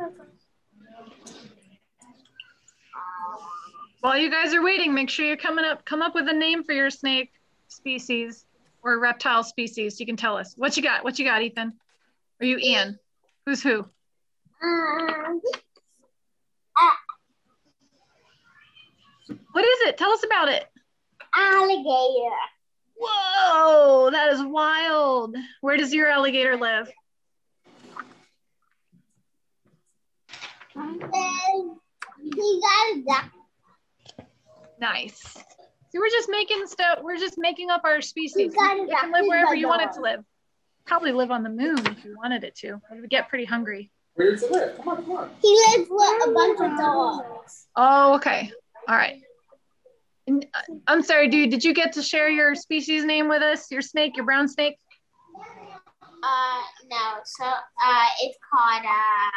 um, 0.00 0.12
While 4.00 4.18
you 4.18 4.30
guys 4.30 4.54
are 4.54 4.62
waiting, 4.62 4.94
make 4.94 5.10
sure 5.10 5.26
you're 5.26 5.36
coming 5.36 5.64
up 5.64 5.84
come 5.84 6.02
up 6.02 6.14
with 6.14 6.28
a 6.28 6.32
name 6.32 6.64
for 6.64 6.72
your 6.72 6.90
snake 6.90 7.30
species. 7.68 8.44
or 8.82 8.98
reptile 8.98 9.44
species. 9.44 10.00
You 10.00 10.06
can 10.06 10.16
tell 10.16 10.36
us. 10.36 10.54
What 10.56 10.76
you 10.76 10.82
got? 10.82 11.04
What 11.04 11.18
you 11.18 11.24
got, 11.24 11.42
Ethan? 11.42 11.72
Are 12.40 12.46
you 12.46 12.58
Ian? 12.58 12.98
Who's 13.46 13.62
who? 13.62 13.84
Um, 14.62 15.40
What 19.52 19.64
is 19.64 19.80
it? 19.88 19.98
Tell 19.98 20.10
us 20.10 20.24
about 20.24 20.48
it. 20.48 20.64
alligator. 21.36 22.36
Whoa, 22.96 24.10
that 24.12 24.32
is 24.32 24.42
wild. 24.42 25.36
Where 25.60 25.76
does 25.76 25.92
your 25.92 26.08
alligator 26.08 26.56
live? 26.56 26.90
Um, 30.76 31.00
and 31.12 31.76
he 32.34 32.62
got. 33.06 33.24
Nice. 34.80 35.20
So 35.90 35.98
we're 35.98 36.08
just 36.10 36.28
making 36.30 36.66
stuff. 36.66 37.00
We're 37.02 37.18
just 37.18 37.36
making 37.38 37.70
up 37.70 37.82
our 37.84 38.00
species. 38.00 38.36
You 38.36 38.50
got 38.52 38.76
it 38.78 38.88
It 38.88 38.90
can 38.90 39.08
up. 39.10 39.14
live 39.14 39.24
You 39.24 39.28
wherever 39.30 39.54
you 39.54 39.66
it 39.66 39.70
want 39.70 39.82
it 39.82 39.92
to 39.94 40.00
live. 40.00 40.24
Probably 40.86 41.12
live 41.12 41.30
on 41.30 41.42
the 41.42 41.50
moon 41.50 41.78
if 41.86 42.04
you 42.04 42.16
wanted 42.16 42.44
it 42.44 42.54
to. 42.56 42.68
It 42.68 43.00
would 43.00 43.10
get 43.10 43.28
pretty 43.28 43.44
hungry. 43.44 43.90
Where 44.14 44.30
does 44.30 44.42
it 44.42 44.50
live? 44.50 44.76
Come 44.78 44.88
on, 44.88 45.02
come 45.04 45.12
on. 45.12 45.30
He 45.40 45.48
lives 45.76 45.88
with 45.90 46.28
a 46.28 46.32
bunch 46.32 46.60
of 46.60 46.78
dogs. 46.78 47.66
Oh, 47.76 48.14
okay. 48.16 48.50
All 48.88 48.96
right. 48.96 49.22
And, 50.26 50.46
uh, 50.54 50.74
I'm 50.86 51.02
sorry, 51.02 51.28
dude. 51.28 51.50
Did 51.50 51.64
you 51.64 51.74
get 51.74 51.92
to 51.94 52.02
share 52.02 52.28
your 52.28 52.54
species 52.54 53.04
name 53.04 53.28
with 53.28 53.42
us? 53.42 53.70
Your 53.70 53.82
snake, 53.82 54.16
your 54.16 54.24
brown 54.24 54.48
snake? 54.48 54.76
Uh, 56.22 56.60
no. 56.88 57.14
So, 57.24 57.44
uh, 57.44 58.06
it's 58.22 58.38
called 58.52 58.84
uh, 58.84 59.30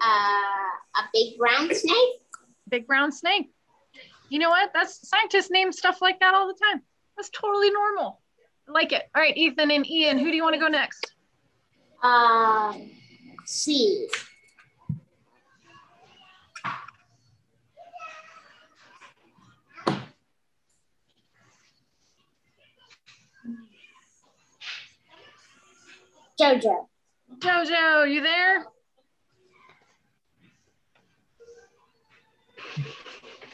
uh, 0.00 1.00
a 1.00 1.08
big 1.12 1.38
brown 1.38 1.74
snake. 1.74 2.20
Big 2.68 2.86
brown 2.86 3.10
snake. 3.12 3.50
You 4.28 4.38
know 4.38 4.50
what? 4.50 4.70
That's 4.72 5.08
scientists 5.08 5.50
name 5.50 5.72
stuff 5.72 6.00
like 6.00 6.20
that 6.20 6.34
all 6.34 6.46
the 6.46 6.54
time. 6.54 6.82
That's 7.16 7.28
totally 7.30 7.70
normal. 7.70 8.20
I 8.68 8.72
like 8.72 8.92
it. 8.92 9.02
All 9.14 9.20
right, 9.20 9.36
Ethan 9.36 9.70
and 9.70 9.86
Ian, 9.86 10.18
who 10.18 10.30
do 10.30 10.36
you 10.36 10.42
want 10.42 10.54
to 10.54 10.60
go 10.60 10.68
next? 10.68 11.12
Um, 12.02 12.90
C. 13.44 14.08
Jojo. 26.42 26.88
Jojo, 27.38 28.12
you 28.12 28.20
there? 28.20 28.66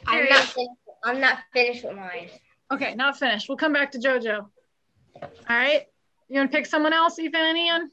I'm 0.07 0.26
not 0.26 0.45
finished. 0.45 0.72
I'm 1.05 1.20
not 1.20 1.39
finished 1.53 1.84
with 1.84 1.97
mine. 1.97 2.30
Okay, 2.72 2.95
not 2.95 3.18
finished. 3.18 3.47
We'll 3.47 3.59
come 3.59 3.74
back 3.74 3.93
to 3.93 3.99
Jojo. 3.99 4.47
All 5.20 5.28
right. 5.51 5.82
You 6.30 6.39
want 6.39 6.51
to 6.51 6.57
pick 6.57 6.64
someone 6.64 6.95
else, 6.95 7.18
Ethan 7.18 7.39
and 7.39 7.59
Ian? 7.59 7.91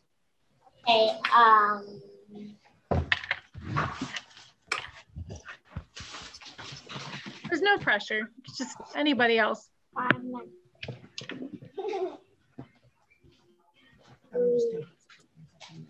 Okay. 0.88 1.12
Um. 1.36 2.02
There's 7.50 7.62
no 7.62 7.78
pressure. 7.80 8.32
It's 8.46 8.58
just 8.58 8.78
anybody 8.96 9.38
else. 9.38 9.70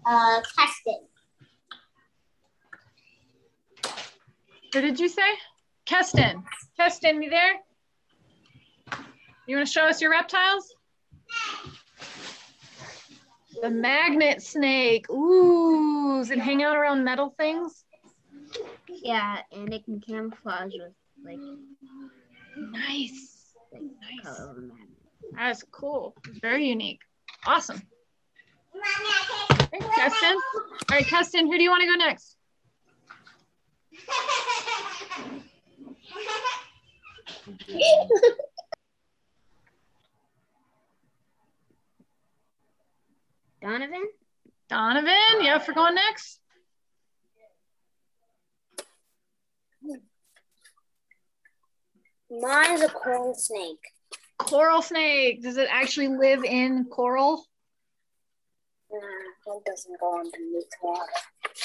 Uh, 0.05 0.41
Keston. 0.57 0.99
Who 4.73 4.81
did 4.81 4.99
you 4.99 5.07
say? 5.09 5.21
Keston. 5.85 6.43
Keston, 6.77 7.21
you 7.23 7.29
there? 7.29 7.53
You 9.47 9.57
want 9.57 9.67
to 9.67 9.71
show 9.71 9.83
us 9.83 10.01
your 10.01 10.11
reptiles? 10.11 10.73
The 13.61 13.69
magnet 13.69 14.41
snake. 14.41 15.09
Ooh, 15.09 16.17
does 16.17 16.31
it 16.31 16.39
hang 16.39 16.63
out 16.63 16.75
around 16.75 17.03
metal 17.03 17.33
things? 17.37 17.85
Yeah, 18.89 19.37
and 19.51 19.73
it 19.73 19.85
can 19.85 20.01
camouflage 20.01 20.73
with 20.73 20.93
like, 21.23 21.39
Nice. 22.57 23.53
like 23.71 23.81
Nice. 23.83 24.23
color 24.37 24.49
of 24.49 24.55
the 24.57 24.61
magnet. 24.63 24.89
That's 25.35 25.63
cool. 25.71 26.15
Very 26.41 26.67
unique. 26.67 26.99
Awesome. 27.45 27.81
Thanks, 29.71 29.87
Keston. 29.95 30.35
All 30.35 30.61
right, 30.91 31.05
Keston, 31.05 31.47
who 31.47 31.57
do 31.57 31.63
you 31.63 31.69
want 31.69 31.81
to 31.81 31.87
go 31.87 31.95
next? 31.95 32.37
Donovan? 43.61 44.05
Donovan, 44.69 45.41
yeah, 45.41 45.59
for 45.59 45.73
going 45.73 45.95
next. 45.95 46.39
Mine's 52.29 52.81
a 52.81 52.89
coral 52.89 53.33
snake. 53.35 53.79
Coral 54.37 54.81
snake. 54.81 55.41
Does 55.41 55.57
it 55.57 55.67
actually 55.71 56.09
live 56.09 56.43
in 56.43 56.85
coral? 56.85 57.45
Nah, 59.01 59.55
it 59.57 59.65
doesn't 59.65 59.99
go 59.99 60.19
underneath 60.19 60.69
water. 60.81 61.11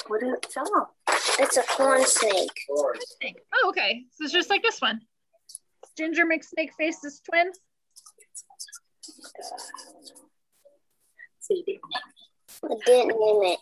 What 0.07 0.21
did 0.21 0.33
it 0.35 0.47
tell 0.51 0.95
It's 1.39 1.57
a 1.57 1.63
corn 1.63 2.05
snake. 2.05 2.51
Snake. 3.19 3.41
Oh, 3.55 3.69
okay. 3.71 4.05
So 4.13 4.25
it's 4.25 4.33
just 4.33 4.51
like 4.51 4.63
this 4.63 4.81
one. 4.81 5.01
Ginger 5.97 6.25
McSnake 6.25 6.73
faces 6.79 7.21
twin. 7.29 7.51
See, 11.41 11.65
didn't 11.67 11.81
I 12.65 12.75
didn't 12.87 13.09
name 13.09 13.53
it. 13.53 13.59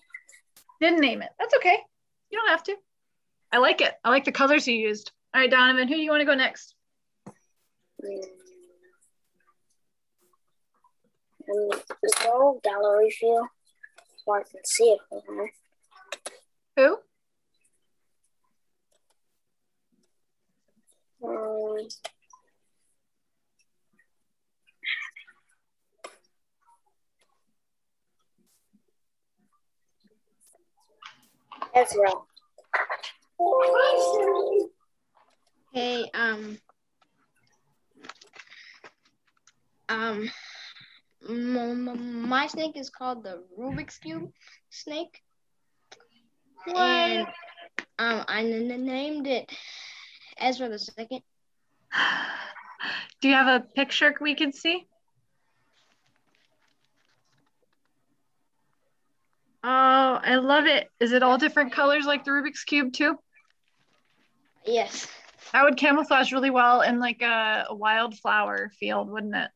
Didn't 0.80 1.00
name 1.00 1.22
it. 1.22 1.30
That's 1.38 1.54
okay. 1.56 1.78
You 2.30 2.38
don't 2.38 2.50
have 2.50 2.62
to. 2.64 2.76
I 3.52 3.58
like 3.58 3.80
it. 3.80 3.94
I 4.04 4.10
like 4.10 4.24
the 4.24 4.32
colors 4.32 4.68
you 4.68 4.76
used. 4.76 5.12
All 5.34 5.40
right, 5.40 5.50
Donovan, 5.50 5.88
who 5.88 5.94
do 5.94 6.00
you 6.00 6.10
want 6.10 6.20
to 6.20 6.26
go 6.26 6.34
next? 6.34 6.74
Mm. 8.04 8.22
And 11.48 11.72
the 11.72 12.60
gallery 12.62 13.10
feel 13.10 13.48
so 14.28 14.34
I 14.34 14.42
can 14.42 14.60
see 14.64 14.84
it 14.84 15.00
from 15.08 15.20
here. 15.36 15.52
Who? 16.76 16.98
Um, 21.28 21.88
Ezra. 31.74 32.12
Hey, 35.72 36.10
um, 36.14 36.58
um, 39.88 40.20
m- 40.20 40.30
m- 40.30 40.30
my 41.28 42.46
snake 42.46 42.76
is 42.76 42.90
called 42.90 43.22
the 43.22 43.44
Rubik's 43.58 43.98
Cube 43.98 44.30
snake. 44.70 45.22
And 46.74 47.26
um, 47.98 48.24
I 48.26 48.40
n- 48.40 48.84
named 48.84 49.26
it 49.26 49.50
Ezra 50.38 50.68
the 50.68 50.78
second. 50.78 51.20
Do 53.20 53.28
you 53.28 53.34
have 53.34 53.62
a 53.62 53.64
picture 53.74 54.14
we 54.20 54.34
can 54.34 54.52
see? 54.52 54.86
Oh, 59.64 60.20
I 60.22 60.36
love 60.36 60.66
it. 60.66 60.88
Is 61.00 61.12
it 61.12 61.22
all 61.22 61.36
different 61.36 61.72
colors 61.72 62.06
like 62.06 62.24
the 62.24 62.30
Rubik's 62.30 62.64
Cube 62.64 62.92
too? 62.92 63.18
Yes. 64.64 65.08
That 65.52 65.64
would 65.64 65.76
camouflage 65.76 66.32
really 66.32 66.50
well 66.50 66.82
in 66.82 67.00
like 67.00 67.22
a, 67.22 67.66
a 67.68 67.74
wildflower 67.74 68.70
field, 68.78 69.10
wouldn't 69.10 69.34
it? 69.34 69.50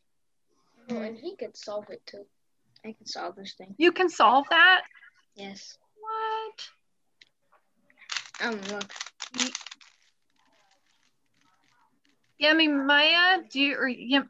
Oh, 0.91 1.01
and 1.01 1.16
he 1.16 1.37
could 1.37 1.57
solve 1.57 1.87
it 1.91 2.03
too. 2.07 2.24
I 2.85 2.93
could 2.93 3.09
solve 3.09 3.37
this 3.37 3.55
thing. 3.55 3.74
You 3.78 3.93
can 3.93 4.09
solve 4.09 4.47
that? 4.51 4.83
Yes. 5.35 5.78
What? 6.01 6.68
Um, 8.49 8.61
look. 8.70 8.93
Yummy 12.39 12.66
Maya, 12.66 13.39
do 13.51 13.61
you 13.61 13.76
or 13.76 13.89
Yum 13.89 14.28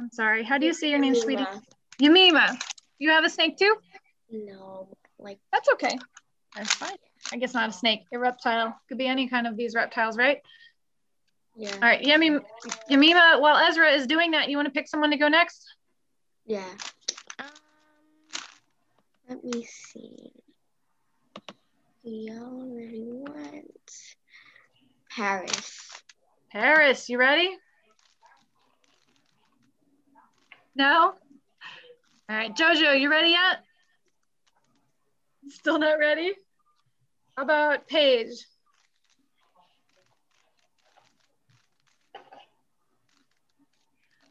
I'm 0.00 0.10
sorry, 0.10 0.42
how 0.42 0.58
do 0.58 0.66
you 0.66 0.72
say 0.72 0.90
your 0.90 0.98
name, 0.98 1.14
sweetie? 1.14 1.44
Yamima. 2.00 2.58
You 2.98 3.10
have 3.10 3.24
a 3.24 3.30
snake 3.30 3.58
too? 3.58 3.76
No, 4.30 4.88
like 5.18 5.38
That's 5.52 5.68
okay. 5.74 5.98
That's 6.54 6.72
fine. 6.74 6.96
I 7.32 7.36
guess 7.36 7.54
not 7.54 7.68
a 7.68 7.72
snake, 7.72 8.00
a 8.12 8.18
reptile. 8.18 8.78
Could 8.88 8.98
be 8.98 9.06
any 9.06 9.28
kind 9.28 9.46
of 9.46 9.56
these 9.56 9.74
reptiles, 9.74 10.16
right? 10.16 10.38
Yeah, 11.56 11.72
All 11.74 11.80
right, 11.80 12.02
Yami, 12.02 12.38
Yamima, 12.90 13.40
while 13.40 13.56
Ezra 13.56 13.90
is 13.90 14.06
doing 14.06 14.32
that, 14.32 14.50
you 14.50 14.56
want 14.58 14.66
to 14.66 14.72
pick 14.72 14.88
someone 14.88 15.10
to 15.10 15.16
go 15.16 15.28
next? 15.28 15.64
yeah. 16.44 16.68
Um, 17.38 17.46
let 19.28 19.42
me 19.42 19.64
see. 19.64 20.32
We 22.04 22.30
already 22.30 23.04
went 23.08 23.90
Paris. 25.10 25.90
Paris, 26.52 27.08
you 27.08 27.18
ready? 27.18 27.56
No? 30.76 31.14
All 32.28 32.36
right, 32.36 32.54
Jojo, 32.54 33.00
you 33.00 33.10
ready 33.10 33.30
yet? 33.30 33.64
Still 35.48 35.78
not 35.78 35.98
ready? 35.98 36.32
How 37.36 37.44
about 37.44 37.88
Paige? 37.88 38.36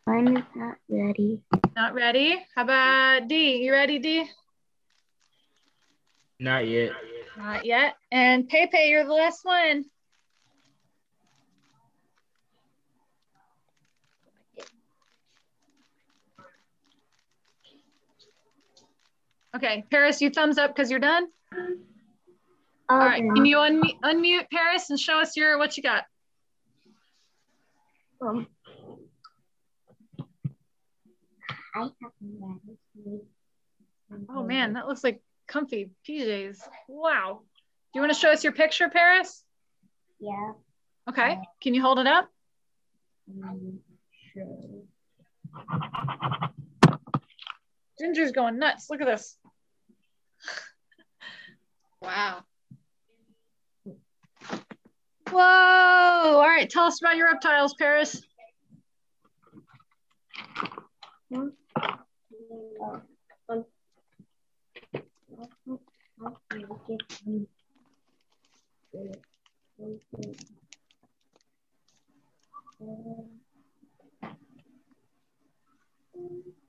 Mine 0.07 0.37
is 0.37 0.43
not 0.55 0.75
ready. 0.87 1.41
Not 1.75 1.95
ready? 1.95 2.37
How 2.55 2.63
about 2.63 3.27
D? 3.27 3.63
You 3.63 3.71
ready, 3.71 3.97
D? 3.97 4.29
Not 6.39 6.67
yet. 6.67 6.91
Not 7.37 7.65
yet. 7.65 7.95
And 8.11 8.47
Pepe, 8.47 8.77
you're 8.77 9.03
the 9.03 9.13
last 9.13 9.43
one. 9.43 9.85
Okay, 19.55 19.85
Paris, 19.89 20.21
you 20.21 20.29
thumbs 20.29 20.57
up 20.57 20.75
because 20.75 20.91
you're 20.91 20.99
done. 20.99 21.27
All 22.89 22.99
right, 22.99 23.23
can 23.33 23.45
you 23.45 23.57
unmute, 23.57 23.99
unmute 24.03 24.49
Paris 24.51 24.89
and 24.89 24.99
show 24.99 25.19
us 25.19 25.35
your 25.35 25.57
what 25.57 25.77
you 25.77 25.81
got? 25.81 26.03
Um, 28.21 28.47
I 31.75 31.79
have. 31.81 32.11
Oh 34.29 34.43
man, 34.43 34.73
that 34.73 34.87
looks 34.87 35.03
like 35.03 35.21
comfy 35.47 35.89
PJs. 36.07 36.57
Wow. 36.87 37.41
Do 37.41 37.99
you 37.99 38.01
want 38.01 38.13
to 38.13 38.19
show 38.19 38.31
us 38.31 38.43
your 38.43 38.53
picture, 38.53 38.89
Paris? 38.89 39.43
Yeah. 40.19 40.53
Okay. 41.09 41.37
Can 41.61 41.73
you 41.73 41.81
hold 41.81 41.99
it 41.99 42.07
up? 42.07 42.29
um, 43.43 43.79
Sure. 44.33 44.45
Ginger's 47.99 48.31
going 48.31 48.59
nuts. 48.59 48.89
Look 48.89 49.01
at 49.01 49.07
this. 49.07 49.37
Wow. 52.01 52.43
Whoa. 55.31 55.39
All 55.39 56.39
right. 56.47 56.69
Tell 56.69 56.83
us 56.83 57.01
about 57.01 57.15
your 57.15 57.25
reptiles, 57.31 57.73
Paris. 57.79 58.21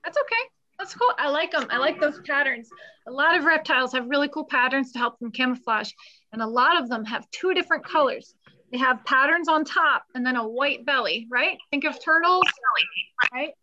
That's 0.03 0.17
okay. 0.17 0.43
That's 0.79 0.93
cool. 0.93 1.09
I 1.17 1.29
like 1.29 1.51
them. 1.51 1.67
I 1.69 1.77
like 1.77 1.99
those 1.99 2.19
patterns. 2.21 2.69
A 3.07 3.11
lot 3.11 3.35
of 3.35 3.43
reptiles 3.45 3.93
have 3.93 4.07
really 4.07 4.29
cool 4.29 4.45
patterns 4.45 4.91
to 4.93 4.99
help 4.99 5.19
them 5.19 5.31
camouflage. 5.31 5.91
And 6.33 6.41
a 6.41 6.47
lot 6.47 6.81
of 6.81 6.89
them 6.89 7.03
have 7.05 7.29
two 7.31 7.53
different 7.53 7.83
colors. 7.85 8.35
They 8.71 8.77
have 8.77 9.03
patterns 9.05 9.47
on 9.47 9.63
top 9.63 10.03
and 10.13 10.25
then 10.25 10.35
a 10.35 10.47
white 10.47 10.85
belly, 10.85 11.27
right? 11.31 11.57
Think 11.71 11.85
of 11.85 12.03
turtles, 12.03 12.43
right? 13.33 13.53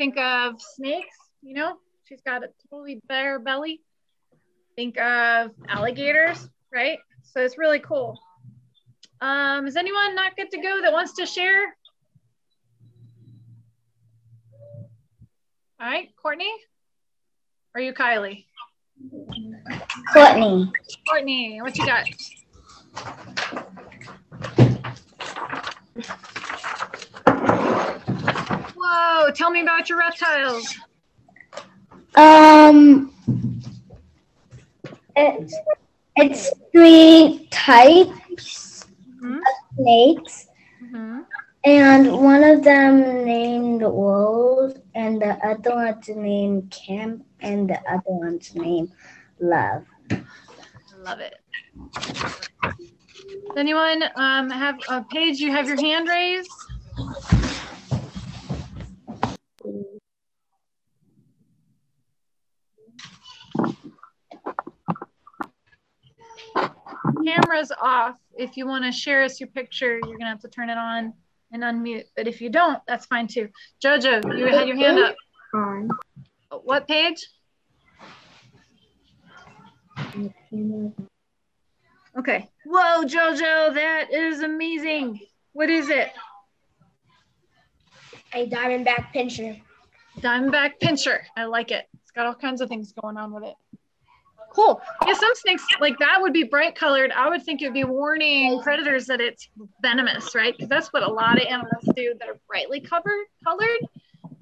Think 0.00 0.16
of 0.16 0.54
snakes, 0.62 1.14
you 1.42 1.52
know, 1.52 1.74
she's 2.08 2.22
got 2.22 2.42
a 2.42 2.48
totally 2.70 3.02
bare 3.06 3.38
belly. 3.38 3.82
Think 4.74 4.98
of 4.98 5.50
alligators, 5.68 6.48
right? 6.72 6.98
So 7.22 7.42
it's 7.42 7.58
really 7.58 7.80
cool. 7.80 8.18
Um, 9.20 9.66
is 9.66 9.76
anyone 9.76 10.14
not 10.14 10.36
good 10.36 10.50
to 10.52 10.56
go 10.56 10.80
that 10.80 10.90
wants 10.90 11.12
to 11.16 11.26
share? 11.26 11.76
All 15.78 15.86
right, 15.86 16.08
Courtney? 16.16 16.54
Or 17.74 17.82
are 17.82 17.84
you 17.84 17.92
Kylie? 17.92 18.46
Courtney. 20.14 20.72
Courtney, 21.06 21.60
what 21.60 21.76
you 21.76 21.84
got? 21.84 22.06
Tell 29.32 29.50
me 29.50 29.60
about 29.62 29.88
your 29.88 29.98
reptiles. 29.98 30.76
Um, 32.16 33.12
it's 35.16 35.54
it's 36.16 36.52
three 36.72 37.48
types 37.50 38.86
Mhm, 39.08 39.40
of 39.46 39.54
snakes, 39.76 40.48
mhm. 40.82 41.24
and 41.64 42.12
one 42.12 42.42
of 42.44 42.62
them 42.64 43.24
named 43.24 43.82
Wolf, 43.82 44.72
and 44.94 45.20
the 45.20 45.34
other 45.46 45.74
one's 45.74 46.08
named 46.08 46.70
Camp, 46.70 47.24
and 47.40 47.68
the 47.68 47.78
other 47.88 48.02
one's 48.06 48.54
named 48.54 48.90
Love. 49.40 49.84
Love 51.04 51.20
it. 51.20 51.34
Does 53.48 53.56
anyone 53.56 54.02
um, 54.16 54.50
have 54.50 54.80
a 54.88 55.02
page? 55.02 55.40
You 55.40 55.50
have 55.52 55.66
your 55.66 55.76
hand 55.76 56.08
raised? 56.08 56.66
Camera's 67.24 67.72
off. 67.80 68.16
If 68.36 68.56
you 68.56 68.66
want 68.66 68.84
to 68.84 68.92
share 68.92 69.22
us 69.22 69.40
your 69.40 69.48
picture, 69.48 69.98
you're 70.06 70.18
gonna 70.18 70.30
have 70.30 70.40
to 70.40 70.48
turn 70.48 70.70
it 70.70 70.78
on 70.78 71.12
and 71.52 71.62
unmute. 71.62 72.04
But 72.16 72.26
if 72.26 72.40
you 72.40 72.50
don't, 72.50 72.80
that's 72.86 73.06
fine 73.06 73.26
too. 73.26 73.48
Jojo, 73.82 74.38
you 74.38 74.46
had 74.46 74.68
your 74.68 74.76
hand 74.76 74.98
up. 74.98 75.16
On. 75.54 75.88
What 76.62 76.86
page? 76.86 77.26
Okay. 82.18 82.48
Whoa, 82.64 83.04
Jojo, 83.04 83.74
that 83.74 84.12
is 84.12 84.42
amazing. 84.42 85.20
What 85.52 85.70
is 85.70 85.88
it? 85.88 86.12
A 88.32 88.48
diamondback 88.48 89.12
pincher. 89.12 89.56
Diamondback 90.20 90.78
pincher. 90.80 91.22
I 91.36 91.44
like 91.44 91.70
it. 91.70 91.88
It's 92.02 92.10
got 92.12 92.26
all 92.26 92.34
kinds 92.34 92.60
of 92.60 92.68
things 92.68 92.92
going 92.92 93.16
on 93.16 93.32
with 93.32 93.44
it. 93.44 93.54
Cool. 94.50 94.80
Yeah, 95.06 95.14
some 95.14 95.32
snakes 95.34 95.64
like 95.80 95.98
that 95.98 96.20
would 96.20 96.32
be 96.32 96.42
bright 96.42 96.74
colored. 96.74 97.12
I 97.12 97.28
would 97.28 97.42
think 97.44 97.62
it 97.62 97.66
would 97.66 97.74
be 97.74 97.84
warning 97.84 98.60
predators 98.62 99.06
that 99.06 99.20
it's 99.20 99.48
venomous, 99.80 100.34
right? 100.34 100.54
Because 100.56 100.68
that's 100.68 100.88
what 100.92 101.02
a 101.02 101.10
lot 101.10 101.40
of 101.40 101.46
animals 101.46 101.84
do 101.94 102.14
that 102.18 102.28
are 102.28 102.38
brightly 102.48 102.80
covered 102.80 103.26
colored. 103.44 103.80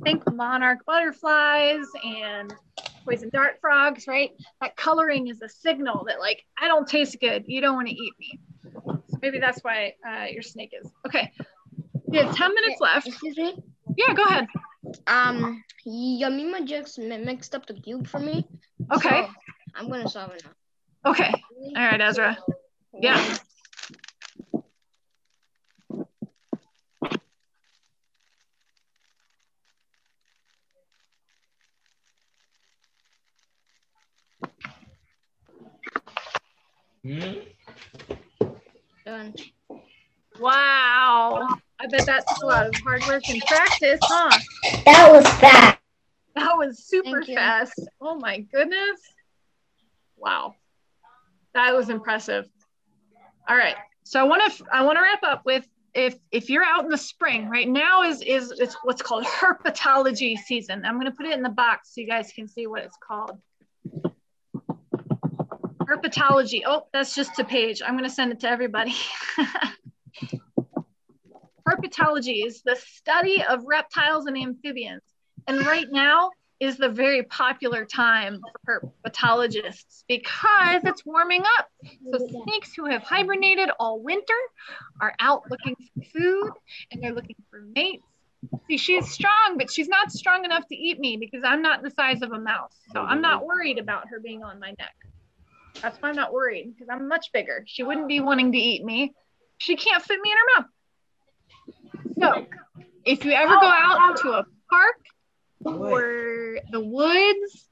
Think 0.05 0.23
monarch 0.33 0.79
butterflies 0.87 1.85
and 2.05 2.55
poison 3.05 3.31
dart 3.33 3.59
frogs, 3.61 4.07
right? 4.07 4.31
That 4.61 4.77
coloring 4.77 5.29
is 5.29 5.43
a 5.43 5.49
signal 5.49 6.05
that 6.09 6.21
like 6.21 6.43
I 6.61 6.69
don't 6.69 6.89
taste 6.89 7.19
good. 7.21 7.45
You 7.47 7.61
don't 7.61 7.75
want 7.75 7.89
to 7.89 7.95
eat 7.95 8.13
me. 8.19 8.41
So 9.09 9.19
maybe 9.21 9.39
that's 9.39 9.63
why 9.63 9.95
uh, 10.09 10.27
your 10.31 10.43
snake 10.43 10.73
is. 10.81 10.91
Okay. 11.07 11.31
We 12.07 12.19
have 12.19 12.35
10 12.35 12.55
minutes 12.55 12.81
left. 12.81 13.07
Excuse 13.07 13.37
me. 13.37 13.63
Yeah, 13.97 14.15
go 14.15 14.25
ahead. 14.25 14.47
Um, 15.07 15.63
Yamima 15.87 16.65
just 16.65 16.99
mixed 16.99 17.55
up 17.55 17.67
the 17.67 17.75
cube 17.75 18.07
for 18.07 18.19
me. 18.19 18.47
Okay. 18.93 19.27
so 19.27 19.29
I'm 19.75 19.89
gonna 19.89 20.09
solve 20.09 20.33
it 20.33 20.45
now. 20.45 21.11
Okay. 21.11 21.33
All 21.77 21.83
right, 21.83 22.01
Ezra. 22.01 22.37
Yeah. 22.93 23.37
Hmm? 37.05 37.33
Done. 39.07 39.35
Wow. 40.41 41.49
I 41.81 41.87
bet 41.87 42.05
that's 42.07 42.43
a 42.43 42.47
lot 42.47 42.67
of 42.67 42.75
hard 42.85 43.03
work 43.07 43.23
and 43.29 43.41
practice, 43.43 44.01
huh? 44.03 44.39
That 44.85 45.13
was 45.13 45.27
fast. 45.41 45.79
That 46.35 46.57
was 46.57 46.85
super 46.85 47.23
fast. 47.25 47.89
Oh 48.01 48.17
my 48.17 48.39
goodness. 48.39 49.01
Wow. 50.19 50.55
That 51.55 51.75
was 51.75 51.89
impressive. 51.91 52.47
All 53.49 53.57
right. 53.57 53.77
So 54.05 54.21
I 54.21 54.25
want 54.25 54.53
to 54.53 54.65
I 54.73 54.85
want 54.85 54.99
to 54.99 55.03
wrap 55.03 55.23
up 55.23 55.45
with 55.45 55.67
if 55.95 56.17
if 56.31 56.49
you're 56.51 56.65
out 56.65 56.85
in 56.85 56.91
the 56.91 56.99
spring, 56.99 57.49
right 57.49 57.69
now 57.69 58.03
is 58.03 58.23
is 58.23 58.53
it's 58.59 58.77
what's 58.83 59.03
called 59.03 59.25
herpetology 59.41 60.39
season. 60.39 60.85
I'm 60.85 60.95
going 60.95 61.11
to 61.11 61.17
put 61.17 61.27
it 61.27 61.33
in 61.33 61.43
the 61.43 61.49
box 61.49 61.95
so 61.95 62.01
you 62.01 62.07
guys 62.07 62.33
can 62.35 62.49
see 62.49 62.67
what 62.67 62.83
it's 62.83 62.97
called. 63.07 63.39
Herpetology. 65.83 66.63
Oh, 66.67 66.85
that's 66.93 67.15
just 67.15 67.39
a 67.39 67.45
page. 67.45 67.81
I'm 67.85 67.95
going 67.95 68.05
to 68.05 68.11
send 68.11 68.33
it 68.33 68.41
to 68.41 68.49
everybody. 68.49 68.95
Herpetology 71.69 72.47
is 72.47 72.63
the 72.63 72.77
study 72.77 73.43
of 73.43 73.65
reptiles 73.67 74.27
and 74.27 74.37
amphibians. 74.37 75.03
And 75.47 75.67
right 75.67 75.87
now 75.91 76.31
is 76.61 76.77
the 76.77 76.89
very 76.89 77.23
popular 77.23 77.85
time 77.85 78.41
for 78.65 78.93
herpetologists 79.07 80.05
because 80.09 80.83
it's 80.85 81.05
warming 81.07 81.43
up. 81.59 81.69
So 82.13 82.43
snakes 82.45 82.75
who 82.75 82.87
have 82.87 83.03
hibernated 83.03 83.71
all 83.79 84.01
winter 84.01 84.35
are 85.01 85.15
out 85.21 85.45
looking 85.51 85.77
for 85.77 86.05
food 86.19 86.51
and 86.91 87.03
they're 87.03 87.13
looking 87.13 87.37
for 87.51 87.63
mates 87.75 88.03
See, 88.69 88.77
she's 88.77 89.11
strong, 89.11 89.57
but 89.57 89.71
she's 89.71 89.89
not 89.89 90.13
strong 90.13 90.45
enough 90.45 90.67
to 90.69 90.77
eat 90.77 90.99
me 91.01 91.17
because 91.17 91.43
I'm 91.45 91.61
not 91.63 91.83
the 91.83 91.91
size 91.91 92.23
of 92.23 92.33
a 92.33 92.39
mouse. 92.39 92.77
So 92.93 93.01
I'm 93.01 93.21
not 93.21 93.45
worried 93.45 93.79
about 93.79 94.09
her 94.09 94.21
being 94.21 94.45
on 94.45 94.61
my 94.61 94.69
neck. 94.79 94.95
That's 95.83 96.01
why 96.01 96.11
I'm 96.11 96.17
not 96.17 96.33
worried 96.33 96.73
because 96.75 96.89
I'm 96.91 97.09
much 97.09 97.33
bigger. 97.33 97.65
She 97.67 97.83
wouldn't 97.83 98.09
be 98.09 98.21
wanting 98.21 98.53
to 98.53 98.59
eat 98.59 98.85
me. 98.85 99.13
She 99.59 99.77
can't 99.77 100.03
fit 100.03 100.21
me 100.21 100.31
in 100.31 100.37
her 100.37 100.63
mouth. 100.63 100.71
So 102.21 102.47
if 103.05 103.25
you 103.25 103.33
ever 103.33 103.55
go 103.55 103.67
out 103.67 104.17
to 104.19 104.31
a 104.31 104.45
park 104.71 104.97
or 105.65 106.59
the 106.71 106.81
woods, 106.81 107.69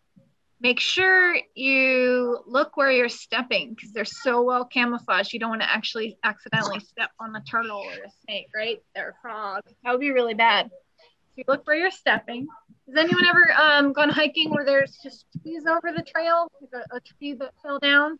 make 0.60 0.80
sure 0.80 1.36
you 1.54 2.38
look 2.46 2.76
where 2.76 2.90
you're 2.90 3.08
stepping 3.08 3.74
because 3.74 3.92
they're 3.92 4.04
so 4.04 4.42
well 4.42 4.64
camouflaged. 4.64 5.32
You 5.32 5.40
don't 5.40 5.50
want 5.50 5.62
to 5.62 5.70
actually 5.70 6.18
accidentally 6.24 6.80
step 6.80 7.10
on 7.20 7.34
a 7.36 7.42
turtle 7.42 7.78
or 7.78 7.92
a 7.92 8.10
snake, 8.24 8.48
right? 8.54 8.82
Or 8.96 9.10
a 9.10 9.14
frog. 9.20 9.62
That 9.84 9.92
would 9.92 10.00
be 10.00 10.10
really 10.10 10.34
bad. 10.34 10.70
So 10.70 11.32
you 11.36 11.44
look 11.48 11.66
where 11.66 11.76
you're 11.76 11.90
stepping. 11.90 12.46
Has 12.88 12.96
anyone 12.96 13.26
ever 13.26 13.52
um, 13.60 13.92
gone 13.92 14.08
hiking 14.08 14.50
where 14.50 14.64
there's 14.64 14.98
just 15.02 15.26
trees 15.42 15.64
over 15.66 15.92
the 15.92 16.02
trail, 16.02 16.48
like 16.60 16.84
a, 16.92 16.96
a 16.96 17.00
tree 17.00 17.34
that 17.34 17.52
fell 17.62 17.78
down? 17.78 18.18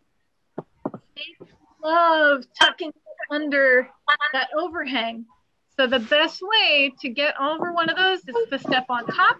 They 1.15 1.47
love 1.83 2.43
tucking 2.59 2.91
under 3.31 3.89
that 4.33 4.49
overhang. 4.57 5.25
So 5.79 5.85
the 5.85 5.99
best 5.99 6.41
way 6.41 6.91
to 7.01 7.09
get 7.09 7.39
over 7.39 7.71
one 7.71 7.89
of 7.89 7.95
those 7.95 8.19
is 8.19 8.35
to 8.49 8.57
step 8.57 8.85
on 8.89 9.05
top 9.05 9.37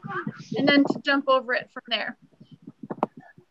and 0.56 0.68
then 0.68 0.84
to 0.84 1.00
jump 1.04 1.28
over 1.28 1.54
it 1.56 1.70
from 1.74 1.84
there. 1.88 2.16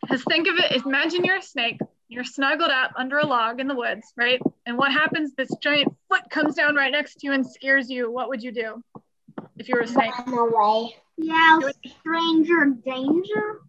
Because 0.01 0.23
think 0.23 0.47
of 0.47 0.55
it, 0.57 0.85
imagine 0.85 1.25
you're 1.25 1.37
a 1.37 1.41
snake, 1.41 1.81
you're 2.07 2.23
snuggled 2.23 2.71
up 2.71 2.91
under 2.95 3.17
a 3.17 3.25
log 3.25 3.59
in 3.59 3.67
the 3.67 3.75
woods, 3.75 4.13
right? 4.15 4.41
And 4.65 4.77
what 4.77 4.93
happens? 4.93 5.33
This 5.35 5.49
giant 5.61 5.93
foot 6.07 6.29
comes 6.29 6.55
down 6.55 6.75
right 6.75 6.91
next 6.91 7.15
to 7.15 7.27
you 7.27 7.33
and 7.33 7.45
scares 7.45 7.89
you. 7.89 8.09
What 8.09 8.29
would 8.29 8.41
you 8.41 8.53
do 8.53 8.81
if 9.57 9.67
you 9.67 9.75
were 9.75 9.81
a 9.81 9.87
snake? 9.87 10.17
Run 10.25 10.53
away. 10.53 10.95
Yeah, 11.17 11.59
stranger 11.99 12.73
danger. 12.85 13.61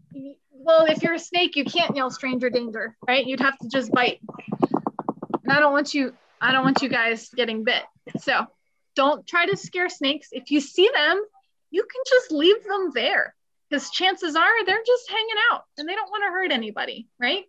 Well, 0.52 0.84
if 0.84 1.02
you're 1.02 1.14
a 1.14 1.18
snake, 1.18 1.56
you 1.56 1.64
can't 1.64 1.96
yell 1.96 2.10
stranger 2.10 2.50
danger, 2.50 2.96
right? 3.08 3.26
You'd 3.26 3.40
have 3.40 3.58
to 3.58 3.68
just 3.68 3.90
bite. 3.90 4.20
And 5.42 5.52
I 5.52 5.58
don't 5.58 5.72
want 5.72 5.92
you, 5.92 6.12
I 6.40 6.52
don't 6.52 6.62
want 6.62 6.82
you 6.82 6.88
guys 6.88 7.30
getting 7.30 7.64
bit. 7.64 7.82
So 8.20 8.46
don't 8.99 9.24
try 9.28 9.46
to 9.46 9.57
scare 9.57 9.88
snakes. 9.88 10.30
If 10.32 10.51
you 10.51 10.61
see 10.61 10.90
them, 10.92 11.22
you 11.70 11.82
can 11.82 12.03
just 12.05 12.32
leave 12.32 12.64
them 12.64 12.90
there 12.92 13.32
because 13.70 13.90
chances 13.90 14.34
are 14.34 14.64
they're 14.66 14.82
just 14.84 15.09
hanging 15.09 15.36
out 15.53 15.62
and 15.76 15.88
they 15.88 15.94
don't 15.94 16.11
want 16.11 16.24
to 16.24 16.32
hurt 16.32 16.51
anybody, 16.51 17.07
right? 17.20 17.44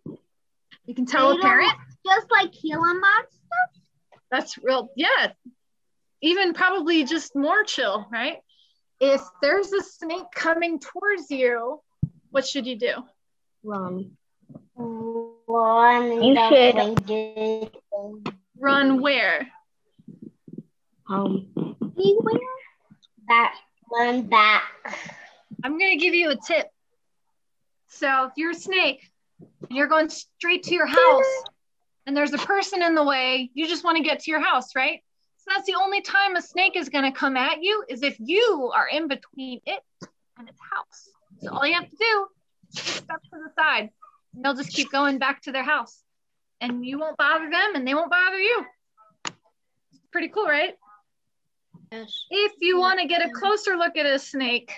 You 0.86 0.94
can 0.94 1.06
tell 1.06 1.32
They 1.32 1.40
a 1.40 1.42
parent 1.42 1.72
Just 2.06 2.28
like 2.30 2.52
Gila 2.52 2.94
monsters. 3.00 3.82
that's 4.30 4.58
real, 4.58 4.90
yeah. 4.94 5.32
Even 6.22 6.54
probably 6.54 7.02
just 7.02 7.34
more 7.34 7.64
chill, 7.64 8.06
right? 8.12 8.36
If 9.00 9.20
there's 9.42 9.72
a 9.72 9.82
snake 9.82 10.30
coming 10.32 10.78
towards 10.78 11.32
you, 11.32 11.80
what 12.30 12.46
should 12.46 12.66
you 12.68 12.76
do? 12.76 12.92
Run. 13.64 14.12
Run. 14.76 16.22
You 16.22 16.36
should- 16.48 17.76
Run 18.56 19.00
where? 19.02 19.48
Um, 21.10 21.76
Anywhere. 21.98 22.34
back. 23.26 23.54
Run 23.92 24.22
back. 24.22 24.62
I'm 25.64 25.76
going 25.78 25.98
to 25.98 26.04
give 26.04 26.14
you 26.14 26.30
a 26.30 26.36
tip. 26.36 26.68
So 27.88 28.26
if 28.26 28.32
you're 28.36 28.52
a 28.52 28.54
snake 28.54 29.10
and 29.68 29.76
you're 29.76 29.88
going 29.88 30.08
straight 30.08 30.62
to 30.64 30.74
your 30.74 30.86
house 30.86 31.42
and 32.06 32.16
there's 32.16 32.32
a 32.32 32.38
person 32.38 32.82
in 32.82 32.94
the 32.94 33.02
way, 33.02 33.50
you 33.54 33.66
just 33.66 33.82
want 33.82 33.96
to 33.96 34.04
get 34.04 34.20
to 34.20 34.30
your 34.30 34.40
house, 34.40 34.76
right? 34.76 35.00
So 35.38 35.50
that's 35.54 35.66
the 35.66 35.74
only 35.74 36.00
time 36.00 36.36
a 36.36 36.42
snake 36.42 36.76
is 36.76 36.88
going 36.88 37.04
to 37.04 37.18
come 37.18 37.36
at 37.36 37.60
you 37.60 37.84
is 37.88 38.04
if 38.04 38.16
you 38.20 38.70
are 38.72 38.86
in 38.86 39.08
between 39.08 39.60
it 39.66 39.82
and 40.38 40.48
its 40.48 40.60
house. 40.60 41.08
So 41.40 41.52
all 41.52 41.66
you 41.66 41.74
have 41.74 41.90
to 41.90 41.96
do 41.96 42.26
is 42.72 42.80
step 42.82 43.20
to 43.22 43.30
the 43.32 43.50
side 43.58 43.90
and 44.34 44.44
they'll 44.44 44.54
just 44.54 44.70
keep 44.70 44.92
going 44.92 45.18
back 45.18 45.42
to 45.42 45.52
their 45.52 45.64
house 45.64 46.00
and 46.60 46.86
you 46.86 47.00
won't 47.00 47.16
bother 47.16 47.50
them 47.50 47.74
and 47.74 47.86
they 47.86 47.94
won't 47.94 48.10
bother 48.10 48.38
you. 48.38 48.64
Pretty 50.12 50.28
cool, 50.28 50.46
right? 50.46 50.74
Yes. 51.92 52.24
If 52.30 52.52
you 52.60 52.78
want 52.78 53.00
to 53.00 53.06
get 53.06 53.20
a 53.24 53.30
closer 53.30 53.76
look 53.76 53.96
at 53.96 54.06
a 54.06 54.18
snake, 54.18 54.72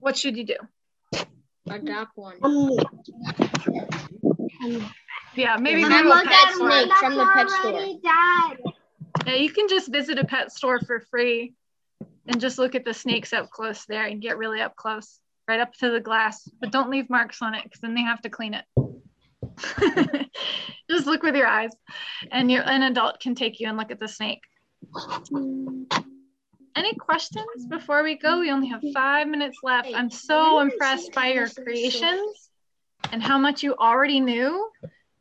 what 0.00 0.16
should 0.16 0.36
you 0.36 0.44
do? 0.46 0.56
Adopt 1.68 2.16
one. 2.16 2.36
Um, 2.42 2.70
Yeah, 5.36 5.56
maybe 5.58 5.82
And 5.82 5.92
go 5.92 6.02
to 6.02 6.10
a 6.10 6.24
pet 6.24 6.54
store. 6.54 6.70
snake 6.70 6.92
from 6.94 7.16
the 7.16 7.26
pet 7.26 7.50
store. 7.50 7.72
already. 7.72 8.00
Yeah, 9.26 9.34
you 9.34 9.50
can 9.50 9.68
just 9.68 9.92
visit 9.92 10.18
a 10.18 10.24
pet 10.24 10.50
store 10.50 10.80
for 10.80 11.00
free 11.10 11.54
and 12.26 12.40
just 12.40 12.58
look 12.58 12.74
at 12.74 12.84
the 12.84 12.94
snakes 12.94 13.32
up 13.32 13.50
close 13.50 13.84
there 13.86 14.04
and 14.06 14.20
get 14.20 14.38
really 14.38 14.60
up 14.60 14.74
close, 14.76 15.20
right 15.46 15.60
up 15.60 15.72
to 15.74 15.90
the 15.90 16.00
glass. 16.00 16.48
But 16.60 16.72
don't 16.72 16.90
leave 16.90 17.08
marks 17.10 17.42
on 17.42 17.54
it 17.54 17.64
because 17.64 17.80
then 17.80 17.94
they 17.94 18.02
have 18.02 18.22
to 18.22 18.30
clean 18.30 18.54
it. 18.54 18.64
just 20.90 21.06
look 21.06 21.22
with 21.22 21.36
your 21.36 21.46
eyes, 21.46 21.70
and 22.30 22.50
your 22.50 22.62
an 22.62 22.82
adult 22.82 23.20
can 23.20 23.34
take 23.34 23.60
you 23.60 23.68
and 23.68 23.76
look 23.76 23.90
at 23.90 24.00
the 24.00 24.08
snake. 24.08 24.40
Any 26.80 26.94
questions 26.94 27.66
before 27.68 28.02
we 28.02 28.16
go? 28.16 28.40
We 28.40 28.50
only 28.50 28.68
have 28.68 28.80
five 28.94 29.28
minutes 29.28 29.58
left. 29.62 29.90
I'm 29.94 30.08
so 30.08 30.60
impressed 30.60 31.12
by 31.12 31.26
your 31.26 31.46
creations 31.46 32.48
and 33.12 33.22
how 33.22 33.36
much 33.36 33.62
you 33.62 33.74
already 33.74 34.18
knew. 34.18 34.66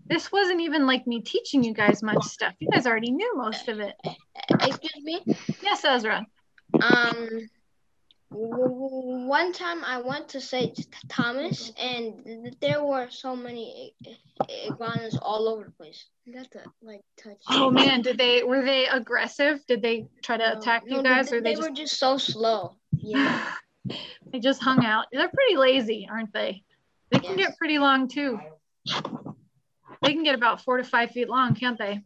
This 0.05 0.31
wasn't 0.31 0.61
even 0.61 0.87
like 0.87 1.05
me 1.05 1.19
teaching 1.19 1.61
you 1.61 1.73
guys 1.73 2.01
much 2.01 2.23
stuff. 2.23 2.53
You 2.59 2.69
guys 2.69 2.87
already 2.87 3.11
knew 3.11 3.35
most 3.35 3.67
of 3.67 3.81
it. 3.81 3.93
Excuse 4.49 5.03
me. 5.03 5.21
Yes, 5.61 5.83
Ezra. 5.83 6.25
Um, 6.81 7.49
one 8.31 9.53
time 9.53 9.83
I 9.83 10.01
went 10.01 10.29
to 10.29 10.41
St. 10.41 10.77
Thomas, 11.07 11.71
and 11.79 12.55
there 12.61 12.83
were 12.83 13.09
so 13.09 13.35
many 13.35 13.95
iguanas 14.67 15.17
all 15.21 15.47
over 15.47 15.65
the 15.65 15.71
place. 15.71 16.05
You 16.25 16.33
got 16.33 16.51
to 16.51 16.61
like 16.81 17.01
touch. 17.17 17.37
Oh 17.49 17.71
man, 17.71 18.01
did 18.01 18.17
they 18.17 18.43
were 18.43 18.63
they 18.63 18.87
aggressive? 18.87 19.65
Did 19.67 19.81
they 19.81 20.07
try 20.23 20.37
to 20.37 20.53
No, 20.53 20.59
attack 20.59 20.83
no, 20.85 20.97
you 20.97 21.03
guys, 21.03 21.29
they, 21.29 21.37
or 21.37 21.41
they, 21.41 21.51
they 21.51 21.55
just 21.55 21.69
were 21.69 21.75
just 21.75 21.99
so 21.99 22.17
slow. 22.17 22.75
Yeah. 22.91 23.51
they 24.31 24.39
just 24.39 24.61
hung 24.61 24.85
out? 24.85 25.07
They're 25.11 25.29
pretty 25.29 25.57
lazy, 25.57 26.07
aren't 26.09 26.33
they? 26.33 26.63
They 27.11 27.19
can 27.19 27.37
Yes. 27.37 27.49
get 27.49 27.57
pretty 27.57 27.79
long 27.79 28.07
too. 28.07 28.39
They 30.01 30.13
can 30.13 30.23
get 30.23 30.35
about 30.35 30.63
four 30.63 30.77
to 30.77 30.83
five 30.83 31.11
feet 31.11 31.29
long, 31.29 31.55
can't 31.55 31.77
they? 31.77 32.01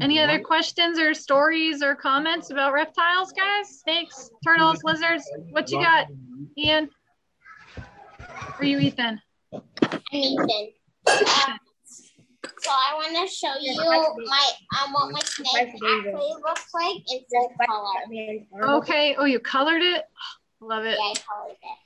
Any 0.00 0.18
other 0.18 0.40
questions 0.40 0.98
or 0.98 1.12
stories 1.14 1.82
or 1.82 1.94
comments 1.94 2.50
about 2.50 2.72
reptiles, 2.72 3.32
guys? 3.32 3.78
Snakes, 3.80 4.30
turtles, 4.44 4.82
lizards? 4.84 5.24
What 5.50 5.70
you 5.70 5.80
got, 5.80 6.08
Ian? 6.58 6.90
Or 8.58 8.64
you, 8.64 8.78
Ethan? 8.78 9.20
I'm 9.52 9.62
Ethan. 10.12 10.72
Um, 11.06 11.58
so 12.60 12.70
I 12.70 12.94
want 12.94 13.16
to 13.28 13.34
show 13.34 13.52
you 13.60 13.74
my 14.28 14.50
um 14.80 14.92
what 14.92 15.10
my 15.12 15.20
snake 15.20 15.74
actually 15.74 16.34
looks 16.44 16.66
like 16.74 16.96
instead 17.08 17.50
of 17.50 17.56
color. 17.66 18.76
Okay. 18.78 19.14
Oh, 19.18 19.24
you 19.24 19.40
colored 19.40 19.82
it. 19.82 20.04
Love 20.60 20.84
it. 20.84 20.98
Yeah, 20.98 21.04
I 21.04 21.14
colored 21.28 21.56
it. 21.62 21.78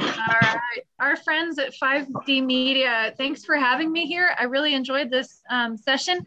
All 0.00 0.40
right. 0.42 0.82
Our 1.00 1.14
friends 1.14 1.60
at 1.60 1.74
5D 1.74 2.44
Media, 2.44 3.14
thanks 3.16 3.44
for 3.44 3.54
having 3.54 3.92
me 3.92 4.04
here. 4.06 4.34
I 4.36 4.44
really 4.44 4.74
enjoyed 4.74 5.10
this 5.10 5.42
um, 5.48 5.76
session. 5.76 6.26